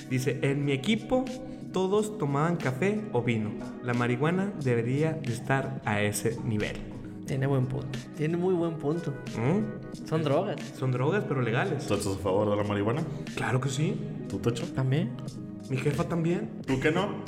Dice, 0.09 0.39
en 0.41 0.65
mi 0.65 0.73
equipo 0.73 1.25
todos 1.71 2.17
tomaban 2.17 2.57
café 2.57 3.01
o 3.13 3.21
vino. 3.21 3.51
La 3.83 3.93
marihuana 3.93 4.51
debería 4.61 5.13
de 5.13 5.31
estar 5.31 5.81
a 5.85 6.01
ese 6.01 6.37
nivel. 6.43 6.90
Tiene 7.31 7.47
buen 7.47 7.65
punto. 7.65 7.97
Tiene 8.17 8.35
muy 8.35 8.53
buen 8.53 8.73
punto. 8.73 9.13
¿Mm? 9.37 10.05
Son 10.05 10.21
drogas. 10.21 10.57
Son 10.77 10.91
drogas, 10.91 11.23
pero 11.25 11.41
legales. 11.41 11.87
¿Tú 11.87 11.93
estás 11.93 12.13
a 12.13 12.17
favor 12.19 12.49
de 12.49 12.57
la 12.57 12.63
marihuana? 12.65 13.03
Claro 13.37 13.61
que 13.61 13.69
sí. 13.69 13.95
¿Tú, 14.27 14.37
Tacho? 14.39 14.65
También. 14.75 15.11
Mi 15.69 15.77
jefa 15.77 16.03
también. 16.03 16.49
¿Tú 16.67 16.77
que 16.81 16.91
no? 16.91 17.23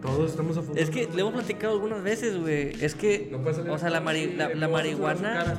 Todos 0.00 0.30
estamos 0.30 0.56
a 0.58 0.62
favor. 0.62 0.78
Es 0.78 0.90
que 0.90 1.08
le 1.12 1.22
hemos 1.22 1.32
platicado 1.32 1.72
algunas 1.72 2.04
veces, 2.04 2.38
güey. 2.40 2.70
Es 2.80 2.94
que, 2.94 3.28
No 3.32 3.38
puede 3.42 3.56
salir 3.56 3.70
o 3.72 3.78
sea, 3.78 3.90
la, 3.90 4.00
mari- 4.00 4.36
la, 4.36 4.68
marihuana 4.68 5.58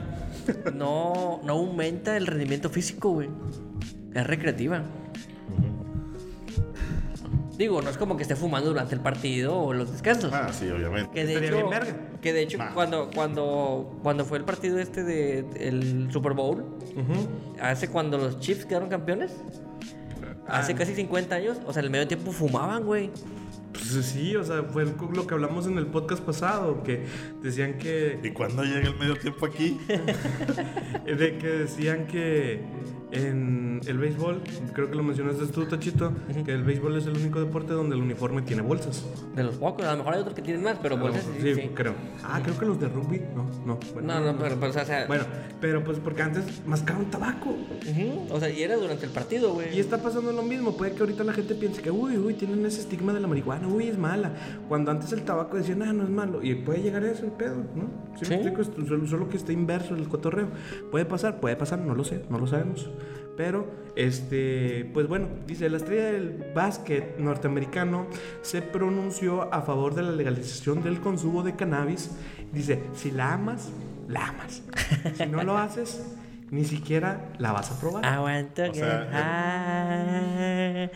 no, 0.74 1.42
no 1.44 1.52
aumenta 1.52 2.16
el 2.16 2.26
rendimiento 2.26 2.70
físico, 2.70 3.10
güey. 3.10 3.28
Es 4.14 4.26
recreativa. 4.26 4.84
Digo, 7.60 7.82
no 7.82 7.90
es 7.90 7.98
como 7.98 8.16
que 8.16 8.24
esté 8.24 8.36
fumando 8.38 8.70
durante 8.70 8.96
el 8.96 9.02
partido 9.02 9.56
o 9.60 9.74
los 9.74 9.92
descansos. 9.92 10.32
Ah, 10.34 10.48
sí, 10.54 10.70
obviamente. 10.70 11.12
Que 11.14 11.26
de 11.26 11.34
Estaría 11.34 11.50
hecho, 11.50 11.58
bien 11.58 11.70
verga. 11.70 11.98
que 12.22 12.32
de 12.34 12.42
hecho 12.42 12.58
Nah. 12.58 12.74
cuando, 12.74 13.12
cuando, 13.14 14.00
cuando 14.02 14.24
fue 14.26 14.38
el 14.38 14.46
partido 14.46 14.80
este 14.80 15.04
de 15.04 15.46
el 15.60 16.10
Super 16.12 16.32
Bowl, 16.34 16.66
hace 17.62 17.90
cuando 17.90 18.18
los 18.18 18.40
Chiefs 18.40 18.66
quedaron 18.66 18.88
campeones, 18.88 19.34
hace 20.48 20.72
Ah. 20.72 20.76
casi 20.76 20.96
50 20.96 21.36
años, 21.36 21.58
o 21.68 21.74
sea, 21.74 21.82
en 21.82 21.86
el 21.88 21.92
medio 21.92 22.08
tiempo 22.08 22.32
fumaban, 22.32 22.86
güey. 22.86 23.12
Pues 23.80 24.06
sí, 24.06 24.36
o 24.36 24.44
sea, 24.44 24.64
fue 24.64 24.86
lo 24.86 25.26
que 25.26 25.34
hablamos 25.34 25.66
en 25.68 25.78
el 25.78 25.88
podcast 25.88 26.22
pasado, 26.22 26.84
que 26.84 27.06
decían 27.42 27.78
que 27.78 28.20
¿Y 28.24 28.32
cuándo 28.32 28.64
llega 28.64 28.88
el 28.90 28.98
medio 28.98 29.16
tiempo 29.16 29.46
aquí? 29.46 29.80
de 31.06 31.38
que 31.38 31.48
decían 31.48 32.08
que 32.08 32.62
en 33.12 33.82
el 33.88 33.98
béisbol, 33.98 34.42
creo 34.74 34.90
que 34.90 34.96
lo 34.96 35.04
mencionaste 35.04 35.48
tú, 35.48 35.66
Tachito, 35.66 36.12
que 36.46 36.54
el 36.54 36.64
béisbol 36.64 36.98
es 36.98 37.08
el 37.08 37.18
único 37.18 37.40
deporte 37.40 37.74
donde 37.74 37.96
el 37.96 38.02
uniforme 38.02 38.42
tiene 38.42 38.62
bolsas. 38.62 39.04
De 39.36 39.44
los 39.44 39.56
pocos, 39.56 39.86
a 39.86 39.92
lo 39.94 39.98
mejor 39.98 40.14
hay 40.14 40.20
otros 40.20 40.36
que 40.36 40.42
tienen 40.42 40.64
más, 40.64 40.78
pero 40.82 40.98
bolsas 40.98 41.26
sí, 41.42 41.56
sí. 41.56 41.70
creo. 41.74 41.96
Ah, 42.24 42.40
creo 42.44 42.58
que 42.58 42.66
los 42.66 42.80
de 42.80 42.88
rugby, 42.88 43.22
no, 43.36 43.50
no. 43.66 43.80
bueno, 43.94 44.20
No, 44.20 44.34
no, 44.34 44.40
pero, 44.40 44.56
pero, 44.60 44.72
o 44.72 44.86
sea, 44.86 45.08
Bueno, 45.08 45.26
pero 45.60 45.84
pues 45.84 45.98
porque 46.00 46.22
antes 46.22 46.44
mascaban 46.66 47.10
tabaco. 47.10 47.56
o 48.30 48.40
sea, 48.40 48.50
y 48.50 48.62
era 48.62 48.76
durante 48.76 49.06
el 49.06 49.12
partido, 49.12 49.54
güey. 49.54 49.76
Y 49.76 49.80
está 49.80 49.98
pasando 50.02 50.32
lo 50.32 50.44
mismo. 50.44 50.78
Puede 50.78 50.94
que 50.94 51.00
ahorita 51.00 51.24
la 51.24 51.34
gente 51.34 51.56
piense 51.56 51.82
que, 51.82 51.92
uy, 51.92 52.18
uy, 52.18 52.36
tienen 52.36 52.66
ese 52.66 52.82
estigma 52.82 53.14
de 53.14 53.22
la 53.22 53.28
marihuana, 53.28 53.68
uy, 53.72 53.88
es 53.88 53.98
mala. 53.98 54.34
Cuando 54.68 54.92
antes 54.92 55.12
el 55.14 55.24
tabaco 55.24 55.58
decían, 55.58 55.82
ah, 55.84 55.94
no 55.94 56.04
es 56.04 56.10
malo. 56.10 56.42
Y 56.44 56.56
puede 56.56 56.82
llegar 56.82 57.04
a 57.04 57.12
eso 57.12 57.26
el 57.26 57.32
pedo, 57.32 57.58
¿no? 57.76 57.90
¿Sí, 58.18 58.26
Sí. 58.26 58.30
me 58.32 58.36
explico? 58.36 58.62
Esto, 58.62 58.86
solo, 58.86 59.08
solo 59.08 59.30
que 59.30 59.38
está 59.38 59.52
inverso 59.52 59.96
el 59.96 60.08
cotorreo. 60.08 60.48
Puede 60.92 61.06
pasar, 61.06 61.40
puede 61.40 61.56
pasar, 61.56 61.80
no 61.80 61.96
lo 61.96 62.04
sé, 62.04 62.24
no 62.30 62.38
lo 62.40 62.48
sabemos. 62.48 62.90
Pero, 63.38 63.68
este, 63.96 64.90
pues 64.94 65.08
bueno, 65.08 65.28
dice, 65.48 65.70
la 65.70 65.78
estrella 65.78 66.12
del 66.12 66.52
básquet 66.54 67.18
norteamericano 67.20 68.08
se 68.42 68.62
pronunció 68.62 69.54
a 69.54 69.62
favor 69.62 69.96
de 69.96 70.04
la 70.04 70.12
legalización 70.12 70.84
del 70.84 71.00
consumo 71.00 71.42
de 71.44 71.56
cannabis. 71.56 72.12
Dice, 72.52 72.82
si 72.94 73.12
la 73.12 73.34
amas, 73.36 73.70
la 74.10 74.28
amas. 74.28 74.62
Si 75.16 75.26
no 75.28 75.44
lo 75.44 75.58
haces, 75.58 76.04
ni 76.52 76.66
siquiera 76.66 77.30
la 77.38 77.52
vas 77.54 77.72
a 77.72 77.80
probar. 77.80 78.06
Aguanto 78.06 78.64
O 78.70 78.74
sea, 78.74 79.08
que 79.10 80.92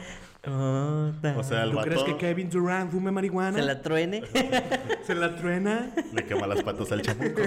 otra. 0.46 1.38
O 1.38 1.44
sea, 1.44 1.64
el 1.64 1.72
¿Tú 1.72 1.78
crees 1.80 2.02
vato 2.02 2.06
que 2.06 2.18
Kevin 2.18 2.50
Durant 2.50 2.92
fume 2.92 3.12
marihuana? 3.12 3.58
se 3.58 3.64
la 3.64 3.82
truene. 3.82 4.24
¿Se 5.08 5.16
la 5.16 5.36
truena? 5.36 5.92
le 6.14 6.26
quema 6.26 6.48
las 6.48 6.62
patas 6.64 6.92
al 6.92 7.02
chamuco. 7.02 7.42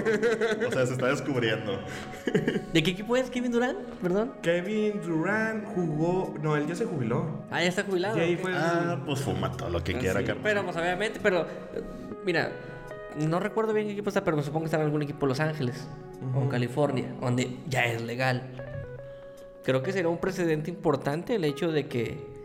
O 0.67 0.71
sea, 0.71 0.85
se 0.85 0.93
está 0.93 1.07
descubriendo. 1.07 1.79
¿De 2.73 2.83
qué 2.83 2.91
equipo 2.91 3.15
es 3.15 3.29
Kevin 3.29 3.51
Durant? 3.51 3.77
Perdón. 4.01 4.33
Kevin 4.41 4.99
Durant 5.01 5.65
jugó. 5.75 6.33
No, 6.41 6.55
él 6.55 6.65
ya 6.67 6.75
se 6.75 6.85
jubiló. 6.85 7.43
Ah, 7.51 7.61
ya 7.61 7.69
está 7.69 7.83
jubilado. 7.83 8.17
Y 8.17 8.21
ahí 8.21 8.33
ok. 8.35 8.41
fue. 8.41 8.51
el- 8.51 8.57
Ah, 8.57 9.01
pues 9.05 9.19
fuma 9.21 9.51
todo 9.51 9.69
lo 9.69 9.83
que 9.83 9.95
Ah, 9.95 9.99
quiera, 9.99 10.19
sí, 10.19 10.25
carnal. 10.25 10.43
Pero, 10.43 10.63
pues 10.63 10.75
obviamente, 10.77 11.19
pero. 11.21 11.45
Mira, 12.25 12.51
no 13.27 13.39
recuerdo 13.39 13.73
bien 13.73 13.85
qué 13.87 13.93
equipo 13.93 14.09
está, 14.09 14.23
pero 14.23 14.37
me 14.37 14.43
supongo 14.43 14.61
que 14.63 14.65
está 14.67 14.77
en 14.77 14.83
algún 14.83 15.01
equipo 15.03 15.21
de 15.21 15.27
Los 15.29 15.39
Ángeles 15.39 15.87
o 16.35 16.41
en 16.41 16.49
California, 16.49 17.05
donde 17.21 17.57
ya 17.67 17.85
es 17.85 18.01
legal. 18.01 18.43
Creo 19.63 19.83
que 19.83 19.91
será 19.93 20.09
un 20.09 20.17
precedente 20.17 20.69
importante 20.71 21.35
el 21.35 21.43
hecho 21.43 21.71
de 21.71 21.87
que 21.87 22.36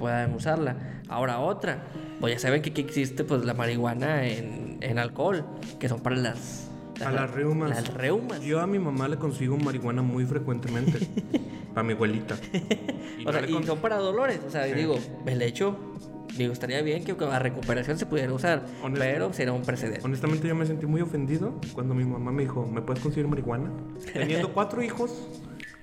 puedan 0.00 0.34
usarla. 0.34 0.76
Ahora 1.08 1.38
otra, 1.38 1.84
pues 2.18 2.32
ya 2.34 2.38
saben 2.40 2.62
que 2.62 2.70
aquí 2.70 2.80
existe 2.80 3.22
pues 3.22 3.44
la 3.44 3.54
marihuana 3.54 4.26
en, 4.26 4.78
en 4.80 4.98
alcohol, 4.98 5.44
que 5.78 5.88
son 5.88 6.00
para 6.00 6.16
las... 6.16 6.68
a 7.04 7.12
las 7.12 7.30
reumas. 7.30 7.70
Las 7.70 7.94
reumas. 7.94 8.40
Yo 8.40 8.60
a 8.60 8.66
mi 8.66 8.80
mamá 8.80 9.06
le 9.06 9.16
consigo 9.16 9.56
marihuana 9.56 10.02
muy 10.02 10.24
frecuentemente. 10.24 10.98
para 11.74 11.84
mi 11.86 11.92
abuelita. 11.92 12.36
Y 13.18 13.22
o 13.22 13.32
no 13.32 13.38
sea, 13.38 13.48
y 13.48 13.62
son 13.64 13.78
para 13.78 13.96
dolores. 13.96 14.40
O 14.46 14.50
sea, 14.50 14.64
Sí. 14.66 14.72
digo, 14.72 14.98
el 15.26 15.42
hecho, 15.42 15.76
digo, 16.36 16.52
estaría 16.52 16.82
bien 16.82 17.04
que 17.04 17.12
la 17.14 17.38
recuperación 17.38 17.98
se 17.98 18.06
pudiera 18.06 18.32
usar, 18.32 18.64
pero 18.94 19.32
será 19.32 19.52
un 19.52 19.62
precedente. 19.62 20.00
Honestamente 20.04 20.48
yo 20.48 20.54
me 20.54 20.66
sentí 20.66 20.86
muy 20.86 21.00
ofendido 21.00 21.54
cuando 21.72 21.94
mi 21.94 22.04
mamá 22.04 22.32
me 22.32 22.42
dijo, 22.42 22.66
¿me 22.66 22.82
puedes 22.82 23.02
conseguir 23.02 23.28
marihuana? 23.28 23.70
Teniendo 24.12 24.52
cuatro 24.54 24.82
hijos, 24.82 25.12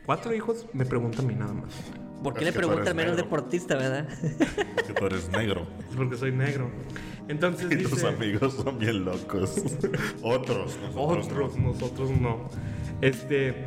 cuatro 0.06 0.34
hijos, 0.34 0.66
me 0.74 0.86
pregunta 0.86 1.22
a 1.22 1.26
mí 1.26 1.36
nada 1.36 1.54
más. 1.54 1.74
¿Por 2.24 2.34
qué 2.34 2.40
Es 2.40 2.46
le 2.46 2.52
que 2.52 2.60
tú 2.60 2.68
pregunta 2.68 2.82
eres 2.82 2.92
al 2.92 2.96
menos 2.96 3.12
negro. 3.16 3.24
deportista, 3.24 3.76
verdad? 3.76 4.08
Que 4.88 4.94
tú 4.94 5.06
eres 5.06 5.30
negro. 5.30 5.68
Es 5.90 5.96
porque 5.96 6.18
soy 6.18 6.32
negro. 6.32 6.72
Entonces 7.28 7.72
Y 7.72 7.84
tus 7.84 8.04
amigos 8.04 8.54
son 8.56 8.80
bien 8.80 9.06
locos. 9.06 9.56
Otros. 10.24 10.78
nosotros 10.82 11.28
Otros, 11.28 11.58
no. 11.58 11.68
nosotros 11.70 12.10
no. 12.12 12.50
Este. 13.02 13.66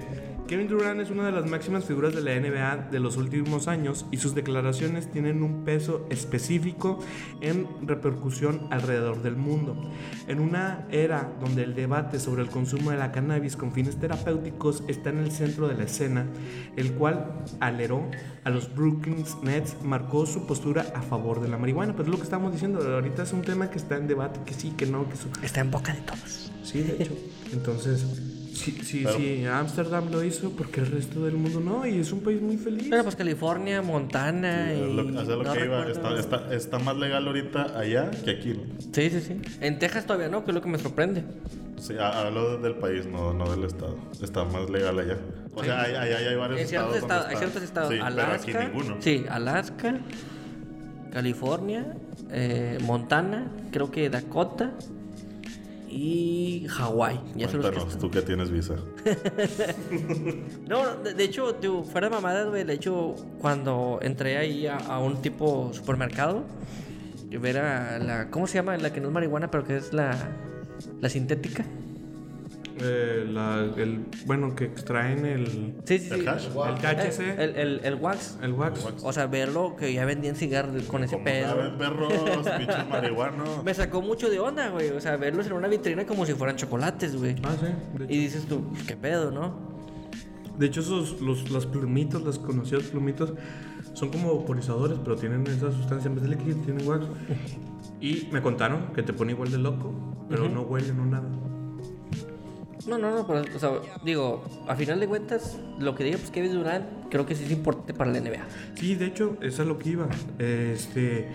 Kevin 0.50 0.66
Durant 0.66 1.00
es 1.00 1.10
una 1.10 1.26
de 1.26 1.30
las 1.30 1.48
máximas 1.48 1.84
figuras 1.84 2.12
de 2.12 2.22
la 2.22 2.34
NBA 2.34 2.88
de 2.90 2.98
los 2.98 3.16
últimos 3.16 3.68
años 3.68 4.04
y 4.10 4.16
sus 4.16 4.34
declaraciones 4.34 5.08
tienen 5.08 5.44
un 5.44 5.64
peso 5.64 6.08
específico 6.10 6.98
en 7.40 7.68
repercusión 7.86 8.66
alrededor 8.72 9.22
del 9.22 9.36
mundo. 9.36 9.80
En 10.26 10.40
una 10.40 10.88
era 10.90 11.32
donde 11.38 11.62
el 11.62 11.76
debate 11.76 12.18
sobre 12.18 12.42
el 12.42 12.48
consumo 12.48 12.90
de 12.90 12.96
la 12.96 13.12
cannabis 13.12 13.54
con 13.54 13.70
fines 13.70 14.00
terapéuticos 14.00 14.82
está 14.88 15.10
en 15.10 15.18
el 15.18 15.30
centro 15.30 15.68
de 15.68 15.76
la 15.76 15.84
escena, 15.84 16.26
el 16.74 16.94
cual 16.94 17.44
aleró 17.60 18.10
a 18.42 18.50
los 18.50 18.74
Brooklyn 18.74 19.24
Nets 19.44 19.76
marcó 19.84 20.26
su 20.26 20.48
postura 20.48 20.84
a 20.96 21.02
favor 21.02 21.40
de 21.40 21.46
la 21.46 21.58
marihuana. 21.58 21.94
Pues 21.94 22.08
es 22.08 22.10
lo 22.10 22.16
que 22.16 22.24
estamos 22.24 22.50
diciendo, 22.50 22.80
ahorita 22.80 23.22
es 23.22 23.32
un 23.32 23.42
tema 23.42 23.70
que 23.70 23.78
está 23.78 23.98
en 23.98 24.08
debate, 24.08 24.40
que 24.44 24.54
sí, 24.54 24.70
que 24.70 24.86
no, 24.86 25.06
que. 25.08 25.46
Está 25.46 25.60
en 25.60 25.70
boca 25.70 25.94
de 25.94 26.00
todos. 26.00 26.50
Sí, 26.64 26.82
de 26.82 27.00
hecho. 27.00 27.12
Entonces, 27.52 28.29
sí, 28.60 28.78
sí, 28.82 29.00
Pero- 29.04 29.16
sí, 29.18 29.44
Ámsterdam 29.46 30.10
lo 30.10 30.22
hizo 30.24 30.50
porque 30.50 30.80
el 30.80 30.86
resto 30.86 31.24
del 31.24 31.34
mundo 31.34 31.60
no, 31.60 31.86
y 31.86 31.98
es 31.98 32.12
un 32.12 32.20
país 32.20 32.40
muy 32.40 32.56
feliz. 32.56 32.86
Pero 32.90 33.02
pues 33.02 33.16
California, 33.16 33.82
Montana 33.82 34.72
y... 34.72 34.78
Lo, 34.94 35.02
o 35.06 35.24
sea, 35.24 35.36
lo 35.36 35.42
no 35.42 35.52
que 35.52 35.64
iba, 35.64 35.88
está, 35.88 36.18
está, 36.18 36.54
está 36.54 36.78
más 36.78 36.96
legal 36.96 37.26
ahorita 37.26 37.78
allá 37.78 38.10
que 38.24 38.30
aquí. 38.30 38.50
¿no? 38.54 38.62
Sí, 38.92 39.10
sí, 39.10 39.20
sí. 39.20 39.40
En 39.60 39.78
Texas 39.78 40.04
todavía 40.06 40.28
no, 40.28 40.44
que 40.44 40.50
es 40.50 40.54
lo 40.54 40.60
que 40.62 40.68
me 40.68 40.78
sorprende. 40.78 41.24
Sí, 41.78 41.94
ha- 41.98 42.26
hablo 42.26 42.58
del 42.58 42.74
país, 42.74 43.06
no, 43.06 43.32
no 43.32 43.50
del 43.50 43.64
estado. 43.64 43.96
Está 44.22 44.44
más 44.44 44.68
legal 44.70 44.98
allá. 44.98 45.16
O 45.54 45.64
sea, 45.64 45.82
hay, 45.82 45.94
hay, 45.94 46.12
hay 46.26 46.36
varios 46.36 46.60
En 46.60 46.66
estados. 46.66 46.96
estados, 46.96 47.22
donde 47.22 47.34
hay 47.34 47.36
ciertos 47.38 47.62
estados. 47.62 47.90
Sí, 47.92 47.98
Alaska. 47.98 48.42
pero 48.46 48.58
aquí 48.60 48.66
ninguno. 48.72 48.96
Sí, 49.00 49.24
Alaska, 49.28 49.94
California, 51.12 51.94
eh, 52.30 52.78
Montana, 52.82 53.50
creo 53.72 53.90
que 53.90 54.08
Dakota 54.10 54.72
y 55.90 56.66
Hawái. 56.68 57.20
Ya 57.36 57.48
son 57.48 57.62
los 57.62 57.70
que 57.84 57.96
tú 57.96 58.10
que 58.10 58.22
tienes 58.22 58.50
visa. 58.50 58.76
No, 60.68 60.94
de, 60.96 61.14
de 61.14 61.24
hecho, 61.24 61.56
fuera 61.90 62.08
de 62.08 62.14
mamadas, 62.14 62.48
güey, 62.48 62.64
de 62.64 62.74
hecho, 62.74 63.16
cuando 63.40 63.98
entré 64.02 64.36
ahí 64.36 64.66
a, 64.66 64.76
a 64.76 65.00
un 65.00 65.20
tipo 65.20 65.70
supermercado, 65.72 66.44
y 67.30 67.36
ver 67.36 67.58
a 67.58 67.98
la, 67.98 68.30
¿cómo 68.30 68.46
se 68.46 68.54
llama? 68.54 68.76
La 68.76 68.92
que 68.92 69.00
no 69.00 69.08
es 69.08 69.14
marihuana, 69.14 69.50
pero 69.50 69.64
que 69.64 69.76
es 69.76 69.92
la, 69.92 70.16
la 71.00 71.08
sintética. 71.08 71.64
Eh, 72.82 73.26
la- 73.30 73.68
el, 73.76 74.04
bueno, 74.26 74.54
que 74.54 74.64
extraen 74.64 75.24
el, 75.26 75.74
Sí, 75.84 75.98
sí, 75.98 76.08
sí. 76.08 76.14
¿El 76.14 76.28
hash? 76.28 76.46
el 76.46 76.74
THC, 76.80 77.20
El, 77.38 77.56
el, 77.56 77.80
el 77.84 77.94
wax. 77.96 78.38
el 78.42 78.52
wax. 78.52 78.86
O 79.02 79.12
sea, 79.12 79.26
verlo 79.26 79.76
que 79.76 79.92
ya 79.92 80.04
vendían 80.04 80.36
cigarros 80.36 80.82
con 80.84 81.04
ese 81.04 81.16
pedo. 81.18 81.76
perros, 81.78 82.12
pinches 82.58 82.88
marihuanos. 82.88 83.62
Me 83.64 83.74
sacó 83.74 84.02
mucho 84.02 84.28
de 84.30 84.40
onda, 84.40 84.68
güey. 84.70 84.90
O 84.90 85.00
sea, 85.00 85.16
verlos 85.16 85.46
en 85.46 85.52
una 85.54 85.68
vitrina 85.68 86.04
como 86.06 86.24
si 86.26 86.34
fueran 86.34 86.56
chocolates, 86.56 87.16
güey. 87.16 87.36
Ah, 87.42 87.54
sí. 87.60 87.66
Y 88.08 88.18
dices 88.18 88.46
tú, 88.46 88.62
qué 88.86 88.96
pedo, 88.96 89.30
¿no? 89.30 89.70
De 90.58 90.66
hecho, 90.66 90.80
esos, 90.80 91.20
los, 91.20 91.50
las 91.50 91.64
plumitos, 91.66 92.22
las 92.22 92.38
conocidas 92.38 92.84
plumitos, 92.84 93.32
son 93.94 94.10
como 94.10 94.36
vaporizadores, 94.40 94.98
pero 95.02 95.16
tienen 95.16 95.46
esa 95.46 95.72
sustancia 95.72 96.08
en 96.08 96.14
vez 96.16 96.24
de 96.24 96.30
líquido, 96.30 96.56
tienen 96.64 96.86
wax. 96.86 97.04
Y 98.00 98.28
me 98.32 98.40
contaron 98.42 98.92
que 98.94 99.02
te 99.02 99.12
pone 99.12 99.32
igual 99.32 99.50
de 99.50 99.58
loco, 99.58 99.92
pero 100.28 100.48
no 100.48 100.62
huele, 100.62 100.92
no 100.92 101.06
nada. 101.06 101.28
No, 102.86 102.98
no, 102.98 103.10
no, 103.10 103.26
pero, 103.26 103.42
o 103.54 103.58
sea, 103.58 103.70
digo, 104.04 104.44
a 104.66 104.74
final 104.74 105.00
de 105.00 105.06
cuentas, 105.06 105.58
lo 105.78 105.94
que 105.94 106.04
diga 106.04 106.18
pues 106.18 106.30
Kevin 106.30 106.52
Durant, 106.52 106.86
creo 107.10 107.26
que 107.26 107.34
sí 107.34 107.44
es 107.44 107.50
importante 107.50 107.94
para 107.94 108.10
la 108.10 108.20
NBA. 108.20 108.44
Sí, 108.74 108.94
de 108.94 109.06
hecho, 109.06 109.36
eso 109.40 109.62
es 109.62 109.68
lo 109.68 109.78
que 109.78 109.90
iba. 109.90 110.08
Este, 110.38 111.28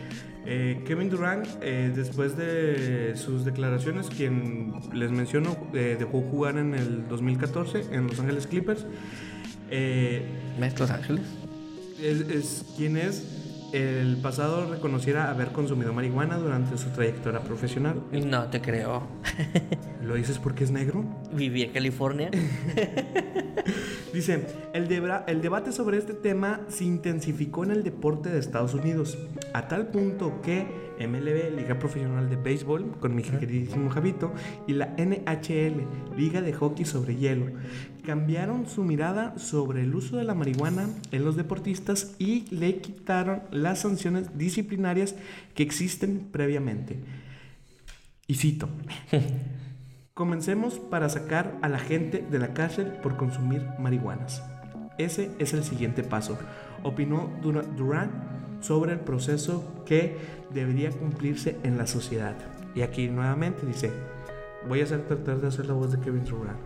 eh, 0.45 0.83
Kevin 0.85 1.09
Durant, 1.09 1.47
eh, 1.61 1.91
después 1.95 2.35
de 2.37 3.13
sus 3.15 3.45
declaraciones, 3.45 4.07
quien 4.07 4.73
les 4.93 5.11
menciono, 5.11 5.55
eh, 5.73 5.95
dejó 5.97 6.21
jugar 6.21 6.57
en 6.57 6.73
el 6.73 7.07
2014 7.07 7.85
en 7.91 8.07
Los 8.07 8.19
Ángeles 8.19 8.47
Clippers. 8.47 8.85
Eh, 9.69 10.25
¿Ves 10.59 10.79
Los 10.79 10.91
Ángeles? 10.91 11.25
es, 12.01 12.21
es 12.21 12.65
quien 12.75 12.97
es 12.97 13.44
el 13.73 14.17
pasado 14.17 14.69
reconociera 14.69 15.29
haber 15.29 15.51
consumido 15.51 15.93
marihuana 15.93 16.37
durante 16.37 16.77
su 16.77 16.89
trayectoria 16.89 17.41
profesional. 17.41 18.01
No 18.11 18.45
te 18.45 18.61
creo. 18.61 19.03
¿Lo 20.03 20.15
dices 20.15 20.39
porque 20.39 20.63
es 20.63 20.71
negro? 20.71 21.03
Viví 21.33 21.63
en 21.63 21.71
California. 21.71 22.29
Dice, 24.15 24.47
el, 24.73 24.87
debra- 24.87 25.25
el 25.27 25.41
debate 25.41 25.73
sobre 25.73 25.97
este 25.97 26.13
tema 26.13 26.61
se 26.69 26.85
intensificó 26.85 27.65
en 27.65 27.71
el 27.71 27.83
deporte 27.83 28.29
de 28.29 28.39
Estados 28.39 28.73
Unidos, 28.73 29.17
a 29.53 29.67
tal 29.67 29.87
punto 29.87 30.41
que 30.41 30.65
MLB, 30.99 31.53
Liga 31.59 31.77
Profesional 31.77 32.29
de 32.29 32.37
Béisbol, 32.37 32.91
con 33.01 33.13
mi 33.13 33.23
queridísimo 33.23 33.89
Javito, 33.89 34.33
y 34.67 34.71
la 34.73 34.95
NHL, 34.97 35.85
Liga 36.17 36.41
de 36.41 36.53
Hockey 36.53 36.85
sobre 36.85 37.17
Hielo, 37.17 37.47
cambiaron 38.05 38.67
su 38.69 38.85
mirada 38.85 39.37
sobre 39.37 39.81
el 39.81 39.93
uso 39.93 40.15
de 40.15 40.23
la 40.23 40.33
marihuana 40.33 40.87
en 41.11 41.25
los 41.25 41.35
deportistas 41.35 42.15
y 42.17 42.45
le 42.55 42.77
quitaron 42.77 43.41
las 43.51 43.79
sanciones 43.81 44.37
disciplinarias 44.37 45.15
que 45.55 45.63
existen 45.63 46.29
previamente. 46.31 46.99
Y 48.27 48.35
cito. 48.35 48.69
Comencemos 50.15 50.79
para 50.79 51.09
sacar 51.09 51.59
a 51.61 51.67
la 51.67 51.77
gente 51.77 52.25
de 52.31 52.39
la 52.39 52.53
cárcel 52.53 52.87
por 53.03 53.17
consumir 53.17 53.67
marihuanas. 53.77 54.41
Ese 54.97 55.29
es 55.39 55.53
el 55.53 55.61
siguiente 55.65 56.03
paso, 56.03 56.39
opinó 56.83 57.29
Durant 57.41 58.13
sobre 58.61 58.93
el 58.93 59.01
proceso 59.01 59.83
que 59.85 60.15
debería 60.53 60.89
cumplirse 60.91 61.57
en 61.63 61.77
la 61.77 61.85
sociedad. 61.85 62.33
Y 62.75 62.81
aquí 62.81 63.09
nuevamente 63.09 63.65
dice, 63.65 63.91
voy 64.69 64.79
a 64.79 64.85
hacer, 64.85 65.05
tratar 65.05 65.41
de 65.41 65.49
hacer 65.49 65.65
la 65.65 65.73
voz 65.73 65.91
de 65.91 65.99
Kevin 65.99 66.23
Durant. 66.23 66.59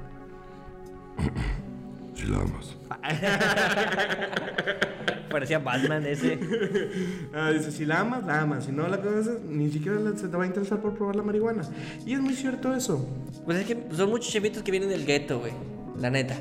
Si 2.19 2.25
la 2.25 2.39
amas. 2.39 2.75
Parecía 5.31 5.59
Batman 5.59 6.05
ese. 6.05 6.37
Ah, 7.33 7.51
dice, 7.51 7.71
si 7.71 7.85
la 7.85 8.01
amas, 8.01 8.25
la 8.25 8.41
amas. 8.41 8.65
Si 8.65 8.73
no 8.73 8.87
la 8.89 8.99
conoces, 8.99 9.41
ni 9.43 9.71
siquiera 9.71 9.97
se 10.17 10.27
te 10.27 10.35
va 10.35 10.43
a 10.43 10.47
interesar 10.47 10.81
por 10.81 10.95
probar 10.95 11.15
la 11.15 11.23
marihuana. 11.23 11.61
Y 12.05 12.13
es 12.13 12.19
muy 12.19 12.33
cierto 12.33 12.75
eso. 12.75 13.07
Pues 13.45 13.59
es 13.59 13.67
que 13.67 13.95
son 13.95 14.09
muchos 14.09 14.33
chavitos 14.33 14.63
que 14.63 14.71
vienen 14.71 14.89
del 14.89 15.05
gueto, 15.05 15.39
güey. 15.39 15.53
La 15.97 16.09
neta. 16.09 16.35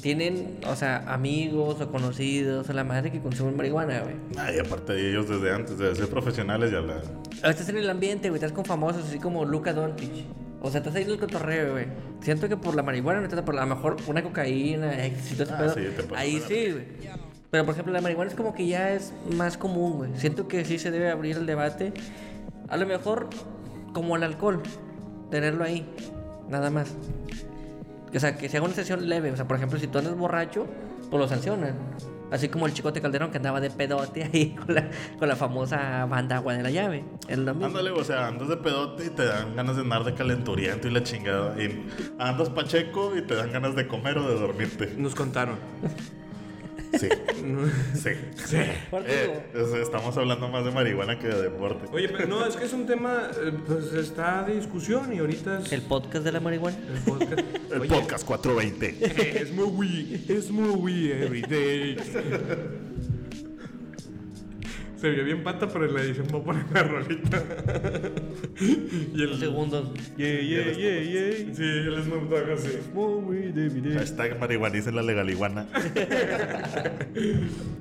Tienen, 0.00 0.58
o 0.66 0.74
sea, 0.74 1.04
amigos 1.06 1.80
o 1.80 1.92
conocidos 1.92 2.68
o 2.68 2.72
la 2.72 2.82
madre 2.82 3.12
que 3.12 3.20
consumen 3.20 3.56
marihuana, 3.56 4.00
güey. 4.00 4.16
Ay, 4.36 4.58
aparte 4.58 4.94
de 4.94 5.10
ellos 5.10 5.28
desde 5.28 5.54
antes 5.54 5.78
de 5.78 5.94
ser 5.94 6.08
profesionales 6.08 6.72
ya 6.72 6.80
la... 6.80 7.00
Estás 7.48 7.68
en 7.68 7.76
el 7.76 7.88
ambiente, 7.88 8.28
güey. 8.28 8.38
Estás 8.38 8.50
con 8.50 8.64
famosos 8.64 9.04
así 9.04 9.20
como 9.20 9.44
Luca 9.44 9.72
Doncic. 9.72 10.10
O 10.64 10.70
sea, 10.70 10.78
estás 10.78 10.94
ahí 10.94 11.02
en 11.02 11.10
el 11.10 11.18
cotorreo, 11.18 11.72
güey. 11.72 11.86
Siento 12.20 12.48
que 12.48 12.56
por 12.56 12.76
la 12.76 12.84
marihuana, 12.84 13.20
no 13.20 13.44
por 13.44 13.58
a 13.58 13.66
lo 13.66 13.74
mejor 13.74 13.96
una 14.06 14.22
cocaína, 14.22 15.04
éxito, 15.04 15.44
Ah, 15.50 15.72
sí, 15.74 15.80
Ahí 16.14 16.40
sí, 16.46 16.70
güey. 16.70 16.84
Pero 17.50 17.64
por 17.64 17.74
ejemplo, 17.74 17.92
la 17.92 18.00
marihuana 18.00 18.30
es 18.30 18.36
como 18.36 18.54
que 18.54 18.66
ya 18.66 18.92
es 18.92 19.12
más 19.36 19.58
común, 19.58 19.98
güey. 19.98 20.10
Siento 20.16 20.46
que 20.46 20.64
sí 20.64 20.78
se 20.78 20.92
debe 20.92 21.10
abrir 21.10 21.36
el 21.36 21.46
debate. 21.46 21.92
A 22.68 22.76
lo 22.76 22.86
mejor 22.86 23.28
como 23.92 24.14
el 24.16 24.22
alcohol, 24.22 24.62
tenerlo 25.30 25.64
ahí, 25.64 25.84
nada 26.48 26.70
más. 26.70 26.94
O 28.14 28.20
sea, 28.20 28.36
que 28.36 28.48
sea 28.48 28.62
una 28.62 28.72
sesión 28.72 29.08
leve. 29.08 29.32
O 29.32 29.36
sea, 29.36 29.48
por 29.48 29.56
ejemplo, 29.56 29.80
si 29.80 29.88
tú 29.88 29.98
andas 29.98 30.16
borracho, 30.16 30.66
pues 31.10 31.20
lo 31.20 31.28
sancionan. 31.28 31.74
Así 32.32 32.48
como 32.48 32.66
el 32.66 32.72
chicote 32.72 33.02
Calderón 33.02 33.30
que 33.30 33.36
andaba 33.36 33.60
de 33.60 33.70
pedote 33.70 34.24
ahí 34.24 34.56
con 34.66 34.74
la, 34.74 34.90
con 35.18 35.28
la 35.28 35.36
famosa 35.36 36.06
banda 36.06 36.36
agua 36.36 36.54
de 36.54 36.62
la 36.62 36.70
llave. 36.70 37.04
Es 37.28 37.38
lo 37.38 37.52
mismo. 37.52 37.66
Ándale, 37.66 37.90
o 37.90 38.02
sea, 38.02 38.28
andas 38.28 38.48
de 38.48 38.56
pedote 38.56 39.06
y 39.06 39.10
te 39.10 39.26
dan 39.26 39.54
ganas 39.54 39.76
de 39.76 39.82
andar 39.82 40.02
de 40.02 40.14
calenturiento 40.14 40.88
y 40.88 40.90
la 40.90 41.02
chingada. 41.02 41.62
Y 41.62 41.86
andas 42.18 42.48
pacheco 42.48 43.14
y 43.16 43.22
te 43.22 43.34
dan 43.34 43.52
ganas 43.52 43.76
de 43.76 43.86
comer 43.86 44.16
o 44.16 44.26
de 44.26 44.34
dormirte. 44.34 44.94
Nos 44.96 45.14
contaron. 45.14 45.56
Sí, 46.98 47.08
sí. 47.94 48.10
Sí. 48.46 48.56
Eh, 48.56 49.42
estamos 49.82 50.16
hablando 50.16 50.48
más 50.48 50.64
de 50.64 50.70
marihuana 50.70 51.18
que 51.18 51.28
de 51.28 51.42
deporte. 51.42 51.86
Oye, 51.92 52.08
pero 52.08 52.26
no, 52.28 52.46
es 52.46 52.56
que 52.56 52.64
es 52.64 52.72
un 52.72 52.86
tema, 52.86 53.30
eh, 53.42 53.52
pues 53.66 53.92
está 53.94 54.42
de 54.42 54.54
discusión 54.56 55.12
y 55.12 55.18
ahorita 55.18 55.60
es 55.60 55.72
El 55.72 55.82
podcast 55.82 56.24
de 56.24 56.32
la 56.32 56.40
marihuana. 56.40 56.76
el 56.94 57.00
podcast. 57.00 57.40
El 57.72 57.80
Oye, 57.80 57.88
podcast 57.90 58.24
420. 58.26 59.42
Es 59.42 59.52
muy, 59.52 60.24
es 60.28 60.50
muy 60.50 61.10
everyday. 61.10 61.96
Se 65.02 65.10
vio 65.10 65.24
bien 65.24 65.42
pata, 65.42 65.66
pero 65.66 65.86
en 65.86 65.94
la 65.94 66.00
edición 66.00 66.28
voy 66.30 66.42
a 66.42 66.44
poner 66.44 66.64
la 66.72 66.82
rolita. 66.84 67.42
y 68.60 69.26
Dos 69.26 69.40
segundos. 69.40 69.90
Yeah, 70.16 70.40
yeah, 70.40 70.72
yeah, 70.72 71.02
yeah. 71.02 71.54
Sí, 71.56 71.64
el 71.64 72.04
Snoop 72.04 72.30
Dogg 72.30 72.52
así. 72.52 72.78
Hashtag 73.98 74.38
marihuaniza 74.38 74.92
la 74.92 75.02
legaliguana. 75.02 75.66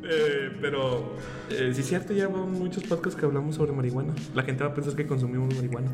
Eh, 0.03 0.51
pero 0.59 1.15
eh, 1.49 1.71
sí 1.73 1.81
es 1.81 1.87
cierto, 1.87 2.11
ya 2.11 2.27
van 2.27 2.51
muchos 2.51 2.83
podcasts 2.83 3.17
que 3.17 3.25
hablamos 3.25 3.55
sobre 3.55 3.71
marihuana. 3.71 4.13
La 4.33 4.43
gente 4.43 4.63
va 4.63 4.71
a 4.71 4.73
pensar 4.73 4.95
que 4.95 5.05
consumimos 5.05 5.55
marihuana. 5.55 5.89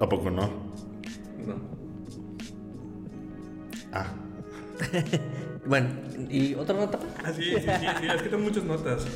¿A 0.00 0.08
poco 0.08 0.28
no? 0.28 0.42
No. 1.46 1.54
Ah, 3.92 4.12
Bueno, 5.64 5.88
¿y 6.28 6.54
otra 6.54 6.76
nota? 6.76 6.98
Ah, 7.24 7.32
sí, 7.32 7.44
sí, 7.44 7.50
sí, 7.54 7.60
sí, 8.00 8.06
es 8.14 8.22
que 8.22 8.28
tengo 8.28 8.42
muchas 8.42 8.64
notas. 8.64 9.06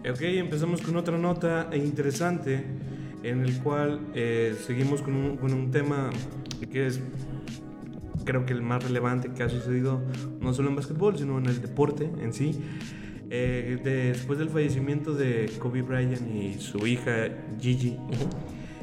Ok, 0.00 0.22
empezamos 0.22 0.80
con 0.80 0.96
otra 0.96 1.18
nota 1.18 1.68
interesante 1.74 2.64
en 3.24 3.44
el 3.44 3.58
cual 3.58 4.00
eh, 4.14 4.56
seguimos 4.64 5.02
con 5.02 5.14
un, 5.14 5.36
con 5.36 5.52
un 5.52 5.70
tema 5.72 6.10
que 6.70 6.86
es 6.86 7.00
creo 8.24 8.46
que 8.46 8.52
el 8.52 8.62
más 8.62 8.84
relevante 8.84 9.30
que 9.30 9.42
ha 9.42 9.48
sucedido 9.48 10.00
no 10.40 10.54
solo 10.54 10.68
en 10.68 10.76
básquetbol, 10.76 11.18
sino 11.18 11.36
en 11.38 11.46
el 11.46 11.60
deporte 11.60 12.10
en 12.22 12.32
sí. 12.32 12.60
Eh, 13.30 13.78
después 13.82 14.38
del 14.38 14.50
fallecimiento 14.50 15.14
de 15.14 15.50
Kobe 15.58 15.82
Bryant 15.82 16.22
y 16.34 16.54
su 16.54 16.86
hija 16.86 17.28
Gigi, 17.60 17.96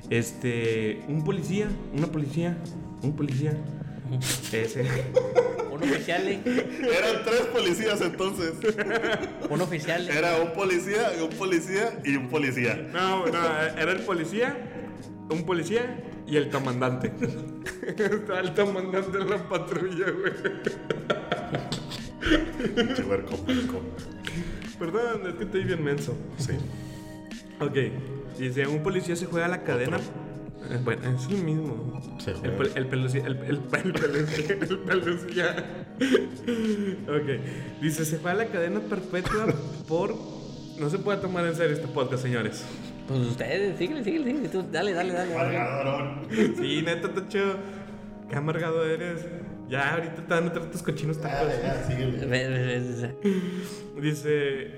este, 0.10 1.02
un 1.08 1.24
policía, 1.24 1.70
una 1.98 2.08
policía, 2.08 2.58
un 3.02 3.16
policía, 3.16 3.58
ese, 4.52 4.86
Un 5.72 5.84
oficial, 5.84 6.28
¿eh? 6.28 6.42
eran 6.46 7.24
tres 7.26 7.42
policías 7.52 8.02
entonces. 8.02 8.54
Un 9.50 9.62
oficial. 9.62 10.08
¿eh? 10.10 10.18
Era 10.18 10.42
un 10.42 10.54
policía, 10.54 11.12
un 11.22 11.30
policía 11.38 12.00
y 12.04 12.16
un 12.16 12.30
policía. 12.30 12.88
No, 12.94 13.26
no, 13.26 13.62
era 13.78 13.92
el 13.92 14.02
policía, 14.02 14.58
un 15.30 15.46
policía 15.46 16.04
y 16.28 16.38
el 16.38 16.50
comandante. 16.50 17.12
Estaba 17.88 18.40
el 18.40 18.54
comandante 18.54 19.18
en 19.18 19.30
la 19.30 19.50
patrulla, 19.50 20.06
güey. 20.12 20.34
Perdón, 24.80 25.28
es 25.28 25.36
que 25.36 25.44
estoy 25.44 25.64
bien 25.64 25.84
menso. 25.84 26.16
Sí. 26.38 26.54
Ok, 27.60 27.78
dice, 28.38 28.68
un 28.68 28.84
policía 28.84 29.16
se 29.16 29.26
juega 29.26 29.48
la 29.48 29.64
cadena. 29.64 30.00
Bueno, 30.84 31.02
es 31.18 31.28
el 31.28 31.44
mismo. 31.44 32.02
El, 32.44 32.58
pel- 32.58 32.72
el 32.76 32.88
pelucía, 32.88 33.26
el, 33.26 33.38
el, 33.38 33.60
el 33.84 33.94
pelucía, 33.94 34.56
el 34.70 34.80
pelucía. 34.80 35.66
Ok, 37.08 37.82
dice, 37.82 38.06
se 38.06 38.18
juega 38.18 38.44
la 38.44 38.46
cadena 38.48 38.80
perpetua 38.80 39.48
por... 39.88 40.16
No 40.80 40.90
se 40.90 40.98
puede 41.00 41.20
tomar 41.20 41.46
en 41.46 41.56
serio 41.56 41.76
este 41.76 41.88
podcast, 41.88 42.24
señores. 42.24 42.66
Pues 43.08 43.20
ustedes, 43.22 43.78
síguele, 43.78 44.04
síguele, 44.04 44.26
síguele. 44.26 44.50
Tú, 44.50 44.66
dale, 44.72 44.94
dale, 44.94 45.14
dale. 45.14 45.34
dale. 45.34 46.56
Sí, 46.58 46.82
neta, 46.82 47.08
está 47.08 47.28
chido. 47.30 47.56
Qué 48.30 48.36
amargado 48.36 48.84
eres. 48.86 49.26
Ya, 49.70 49.94
ahorita 49.94 50.16
te 50.28 50.34
van 50.34 50.48
a 50.48 50.54
traer 50.54 50.70
tus 50.72 50.82
cochinos 50.84 51.20
tacos. 51.22 51.48
Ya. 51.62 53.14
Dice. 54.02 54.72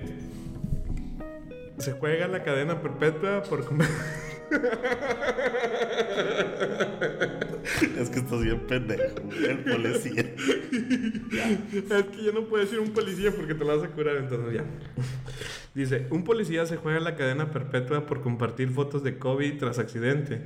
Se 1.78 1.92
juega 1.94 2.28
la 2.28 2.44
cadena 2.44 2.82
perpetua 2.82 3.44
por 3.44 3.66
comer. 3.66 3.88
Es 8.00 8.10
que 8.10 8.20
estás 8.20 8.42
bien 8.42 8.60
pendejo, 8.62 9.16
el 9.48 9.58
policía. 9.60 10.22
Es 10.22 12.06
que 12.06 12.24
ya 12.24 12.32
no 12.32 12.46
puedes 12.46 12.70
decir 12.70 12.80
un 12.80 12.94
policía 12.94 13.32
porque 13.32 13.54
te 13.54 13.66
lo 13.66 13.78
vas 13.78 13.88
a 13.88 13.92
curar, 13.92 14.18
entonces 14.18 14.54
ya. 14.54 14.64
Dice, 15.74 16.08
un 16.10 16.24
policía 16.24 16.66
se 16.66 16.78
juega 16.78 17.00
la 17.00 17.16
cadena 17.16 17.52
perpetua 17.52 18.06
por 18.06 18.22
compartir 18.22 18.70
fotos 18.70 19.04
de 19.04 19.18
Kobe 19.18 19.52
tras 19.52 19.80
accidente. 19.80 20.42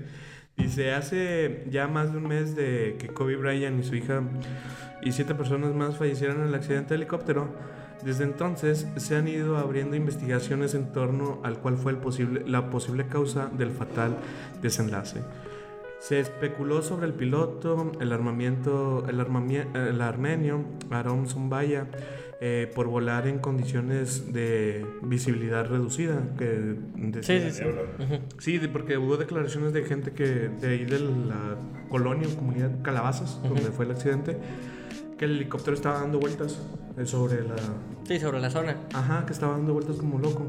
Dice, 0.57 0.93
hace 0.93 1.65
ya 1.69 1.87
más 1.87 2.11
de 2.11 2.17
un 2.17 2.27
mes 2.27 2.55
de 2.55 2.97
que 2.99 3.07
Kobe 3.07 3.35
Bryant 3.35 3.79
y 3.79 3.83
su 3.83 3.95
hija 3.95 4.23
y 5.01 5.11
siete 5.11 5.35
personas 5.35 5.73
más 5.73 5.97
fallecieron 5.97 6.41
en 6.41 6.47
el 6.47 6.55
accidente 6.55 6.89
de 6.89 6.95
helicóptero. 6.95 7.53
Desde 8.03 8.23
entonces 8.23 8.87
se 8.97 9.15
han 9.15 9.27
ido 9.27 9.57
abriendo 9.57 9.95
investigaciones 9.95 10.73
en 10.73 10.91
torno 10.91 11.39
al 11.43 11.57
cual 11.59 11.77
fue 11.77 11.91
el 11.91 11.97
posible, 11.99 12.43
la 12.47 12.69
posible 12.69 13.07
causa 13.07 13.49
del 13.57 13.71
fatal 13.71 14.17
desenlace. 14.61 15.19
Se 15.99 16.19
especuló 16.19 16.81
sobre 16.81 17.05
el 17.05 17.13
piloto, 17.13 17.91
el 17.99 18.11
armamiento, 18.11 19.05
el, 19.07 19.19
el 19.19 20.01
armenio, 20.01 20.63
Aron 20.89 21.27
Zumbaya, 21.27 21.85
eh, 22.43 22.71
por 22.73 22.87
volar 22.87 23.27
en 23.27 23.37
condiciones 23.37 24.33
de 24.33 24.83
visibilidad 25.03 25.67
reducida. 25.69 26.23
Que 26.39 26.73
Sí, 27.21 27.33
decía- 27.33 27.51
sí, 27.51 27.63
sí. 28.39 28.57
Sí, 28.59 28.67
porque 28.67 28.97
hubo 28.97 29.15
declaraciones 29.17 29.73
de 29.73 29.83
gente 29.83 30.11
que 30.11 30.25
de 30.49 30.67
ahí 30.69 30.85
de 30.85 30.99
la 31.01 31.57
colonia 31.87 32.27
o 32.27 32.35
comunidad 32.35 32.71
Calabazas, 32.81 33.39
donde 33.43 33.69
fue 33.69 33.85
el 33.85 33.91
accidente, 33.91 34.37
que 35.21 35.25
el 35.25 35.35
helicóptero 35.35 35.75
estaba 35.75 35.99
dando 35.99 36.19
vueltas 36.19 36.57
eh, 36.97 37.05
sobre 37.05 37.43
la... 37.43 37.55
Sí, 38.07 38.19
sobre 38.19 38.39
la 38.39 38.49
zona. 38.49 38.75
Ajá, 38.91 39.23
que 39.23 39.33
estaba 39.33 39.53
dando 39.53 39.71
vueltas 39.71 39.97
como 39.97 40.17
loco. 40.17 40.47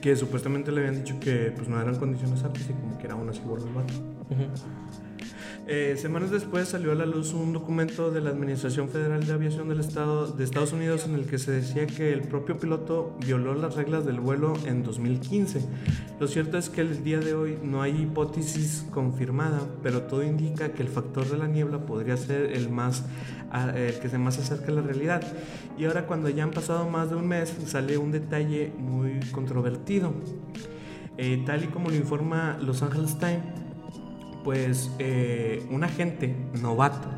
Que 0.00 0.16
supuestamente 0.16 0.72
le 0.72 0.80
habían 0.80 1.04
dicho 1.04 1.20
que 1.20 1.52
pues 1.54 1.68
no 1.68 1.78
eran 1.78 1.96
condiciones 1.96 2.42
aptas 2.44 2.70
y 2.70 2.72
como 2.72 2.96
que 2.96 3.04
era 3.04 3.14
aún 3.14 3.28
así 3.28 3.40
el 3.40 3.74
vato. 3.74 3.92
Ujú. 4.30 4.44
Eh, 5.74 5.96
semanas 5.96 6.30
después 6.30 6.68
salió 6.68 6.92
a 6.92 6.94
la 6.94 7.06
luz 7.06 7.32
un 7.32 7.54
documento 7.54 8.10
de 8.10 8.20
la 8.20 8.28
Administración 8.28 8.90
Federal 8.90 9.26
de 9.26 9.32
Aviación 9.32 9.70
del 9.70 9.80
Estado 9.80 10.26
de 10.26 10.44
Estados 10.44 10.74
Unidos 10.74 11.06
en 11.06 11.14
el 11.14 11.24
que 11.24 11.38
se 11.38 11.50
decía 11.50 11.86
que 11.86 12.12
el 12.12 12.20
propio 12.20 12.58
piloto 12.58 13.16
violó 13.24 13.54
las 13.54 13.74
reglas 13.74 14.04
del 14.04 14.20
vuelo 14.20 14.52
en 14.66 14.82
2015. 14.82 15.62
Lo 16.20 16.28
cierto 16.28 16.58
es 16.58 16.68
que 16.68 16.82
el 16.82 17.02
día 17.02 17.20
de 17.20 17.32
hoy 17.32 17.58
no 17.62 17.80
hay 17.80 18.02
hipótesis 18.02 18.84
confirmada, 18.90 19.60
pero 19.82 20.02
todo 20.02 20.22
indica 20.22 20.74
que 20.74 20.82
el 20.82 20.88
factor 20.88 21.24
de 21.30 21.38
la 21.38 21.46
niebla 21.46 21.86
podría 21.86 22.18
ser 22.18 22.52
el 22.52 22.68
más 22.68 23.04
que 24.02 24.08
se 24.10 24.18
más 24.18 24.38
acerca 24.38 24.72
a 24.72 24.74
la 24.74 24.82
realidad. 24.82 25.22
Y 25.78 25.86
ahora 25.86 26.06
cuando 26.06 26.28
ya 26.28 26.44
han 26.44 26.50
pasado 26.50 26.86
más 26.86 27.08
de 27.08 27.16
un 27.16 27.26
mes 27.26 27.50
sale 27.64 27.96
un 27.96 28.12
detalle 28.12 28.74
muy 28.78 29.20
controvertido. 29.30 30.12
Eh, 31.18 31.42
tal 31.44 31.64
y 31.64 31.66
como 31.66 31.90
lo 31.90 31.96
informa 31.96 32.58
Los 32.60 32.82
Angeles 32.82 33.18
Times, 33.18 33.61
pues 34.42 34.90
eh, 34.98 35.62
un 35.70 35.84
agente 35.84 36.34
novato. 36.60 37.08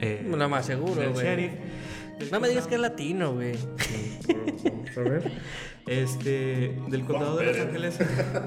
eh, 0.00 0.24
más 0.48 0.66
seguro, 0.66 1.00
del 1.00 1.12
güey. 1.12 1.24
sheriff. 1.26 1.52
del 2.18 2.30
No 2.30 2.40
me 2.40 2.48
digas 2.48 2.66
que 2.66 2.74
es 2.76 2.80
latino, 2.80 3.34
güey. 3.34 3.54
Vamos 4.64 4.96
a 4.96 5.00
ver. 5.00 5.32
Este, 5.86 6.78
del 6.88 7.04
condado 7.04 7.36
de 7.36 7.46
Los 7.46 7.58
Ángeles, 7.58 7.98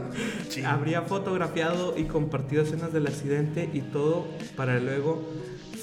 habría 0.66 1.04
fotografiado 1.04 1.94
y 1.98 2.06
compartido 2.06 2.64
escenas 2.64 2.92
del 2.94 3.06
accidente 3.06 3.70
y 3.74 3.82
todo 3.82 4.26
para 4.56 4.80
luego 4.80 5.22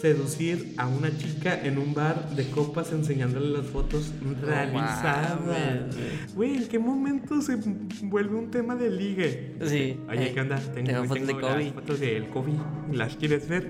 seducir 0.09 0.75
a 0.77 0.87
una 0.87 1.17
chica 1.17 1.59
en 1.65 1.79
un 1.79 1.95
bar 1.95 2.29
de 2.37 2.45
copas 2.51 2.93
enseñándole 2.93 3.49
las 3.57 3.65
fotos 3.65 4.13
realizadas. 4.43 5.39
Güey, 6.35 6.57
¿en 6.59 6.69
qué 6.69 6.79
momento 6.79 7.41
se 7.41 7.57
vuelve 8.03 8.37
un 8.37 8.51
tema 8.51 8.75
de 8.75 8.91
ligue? 8.91 9.55
Sí. 9.65 9.99
Oye, 10.11 10.27
Eh, 10.27 10.33
¿qué 10.35 10.41
onda? 10.43 10.57
Tengo, 10.57 10.87
tengo 10.89 11.05
fotos 11.05 11.27
de 11.27 11.33
las 11.33 11.41
Kobe. 11.43 11.73
fotos 11.73 12.01
del 12.01 12.27
Kobe. 12.29 12.53
¿Las 12.93 13.17
quieres 13.17 13.49
ver? 13.49 13.67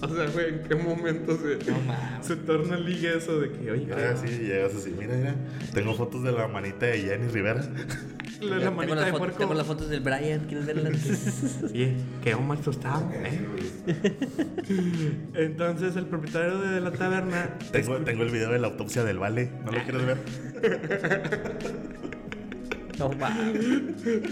O 0.00 0.06
sea, 0.14 0.26
güey, 0.32 0.48
¿en 0.50 0.62
qué 0.68 0.74
momento 0.76 1.36
se, 1.38 1.70
No 1.72 2.22
se 2.22 2.36
torna 2.36 2.76
ligue 2.78 3.16
eso 3.16 3.40
de 3.40 3.50
que, 3.50 3.70
oye, 3.72 3.88
Ah, 3.92 4.14
sí, 4.16 4.28
llegas 4.28 4.76
así, 4.76 4.94
mira, 4.96 5.16
mira. 5.16 5.34
Tengo 5.72 5.92
fotos 5.94 6.22
de 6.22 6.30
la 6.30 6.46
manita 6.46 6.86
de 6.86 6.98
Jenny 7.00 7.26
Rivera. 7.32 7.62
La, 8.40 8.58
la 8.58 8.70
manita 8.70 9.04
de 9.04 9.12
puerco? 9.12 9.38
tengo 9.38 9.54
las 9.54 9.66
fotos 9.66 9.88
del 9.88 10.00
Brian, 10.00 10.40
¿quieres 10.46 10.66
verlas? 10.66 11.62
Oye, 11.64 11.94
quedó 12.22 12.40
mal 12.40 12.58
tostado, 12.58 13.10
¿eh? 13.12 13.46
Entonces 15.34 15.96
el 15.96 16.06
propietario 16.06 16.58
de 16.58 16.80
la 16.80 16.92
taberna 16.92 17.58
Tengo, 17.72 17.96
tengo 17.98 18.22
el 18.22 18.30
video 18.30 18.50
de 18.50 18.58
la 18.58 18.68
autopsia 18.68 19.04
del 19.04 19.18
Vale. 19.18 19.50
¿No 19.64 19.72
lo 19.72 19.82
quieres 19.82 20.06
ver? 20.06 20.18
no 22.98 23.08
mames. 23.10 23.64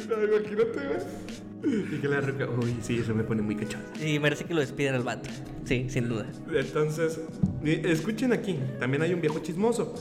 No, 0.09 0.25
imagínate, 0.25 0.81
güey. 0.89 1.33
Y 1.65 1.99
que 2.01 2.09
la 2.09 2.21
roca, 2.21 2.49
uy, 2.49 2.77
sí, 2.83 2.99
eso 2.99 3.15
me 3.15 3.23
pone 3.23 3.41
muy 3.41 3.55
cachondo. 3.55 3.87
Y 4.05 4.19
merece 4.19 4.45
que 4.45 4.53
lo 4.55 4.61
despidan 4.61 4.97
al 4.97 5.05
vato. 5.05 5.31
Sí, 5.65 5.87
sin 5.89 6.09
duda. 6.09 6.27
Entonces, 6.53 7.21
escuchen 7.65 8.33
aquí, 8.33 8.59
también 8.81 9.03
hay 9.03 9.15
un 9.15 9.21
viejo 9.21 9.39
chismoso. 9.39 9.95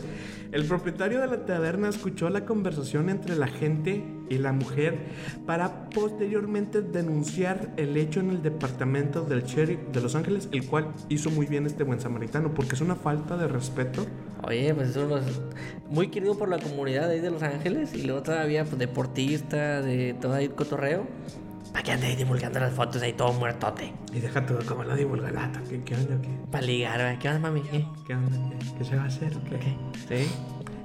El 0.52 0.66
propietario 0.66 1.22
de 1.22 1.28
la 1.28 1.46
taberna 1.46 1.88
escuchó 1.88 2.30
la 2.30 2.44
conversación 2.44 3.10
entre 3.10 3.38
la 3.38 3.48
gente 3.48 4.04
y 4.30 4.38
la 4.38 4.52
mujer 4.52 4.98
para 5.46 5.90
posteriormente 5.90 6.82
denunciar 6.82 7.72
el 7.78 7.96
hecho 7.96 8.20
en 8.20 8.32
el 8.32 8.42
departamento 8.42 9.22
del 9.22 9.44
sheriff 9.44 9.80
de 9.94 10.02
Los 10.02 10.14
Ángeles, 10.16 10.50
el 10.52 10.66
cual 10.68 10.92
hizo 11.08 11.30
muy 11.30 11.46
bien 11.46 11.66
este 11.68 11.84
buen 11.84 12.02
samaritano, 12.02 12.54
porque 12.54 12.76
es 12.76 12.82
una 12.82 12.96
falta 12.96 13.38
de 13.38 13.48
respeto. 13.48 14.06
Oye, 14.44 14.74
pues 14.74 14.90
es 14.90 14.98
uno 14.98 15.22
muy 15.90 16.10
querido 16.10 16.38
por 16.38 16.50
la 16.50 16.60
comunidad 16.60 17.08
de 17.08 17.14
ahí 17.16 17.20
de 17.22 17.32
Los 17.32 17.44
Ángeles 17.44 17.94
y 17.94 18.04
luego 18.04 18.22
todavía 18.22 18.66
pues 18.66 18.78
deportista, 18.78 19.82
de 19.82 20.16
todo 20.20 20.34
ahí 20.34 20.50
cotorreo. 20.50 21.08
¿Para 21.72 21.84
qué 21.84 21.92
anda 21.94 22.08
ahí 22.08 22.16
divulgando 22.16 22.60
las 22.60 22.74
fotos 22.74 23.02
ahí 23.02 23.14
todo 23.14 23.32
muertote? 23.34 23.94
Y 24.14 24.20
deja 24.20 24.46
todo 24.46 24.60
como 24.66 24.84
la 24.84 24.96
divulgada. 24.96 25.52
¿Qué, 25.70 25.82
qué 25.84 25.96
onda? 25.96 26.22
¿Qué, 26.22 26.30
Para 26.52 26.66
ligar. 26.66 27.18
¿qué 27.20 27.30
onda, 27.30 27.40
mami? 27.40 27.62
¿Qué? 27.62 27.86
qué 28.06 28.14
onda? 28.16 28.38
¿Qué, 28.60 28.78
qué 28.78 28.84
se 28.84 28.96
va 28.98 29.04
a 29.04 29.06
hacer? 29.08 29.32
qué? 29.50 30.24
¿Sí? 30.24 30.30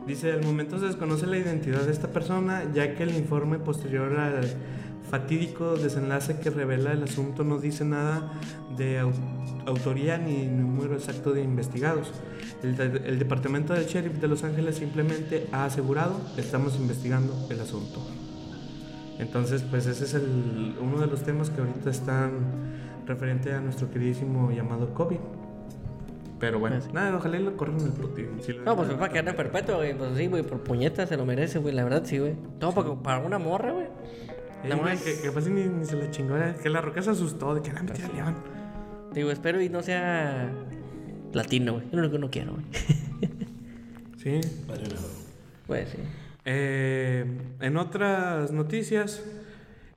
Dice, 0.07 0.31
al 0.33 0.45
momento 0.45 0.79
se 0.79 0.87
desconoce 0.87 1.27
la 1.27 1.37
identidad 1.39 1.81
de 1.83 1.91
esta 1.93 2.09
persona, 2.13 2.63
ya 2.73 2.95
que 2.95 3.03
el 3.03 3.17
informe 3.17 3.59
posterior 3.59 4.17
al 4.21 4.47
fatídico 5.11 5.77
desenlace 5.77 6.39
que 6.39 6.51
revela 6.51 6.93
el 6.93 7.03
asunto 7.03 7.43
no 7.45 7.59
dice 7.59 7.85
nada 7.85 8.33
de 8.77 9.01
au- 9.01 9.13
autoría 9.67 10.19
ni 10.19 10.47
número 10.47 10.95
exacto 10.95 11.33
de 11.33 11.43
investigados. 11.43 12.13
El, 12.63 12.77
de- 12.77 13.09
el 13.09 13.19
departamento 13.19 13.73
del 13.75 13.87
sheriff 13.87 14.15
de 14.21 14.29
Los 14.29 14.45
Ángeles 14.45 14.77
simplemente 14.77 15.49
ha 15.53 15.65
asegurado, 15.65 16.21
estamos 16.37 16.77
investigando 16.77 17.35
el 17.51 17.61
asunto. 17.61 18.01
Entonces, 19.19 19.63
pues 19.63 19.87
ese 19.87 20.05
es 20.05 20.15
el, 20.15 20.75
uno 20.81 20.99
de 21.01 21.07
los 21.07 21.23
temas 21.23 21.51
que 21.51 21.61
ahorita 21.61 21.91
están 21.91 22.31
referente 23.07 23.53
a 23.53 23.61
nuestro 23.61 23.91
queridísimo 23.91 24.51
llamado 24.51 24.93
COVID. 24.95 25.19
Pero 26.39 26.59
bueno, 26.59 26.77
Pues 26.77 26.85
sí. 26.87 26.93
nada, 26.93 27.17
ojalá 27.17 27.39
y 27.39 27.43
lo 27.43 27.57
corran 27.57 27.81
el 27.81 27.93
puto. 27.93 28.21
Si 28.43 28.53
No, 28.65 28.77
pues 28.77 28.91
es 28.91 28.95
para 28.97 29.11
que 29.13 29.19
ande 29.21 29.33
perpetuo, 29.33 29.77
güey. 29.77 29.97
Pues 29.97 30.11
sí, 30.19 30.27
güey, 30.27 30.43
por 30.43 30.61
puñetas 30.61 31.09
se 31.09 31.17
lo 31.17 31.25
merece, 31.25 31.59
güey. 31.59 31.75
La 31.75 31.83
verdad, 31.85 32.03
sí, 32.05 32.19
güey. 32.19 32.35
Todo 32.59 32.73
para, 32.73 32.95
para 32.95 33.19
una 33.21 33.39
morra, 33.39 33.73
güey. 33.73 33.87
Eh, 34.65 34.77
más. 34.83 35.01
que, 35.01 35.19
que 35.23 35.31
pase 35.31 35.49
ni, 35.49 35.65
ni 35.65 35.85
se 35.87 35.97
la 35.97 36.11
chingó, 36.11 36.37
era 36.37 36.55
que 36.55 36.69
la 36.69 36.81
roca 36.81 37.01
se 37.01 37.11
asustó 37.11 37.55
de 37.55 37.63
que 37.63 37.73
la 37.73 37.83
metida 37.83 38.09
león. 38.09 38.35
Digo, 39.15 39.31
espero 39.31 39.63
y 39.63 39.69
no 39.71 39.83
sea 39.83 40.51
latino, 41.33 41.75
güey. 41.75 41.87
Es 41.87 41.93
lo 41.95 42.11
que 42.11 42.19
no 42.19 42.31
quiero, 42.31 42.53
güey. 42.53 42.65
Sí. 44.19 44.41
Pues 45.67 45.89
sí. 45.89 45.99
Eh, 46.49 47.25
en 47.61 47.77
otras 47.77 48.53
noticias, 48.53 49.23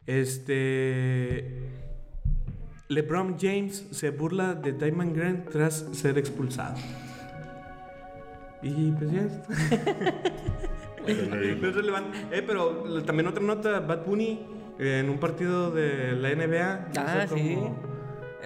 este. 0.05 1.67
LeBron 2.87 3.37
James 3.39 3.87
se 3.91 4.09
burla 4.09 4.55
de 4.55 4.71
Diamond 4.73 5.15
Grant 5.15 5.49
tras 5.49 5.85
ser 5.93 6.17
expulsado. 6.17 6.75
Y 8.63 8.91
pues 8.93 9.11
ya 9.11 9.21
está. 9.21 9.47
No 11.07 11.07
es 11.67 11.75
relevante. 11.75 12.17
Eh, 12.31 12.43
pero 12.45 13.03
también 13.03 13.27
otra 13.27 13.43
nota, 13.43 13.79
Bad 13.79 14.05
Bunny 14.05 14.39
en 14.79 15.07
un 15.09 15.19
partido 15.19 15.69
de 15.69 16.13
la 16.13 16.29
NBA. 16.33 16.87
Ah, 16.97 17.27
sí. 17.31 17.53
como- 17.55 17.88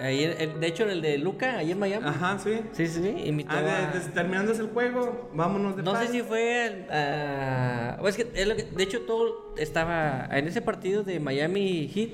Ahí, 0.00 0.26
de 0.26 0.66
hecho, 0.66 0.82
en 0.84 0.90
el 0.90 1.02
de 1.02 1.18
Luca, 1.18 1.58
ahí 1.58 1.70
en 1.70 1.78
Miami. 1.78 2.04
Ajá, 2.06 2.36
sí. 2.38 2.60
Sí, 2.72 2.86
sí, 2.88 3.00
sí. 3.00 3.08
Invitó 3.26 3.52
Ah, 3.52 3.58
a- 3.58 3.92
de- 3.92 4.00
de- 4.00 4.08
terminándose 4.10 4.60
el 4.62 4.68
juego, 4.70 5.30
vámonos 5.34 5.76
de 5.76 5.82
No 5.84 5.94
sé 5.96 6.08
si 6.08 6.20
fue. 6.22 6.86
ah, 6.90 7.96
o 8.00 8.08
es 8.08 8.16
que, 8.16 8.28
es 8.34 8.46
lo 8.46 8.56
que- 8.56 8.64
de 8.64 8.82
hecho, 8.82 9.02
todo 9.02 9.54
estaba. 9.56 10.26
En 10.32 10.48
ese 10.48 10.60
partido 10.62 11.04
de 11.04 11.20
Miami 11.20 11.88
Heat 11.94 12.10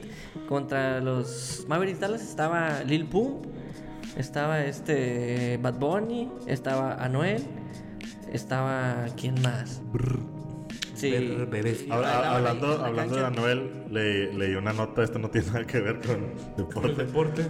contra 0.48 1.00
los 1.00 1.64
Mavericks 1.68 2.00
Dallas 2.00 2.22
estaba 2.22 2.82
Lil 2.84 3.06
Pump, 3.06 3.46
estaba 4.18 4.62
este 4.64 5.58
Bad 5.62 5.74
Bunny, 5.78 6.30
estaba 6.46 6.94
Anuel, 7.02 7.42
estaba. 8.32 9.06
¿Quién 9.16 9.40
más? 9.40 9.80
Sí. 11.00 11.10
Ver- 11.50 11.66
ahí 11.66 11.88
hablando 11.90 12.78
la 12.78 12.86
hablando 12.86 13.16
de 13.16 13.22
cancha. 13.22 13.40
Anuel, 13.40 13.70
le, 13.90 14.32
leí 14.34 14.54
una 14.54 14.72
nota, 14.72 15.02
esto 15.02 15.18
no 15.18 15.30
tiene 15.30 15.46
nada 15.48 15.66
que 15.66 15.80
ver 15.80 16.00
con 16.00 16.84
el 16.84 16.96
deporte, 16.96 17.46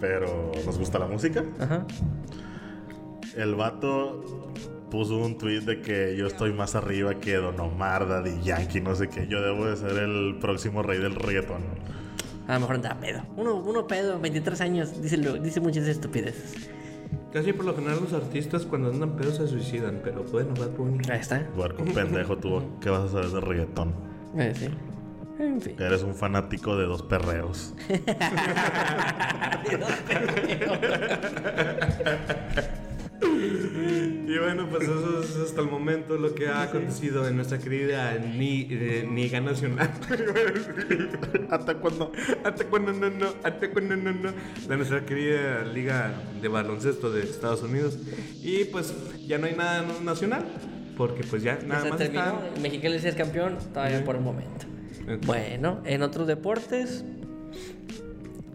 pero 0.00 0.52
nos 0.64 0.78
gusta 0.78 0.98
la 0.98 1.06
música. 1.06 1.44
Ajá. 1.58 1.86
El 3.36 3.54
vato 3.54 4.52
puso 4.90 5.16
un 5.18 5.36
tweet 5.36 5.60
de 5.62 5.80
que 5.82 6.16
yo 6.16 6.26
estoy 6.26 6.52
más 6.52 6.74
arriba 6.74 7.16
que 7.16 7.34
Don 7.36 7.58
Omar, 7.60 8.08
Daddy 8.08 8.40
Yankee, 8.42 8.80
no 8.80 8.94
sé 8.94 9.08
qué. 9.08 9.26
Yo 9.26 9.40
debo 9.42 9.66
de 9.66 9.76
ser 9.76 9.98
el 9.98 10.38
próximo 10.40 10.82
rey 10.82 10.98
del 10.98 11.14
reggaetón. 11.16 11.62
A 12.46 12.54
lo 12.54 12.60
mejor 12.60 12.76
andaba 12.76 13.00
pedo. 13.00 13.22
Uno, 13.36 13.56
uno 13.56 13.86
pedo, 13.88 14.20
23 14.20 14.60
años, 14.60 15.02
dice, 15.02 15.16
dice 15.40 15.60
muchas 15.60 15.86
estupideces. 15.88 16.70
Casi 17.32 17.52
por 17.52 17.66
lo 17.66 17.74
general 17.74 17.98
los 18.00 18.12
artistas 18.12 18.64
cuando 18.64 18.90
andan 18.90 19.16
pedos 19.16 19.36
se 19.36 19.48
suicidan, 19.48 20.00
pero 20.02 20.24
bueno, 20.24 20.54
Bad 20.54 20.70
Bunny. 20.70 20.98
Ahí 21.10 21.20
está. 21.20 21.46
Barco 21.56 21.84
pendejo 21.84 22.36
tuvo. 22.38 22.62
¿Qué 22.80 22.90
vas 22.90 23.04
a 23.04 23.08
saber 23.08 23.28
de 23.28 23.40
reggaetón? 23.40 23.94
Eh, 24.36 24.52
sí. 24.56 24.68
En 25.38 25.60
fin. 25.60 25.76
Eres 25.78 26.02
un 26.02 26.14
fanático 26.14 26.76
de 26.76 26.86
dos 26.86 27.02
perreos. 27.02 27.74
Y 33.22 34.38
bueno, 34.38 34.68
pues 34.68 34.82
eso 34.84 35.22
es 35.22 35.36
hasta 35.36 35.60
el 35.60 35.68
momento 35.68 36.16
lo 36.16 36.34
que 36.34 36.48
ha 36.48 36.62
acontecido 36.62 37.26
en 37.26 37.36
nuestra 37.36 37.58
querida 37.58 38.14
ni, 38.18 38.66
eh, 38.70 39.08
Liga 39.12 39.40
Nacional. 39.40 39.90
¿Hasta 41.50 41.74
cuándo? 41.76 42.12
hasta 42.44 42.64
cuando 42.66 42.92
no, 42.92 43.10
no, 43.10 43.26
hasta 43.42 43.70
cuando 43.70 43.96
no, 43.96 44.12
no. 44.12 44.32
De 44.68 44.76
nuestra 44.76 45.06
querida 45.06 45.64
Liga 45.64 46.12
de 46.40 46.48
Baloncesto 46.48 47.10
de 47.10 47.22
Estados 47.22 47.62
Unidos. 47.62 47.98
Y 48.42 48.64
pues 48.64 48.92
ya 49.26 49.38
no 49.38 49.46
hay 49.46 49.54
nada 49.54 49.84
nacional, 50.02 50.44
porque 50.96 51.24
pues 51.24 51.42
ya 51.42 51.58
nada 51.66 51.82
se 51.82 51.88
más 51.90 51.98
terminó. 51.98 52.24
está. 52.24 52.60
Mexicali 52.60 52.98
sí 52.98 53.08
es 53.08 53.14
campeón, 53.14 53.58
todavía 53.72 54.04
por 54.04 54.16
el 54.16 54.22
momento. 54.22 54.66
Ok. 55.04 55.24
Bueno, 55.24 55.80
en 55.84 56.02
otros 56.02 56.26
deportes, 56.26 57.04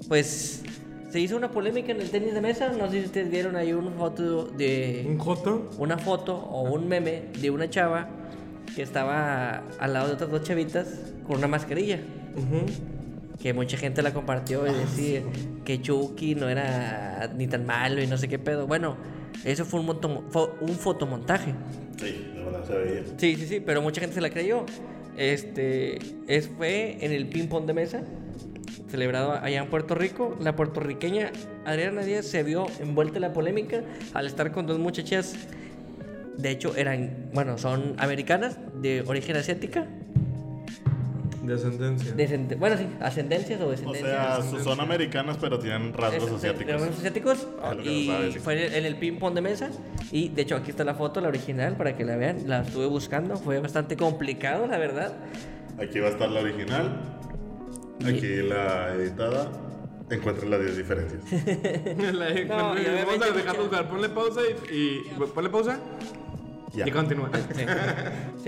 pues 0.08 0.64
se 1.12 1.20
hizo 1.20 1.36
una 1.38 1.52
polémica 1.52 1.92
en 1.92 2.02
el 2.02 2.10
tenis 2.10 2.34
de 2.34 2.42
mesa. 2.42 2.70
No 2.70 2.90
sé 2.90 3.00
si 3.02 3.06
ustedes 3.06 3.30
vieron 3.30 3.56
ahí 3.56 3.74
una 3.74 3.92
foto 3.92 4.46
de. 4.46 5.06
Un 5.08 5.18
joto. 5.20 5.70
Una 5.78 5.98
foto 5.98 6.36
o 6.36 6.64
un 6.72 6.88
meme 6.88 7.24
de 7.40 7.50
una 7.52 7.70
chava 7.70 8.08
que 8.76 8.82
estaba 8.82 9.64
al 9.80 9.94
lado 9.94 10.08
de 10.08 10.14
otras 10.14 10.32
dos 10.32 10.44
chavitas 10.44 10.88
con 11.28 11.38
una 11.38 11.48
mascarilla. 11.48 12.00
Ujú. 12.36 12.66
Que 13.42 13.54
mucha 13.54 13.76
gente 13.76 14.02
la 14.02 14.14
compartió 14.14 14.66
y 14.68 14.74
decía 14.74 15.22
que 15.66 15.82
Chucky 15.82 16.36
no 16.36 16.48
era 16.48 17.32
ni 17.36 17.48
tan 17.48 17.66
malo 17.66 18.02
y 18.02 18.08
no 18.08 18.18
sé 18.18 18.28
qué 18.28 18.38
pedo. 18.40 18.68
Bueno, 18.68 18.96
eso 19.44 19.66
fue 19.66 19.80
un, 19.80 19.88
monto- 19.88 20.24
fue 20.30 20.48
un 20.62 20.76
fotomontaje. 20.76 21.54
Sí, 21.98 22.28
de 22.36 22.44
verdad 22.44 22.64
se 22.66 22.74
veía. 22.78 23.04
Sí, 23.18 23.36
sí, 23.36 23.48
sí, 23.48 23.60
pero 23.60 23.82
mucha 23.82 24.00
gente 24.00 24.14
se 24.16 24.22
la 24.22 24.30
creyó. 24.30 24.66
Este, 25.18 25.98
es, 26.28 26.48
fue 26.56 26.98
en 27.04 27.12
el 27.12 27.28
ping-pong 27.28 27.66
de 27.66 27.74
mesa, 27.74 28.02
celebrado 28.92 29.34
allá 29.34 29.60
en 29.64 29.70
Puerto 29.70 29.96
Rico. 29.96 30.36
La 30.42 30.56
puertorriqueña 30.56 31.32
Adriana 31.66 32.02
Díaz 32.04 32.26
se 32.26 32.44
vio 32.44 32.68
envuelta 32.80 33.16
en 33.18 33.22
la 33.22 33.34
polémica 33.34 33.82
al 34.14 34.28
estar 34.28 34.52
con 34.52 34.68
dos 34.68 34.78
muchachas. 34.80 35.34
De 36.38 36.50
hecho, 36.52 36.76
eran, 36.76 37.30
bueno, 37.34 37.58
son 37.58 37.96
americanas 37.98 38.58
de 38.82 39.04
origen 39.08 39.38
asiática. 39.38 39.88
De 41.44 41.56
ascendencia. 41.56 42.14
descende- 42.16 42.56
bueno, 42.56 42.78
sí, 42.78 42.86
ascendencias 43.00 43.60
o 43.62 43.66
O 43.68 43.72
descendencias. 43.72 44.12
sea, 44.12 44.42
su- 44.44 44.60
son 44.64 44.80
americanas, 44.80 45.38
pero 45.42 45.58
tienen 45.58 45.92
rasgos 45.92 46.30
asiáticos. 46.34 46.72
rasgos 46.74 46.98
asiáticos, 47.00 47.38
Es 47.40 47.78
lo 47.78 47.84
que 47.84 47.92
y 47.92 48.08
no 48.08 48.14
sabes, 48.14 48.34
sí. 48.36 48.40
fue 48.40 48.78
en 48.78 48.86
el 48.86 48.96
ping-pong 48.98 49.34
de 49.34 49.42
mesa. 49.42 49.72
Y 50.12 50.30
de 50.30 50.44
hecho, 50.44 50.56
aquí 50.56 50.70
está 50.70 50.84
la 50.84 50.94
foto, 50.94 51.20
la 51.20 51.30
original, 51.30 51.76
para 51.78 51.98
que 51.98 52.06
la 52.06 52.16
vean. 52.16 52.48
La 52.48 52.62
estuve 52.62 52.86
buscando, 52.86 53.38
fue 53.38 53.60
bastante 53.60 53.98
complicado, 53.98 54.68
la 54.68 54.78
verdad. 54.78 55.14
Aquí 55.82 56.00
va 56.00 56.10
a 56.10 56.12
estar 56.12 56.30
la 56.30 56.42
original. 56.42 57.20
Aquí 58.06 58.28
la 58.48 58.94
editada. 58.96 59.52
Encuentren 60.10 60.52
las 60.52 60.60
10 60.60 60.78
diferencias. 60.78 61.22
La- 62.14 62.34
No, 62.44 62.76
Vamos 63.06 63.22
a 63.22 63.32
dejarlo 63.32 63.66
jugar. 63.66 63.90
Ponle 63.90 64.10
pausa 64.10 64.42
y, 64.70 64.76
y- 64.76 65.02
ponle 65.34 65.50
pausa 65.50 65.80
Ya. 66.74 66.88
y 66.88 66.92
continúa. 66.92 67.30
Sí, 67.54 67.64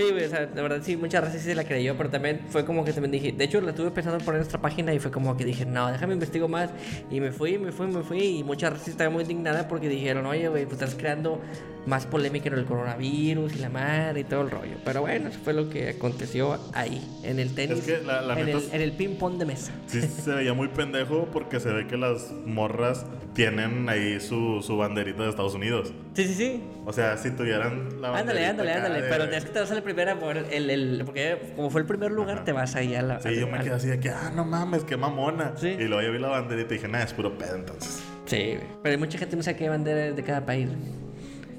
sí 0.01 0.11
güey, 0.11 0.25
o 0.25 0.29
sea, 0.29 0.45
de 0.45 0.61
verdad 0.61 0.79
sí, 0.81 0.95
muchas 0.97 1.23
veces 1.23 1.41
sí 1.41 1.49
se 1.49 1.55
la 1.55 1.65
creyó, 1.65 1.95
pero 1.97 2.09
también 2.09 2.41
fue 2.49 2.65
como 2.65 2.83
que 2.85 2.93
también 2.93 3.11
dije, 3.11 3.31
de 3.31 3.43
hecho 3.43 3.59
la 3.61 3.71
estuve 3.71 3.91
pensando 3.91 4.17
en 4.17 4.25
poner 4.25 4.37
en 4.37 4.41
nuestra 4.43 4.61
página 4.61 4.93
y 4.93 4.99
fue 4.99 5.11
como 5.11 5.35
que 5.37 5.45
dije, 5.45 5.65
no, 5.65 5.91
déjame 5.91 6.13
investigo 6.13 6.47
más 6.47 6.69
y 7.11 7.19
me 7.19 7.31
fui, 7.31 7.57
me 7.57 7.71
fui, 7.71 7.87
me 7.87 8.01
fui 8.01 8.23
y 8.39 8.43
muchas 8.43 8.73
veces 8.73 8.87
estaba 8.89 9.09
muy 9.09 9.23
indignada 9.23 9.67
porque 9.67 9.89
dijeron, 9.89 10.25
oye, 10.25 10.47
güey, 10.47 10.63
pues 10.65 10.81
estás 10.81 10.95
creando 10.95 11.41
más 11.85 12.05
polémica 12.05 12.47
en 12.47 12.55
el 12.55 12.63
coronavirus 12.65 13.55
y 13.55 13.59
la 13.59 13.69
madre 13.69 14.21
y 14.21 14.23
todo 14.23 14.41
el 14.41 14.51
rollo. 14.51 14.77
Pero 14.85 15.01
bueno, 15.01 15.27
eso 15.29 15.39
fue 15.43 15.53
lo 15.53 15.69
que 15.69 15.89
aconteció 15.89 16.57
ahí, 16.73 17.01
en 17.23 17.39
el 17.39 17.53
tenis, 17.53 17.79
Es 17.79 17.85
que 17.85 18.05
la- 18.05 18.21
la 18.21 18.39
en, 18.39 18.47
el, 18.47 18.57
es- 18.57 18.73
en 18.73 18.81
el 18.81 18.93
ping 18.93 19.15
pong 19.17 19.37
de 19.37 19.45
mesa. 19.45 19.73
Sí, 19.87 20.01
se 20.01 20.31
veía 20.31 20.53
muy 20.53 20.69
pendejo 20.69 21.27
porque 21.33 21.59
se 21.59 21.69
ve 21.71 21.85
que 21.87 21.97
las 21.97 22.31
morras 22.45 23.05
tienen 23.33 23.89
ahí 23.89 24.19
su, 24.21 24.61
su 24.65 24.77
banderita 24.77 25.23
de 25.23 25.29
Estados 25.29 25.55
Unidos. 25.55 25.91
Sí, 26.13 26.25
sí, 26.25 26.33
sí. 26.35 26.63
O 26.85 26.93
sea, 26.93 27.17
si 27.17 27.31
tuvieran 27.31 28.01
la 28.01 28.09
Ándale, 28.09 28.41
banderita 28.41 28.49
ándale, 28.51 28.71
ándale. 28.73 29.01
de- 29.01 29.09
Pero 29.09 29.23
es 29.23 29.45
que 29.45 29.51
te 29.51 29.59
vas 29.59 29.71
a 29.71 29.75
la 29.75 29.81
primera 29.81 30.19
por 30.19 30.37
el, 30.37 30.69
el, 30.69 31.01
porque 31.05 31.53
como 31.55 31.69
fue 31.71 31.81
el 31.81 31.87
primer 31.87 32.11
lugar, 32.11 32.43
te 32.45 32.51
vas 32.51 32.75
ahí 32.75 32.93
a 32.93 33.01
la. 33.01 33.19
Sí, 33.19 33.35
yo 33.39 33.47
me 33.47 33.57
quedé 33.59 33.71
así 33.73 33.87
de 33.87 33.99
que, 33.99 34.09
ah, 34.09 34.31
no 34.35 34.45
mames, 34.45 34.83
qué 34.83 34.95
mamona. 34.95 35.53
Sí. 35.57 35.69
Y 35.69 35.83
luego 35.85 36.01
ya 36.03 36.09
vi 36.09 36.19
la 36.19 36.27
banderita 36.27 36.73
y 36.73 36.77
dije, 36.77 36.87
nah, 36.87 37.01
es 37.01 37.13
puro 37.13 37.35
pedo 37.37 37.55
entonces. 37.55 38.03
Sí, 38.25 38.57
pero 38.83 38.93
hay 38.93 38.97
mucha 38.99 39.17
gente 39.17 39.35
no 39.35 39.41
sabe 39.43 39.57
qué 39.57 39.69
bandera 39.69 40.05
es 40.07 40.15
de 40.15 40.23
cada 40.23 40.45
país. 40.45 40.69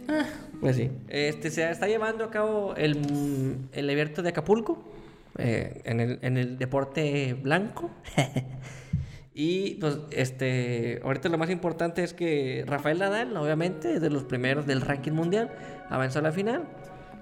Ah, 0.08 0.24
pues 0.60 0.76
sí. 0.76 0.90
Este, 1.08 1.50
se 1.50 1.68
está 1.70 1.88
llevando 1.88 2.24
a 2.24 2.30
cabo 2.30 2.74
el, 2.76 3.56
el 3.72 3.90
abierto 3.90 4.22
de 4.22 4.28
Acapulco, 4.28 4.84
eh, 5.36 5.80
en, 5.84 5.98
el, 6.00 6.18
en 6.22 6.36
el 6.36 6.58
deporte 6.58 7.34
blanco. 7.34 7.90
y 9.34 9.74
pues, 9.80 9.98
este, 10.12 11.00
ahorita 11.02 11.28
lo 11.28 11.38
más 11.38 11.50
importante 11.50 12.04
es 12.04 12.14
que 12.14 12.64
Rafael 12.68 13.00
Nadal, 13.00 13.36
obviamente, 13.36 13.94
es 13.94 14.00
de 14.00 14.08
los 14.08 14.22
primeros 14.22 14.64
del 14.64 14.80
ranking 14.80 15.10
mundial, 15.10 15.50
avanzó 15.90 16.20
a 16.20 16.22
la 16.22 16.30
final. 16.30 16.68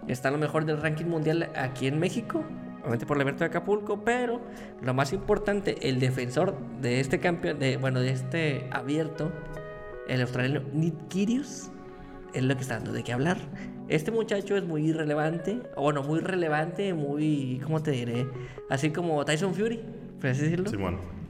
Está 0.08 0.30
lo 0.30 0.36
mejor 0.36 0.66
del 0.66 0.80
ranking 0.82 1.06
mundial 1.06 1.50
aquí 1.56 1.86
en 1.86 1.98
México, 1.98 2.44
obviamente 2.80 3.06
por 3.06 3.16
el 3.16 3.22
abierto 3.22 3.44
de 3.44 3.46
Acapulco, 3.46 4.04
pero 4.04 4.42
lo 4.82 4.92
más 4.92 5.14
importante, 5.14 5.88
el 5.88 6.00
defensor 6.00 6.58
de 6.82 7.00
este 7.00 7.18
campeón, 7.18 7.58
de, 7.58 7.78
bueno, 7.78 8.00
de 8.00 8.10
este 8.10 8.68
abierto, 8.72 9.32
el 10.06 10.20
australiano 10.20 10.68
Nick 10.74 11.08
Kyrgios, 11.08 11.70
es 12.34 12.42
lo 12.42 12.54
que 12.56 12.60
está 12.60 12.74
dando 12.74 12.92
de 12.92 13.04
qué 13.04 13.12
hablar. 13.14 13.38
Este 13.88 14.10
muchacho 14.10 14.56
es 14.56 14.64
muy 14.64 14.92
relevante, 14.92 15.60
o 15.76 15.82
bueno, 15.82 16.02
muy 16.02 16.20
relevante, 16.20 16.92
muy, 16.92 17.60
¿cómo 17.64 17.82
te 17.82 17.92
diré? 17.92 18.26
Así 18.68 18.90
como 18.90 19.24
Tyson 19.24 19.54
Fury, 19.54 19.80
por 20.20 20.30
así 20.30 20.42
decirlo. 20.42 20.68
Simón. 20.68 21.21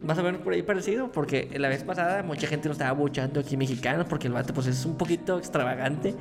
Más 0.00 0.16
o 0.16 0.22
menos 0.22 0.40
por 0.42 0.52
ahí 0.52 0.62
parecido, 0.62 1.10
porque 1.10 1.48
la 1.58 1.68
vez 1.68 1.82
pasada 1.82 2.22
mucha 2.22 2.46
gente 2.46 2.68
lo 2.68 2.72
estaba 2.72 2.92
buchando 2.92 3.40
aquí 3.40 3.56
mexicanos, 3.56 4.06
porque 4.08 4.28
el 4.28 4.32
vato 4.32 4.54
pues 4.54 4.68
es 4.68 4.84
un 4.86 4.96
poquito 4.96 5.38
extravagante, 5.38 6.14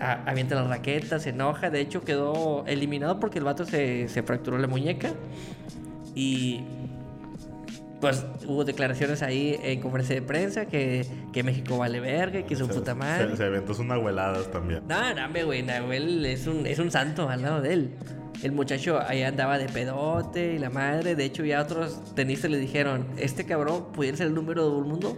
a- 0.00 0.22
avienta 0.24 0.54
las 0.54 0.66
raquetas, 0.68 1.24
se 1.24 1.30
enoja, 1.30 1.68
de 1.68 1.80
hecho 1.80 2.02
quedó 2.02 2.64
eliminado 2.66 3.20
porque 3.20 3.38
el 3.38 3.44
vato 3.44 3.66
se, 3.66 4.08
se 4.08 4.22
fracturó 4.22 4.56
la 4.56 4.66
muñeca 4.66 5.10
y 6.14 6.62
pues 8.00 8.24
hubo 8.46 8.64
declaraciones 8.64 9.22
ahí 9.22 9.58
en 9.62 9.80
conferencia 9.80 10.14
de 10.14 10.22
prensa 10.22 10.64
que, 10.66 11.04
que 11.32 11.42
México 11.42 11.76
vale 11.78 11.98
verga, 12.00 12.38
y 12.38 12.44
que 12.44 12.54
su 12.56 12.66
Se- 12.66 12.72
puta 12.74 12.94
madre. 12.94 13.30
Se, 13.32 13.36
se 13.36 13.44
aventó 13.44 13.74
sus 13.74 13.84
nahueladas 13.84 14.50
también. 14.50 14.84
No, 14.88 15.14
no, 15.14 15.44
güey, 15.44 15.62
Nahuel 15.64 16.24
es 16.24 16.46
un, 16.46 16.66
es 16.66 16.78
un 16.78 16.90
santo 16.90 17.28
al 17.28 17.42
lado 17.42 17.60
de 17.60 17.72
él. 17.74 17.90
El 18.42 18.52
muchacho 18.52 19.00
ahí 19.00 19.22
andaba 19.22 19.58
de 19.58 19.66
pedote 19.66 20.54
y 20.54 20.58
la 20.58 20.70
madre. 20.70 21.16
De 21.16 21.24
hecho, 21.24 21.44
ya 21.44 21.60
otros 21.60 22.14
tenistas 22.14 22.50
le 22.50 22.58
dijeron: 22.58 23.06
Este 23.16 23.44
cabrón 23.44 23.86
pudiera 23.92 24.16
ser 24.16 24.28
el 24.28 24.34
número 24.34 24.70
del 24.74 24.84
mundo 24.84 25.16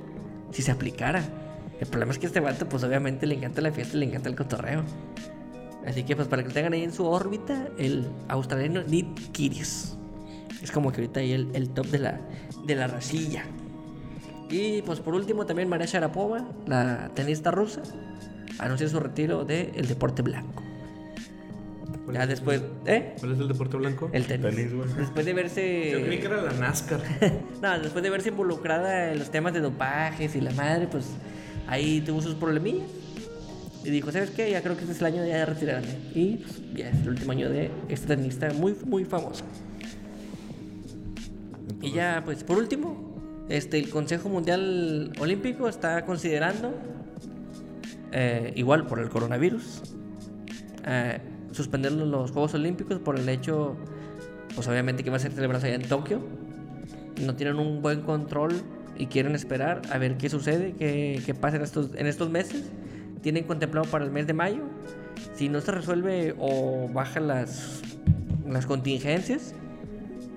si 0.52 0.62
se 0.62 0.70
aplicara. 0.70 1.22
El 1.80 1.86
problema 1.86 2.12
es 2.12 2.18
que 2.18 2.26
este 2.26 2.40
vato, 2.40 2.68
pues 2.68 2.82
obviamente 2.84 3.26
le 3.26 3.34
encanta 3.34 3.60
la 3.60 3.72
fiesta 3.72 3.96
y 3.96 4.00
le 4.00 4.06
encanta 4.06 4.28
el 4.28 4.36
cotorreo. 4.36 4.84
Así 5.86 6.02
que, 6.02 6.14
pues 6.14 6.28
para 6.28 6.42
que 6.42 6.48
lo 6.48 6.54
tengan 6.54 6.74
ahí 6.74 6.82
en 6.82 6.92
su 6.92 7.06
órbita, 7.06 7.68
el 7.78 8.06
australiano 8.28 8.82
Nick 8.82 9.32
Kyrgios. 9.32 9.96
Es 10.62 10.70
como 10.70 10.92
que 10.92 11.00
ahorita 11.00 11.20
ahí 11.20 11.32
el, 11.32 11.48
el 11.54 11.70
top 11.70 11.86
de 11.86 11.98
la, 11.98 12.20
de 12.66 12.74
la 12.74 12.86
racilla. 12.86 13.44
Y 14.50 14.82
pues 14.82 15.00
por 15.00 15.14
último 15.14 15.46
también 15.46 15.68
María 15.68 15.86
Sharapova, 15.86 16.48
la 16.66 17.10
tenista 17.14 17.50
rusa, 17.50 17.82
anunció 18.58 18.88
su 18.88 19.00
retiro 19.00 19.44
del 19.44 19.86
deporte 19.86 20.22
blanco. 20.22 20.62
¿Cuál 22.10 22.14
Ya 22.18 22.22
es- 22.24 22.28
después, 22.28 22.62
¿eh? 22.86 23.14
¿Cuál 23.18 23.32
es 23.32 23.38
el 23.40 23.48
deporte 23.48 23.76
blanco? 23.76 24.10
El 24.12 24.26
tenis. 24.26 24.54
Tenis, 24.54 24.74
güey. 24.74 24.88
Después 24.96 25.26
de 25.26 25.32
verse... 25.32 25.90
Yo 25.92 26.02
creí 26.04 26.18
que 26.18 26.26
era 26.26 26.42
la 26.42 26.52
NASCAR. 26.52 27.00
no, 27.62 27.78
después 27.80 28.02
de 28.02 28.10
verse 28.10 28.28
involucrada 28.30 29.12
en 29.12 29.18
los 29.18 29.30
temas 29.30 29.52
de 29.52 29.60
dopajes 29.60 30.34
y 30.36 30.40
la 30.40 30.50
madre, 30.52 30.86
pues 30.90 31.06
ahí 31.66 32.00
tuvo 32.00 32.20
sus 32.20 32.34
problemillas. 32.34 32.88
Y 33.82 33.90
dijo, 33.90 34.12
¿sabes 34.12 34.30
qué? 34.30 34.50
Ya 34.50 34.62
creo 34.62 34.74
que 34.76 34.82
este 34.82 34.92
es 34.92 35.00
el 35.00 35.06
año 35.06 35.22
de 35.22 35.46
retirarme. 35.46 35.88
Y 36.14 36.36
pues, 36.36 36.60
ya 36.74 36.90
es 36.90 37.00
el 37.00 37.08
último 37.08 37.32
año 37.32 37.48
de 37.48 37.70
este 37.88 38.08
tenista 38.14 38.52
muy, 38.52 38.76
muy 38.84 39.04
famoso. 39.06 39.44
Y 41.82 41.92
ya, 41.92 42.22
pues 42.24 42.44
por 42.44 42.58
último, 42.58 43.46
este, 43.48 43.78
el 43.78 43.88
Consejo 43.88 44.28
Mundial 44.28 45.12
Olímpico 45.18 45.68
está 45.68 46.04
considerando, 46.04 46.74
eh, 48.12 48.52
igual 48.56 48.86
por 48.86 48.98
el 49.00 49.08
coronavirus, 49.08 49.80
eh, 50.86 51.18
suspender 51.52 51.92
los 51.92 52.30
Juegos 52.30 52.54
Olímpicos 52.54 52.98
por 52.98 53.18
el 53.18 53.28
hecho, 53.28 53.76
pues 54.54 54.66
obviamente 54.68 55.02
que 55.04 55.10
va 55.10 55.16
a 55.16 55.20
ser 55.20 55.32
celebrado 55.32 55.64
allá 55.66 55.74
en 55.74 55.82
Tokio. 55.82 56.20
No 57.24 57.34
tienen 57.34 57.58
un 57.58 57.82
buen 57.82 58.02
control 58.02 58.52
y 58.96 59.06
quieren 59.06 59.34
esperar 59.34 59.82
a 59.90 59.98
ver 59.98 60.16
qué 60.16 60.28
sucede, 60.28 60.74
qué, 60.78 61.20
qué 61.24 61.34
pasa 61.34 61.56
en 61.56 61.62
estos, 61.62 61.90
en 61.94 62.06
estos 62.06 62.30
meses. 62.30 62.70
Tienen 63.22 63.44
contemplado 63.44 63.86
para 63.90 64.04
el 64.04 64.10
mes 64.10 64.26
de 64.26 64.32
mayo. 64.32 64.62
Si 65.34 65.48
no 65.48 65.60
se 65.60 65.70
resuelve 65.72 66.34
o 66.38 66.88
bajan 66.92 67.28
las, 67.28 67.82
las 68.48 68.64
contingencias, 68.66 69.54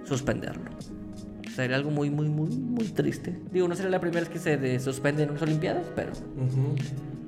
suspenderlo. 0.03 0.72
sería 1.55 1.76
algo 1.78 1.91
muy, 1.91 2.09
muy, 2.09 2.28
muy, 2.28 2.49
muy 2.49 2.86
triste. 2.89 3.39
Digo, 3.51 3.68
no 3.68 3.76
sería 3.76 3.91
la 3.91 3.99
primera 4.01 4.22
vez 4.22 4.30
que 4.30 4.39
se 4.39 4.57
de- 4.57 4.80
suspenden 4.80 5.30
unas 5.30 5.41
Olimpiadas, 5.43 5.86
pero 5.95 6.11
Ujú. 6.11 6.76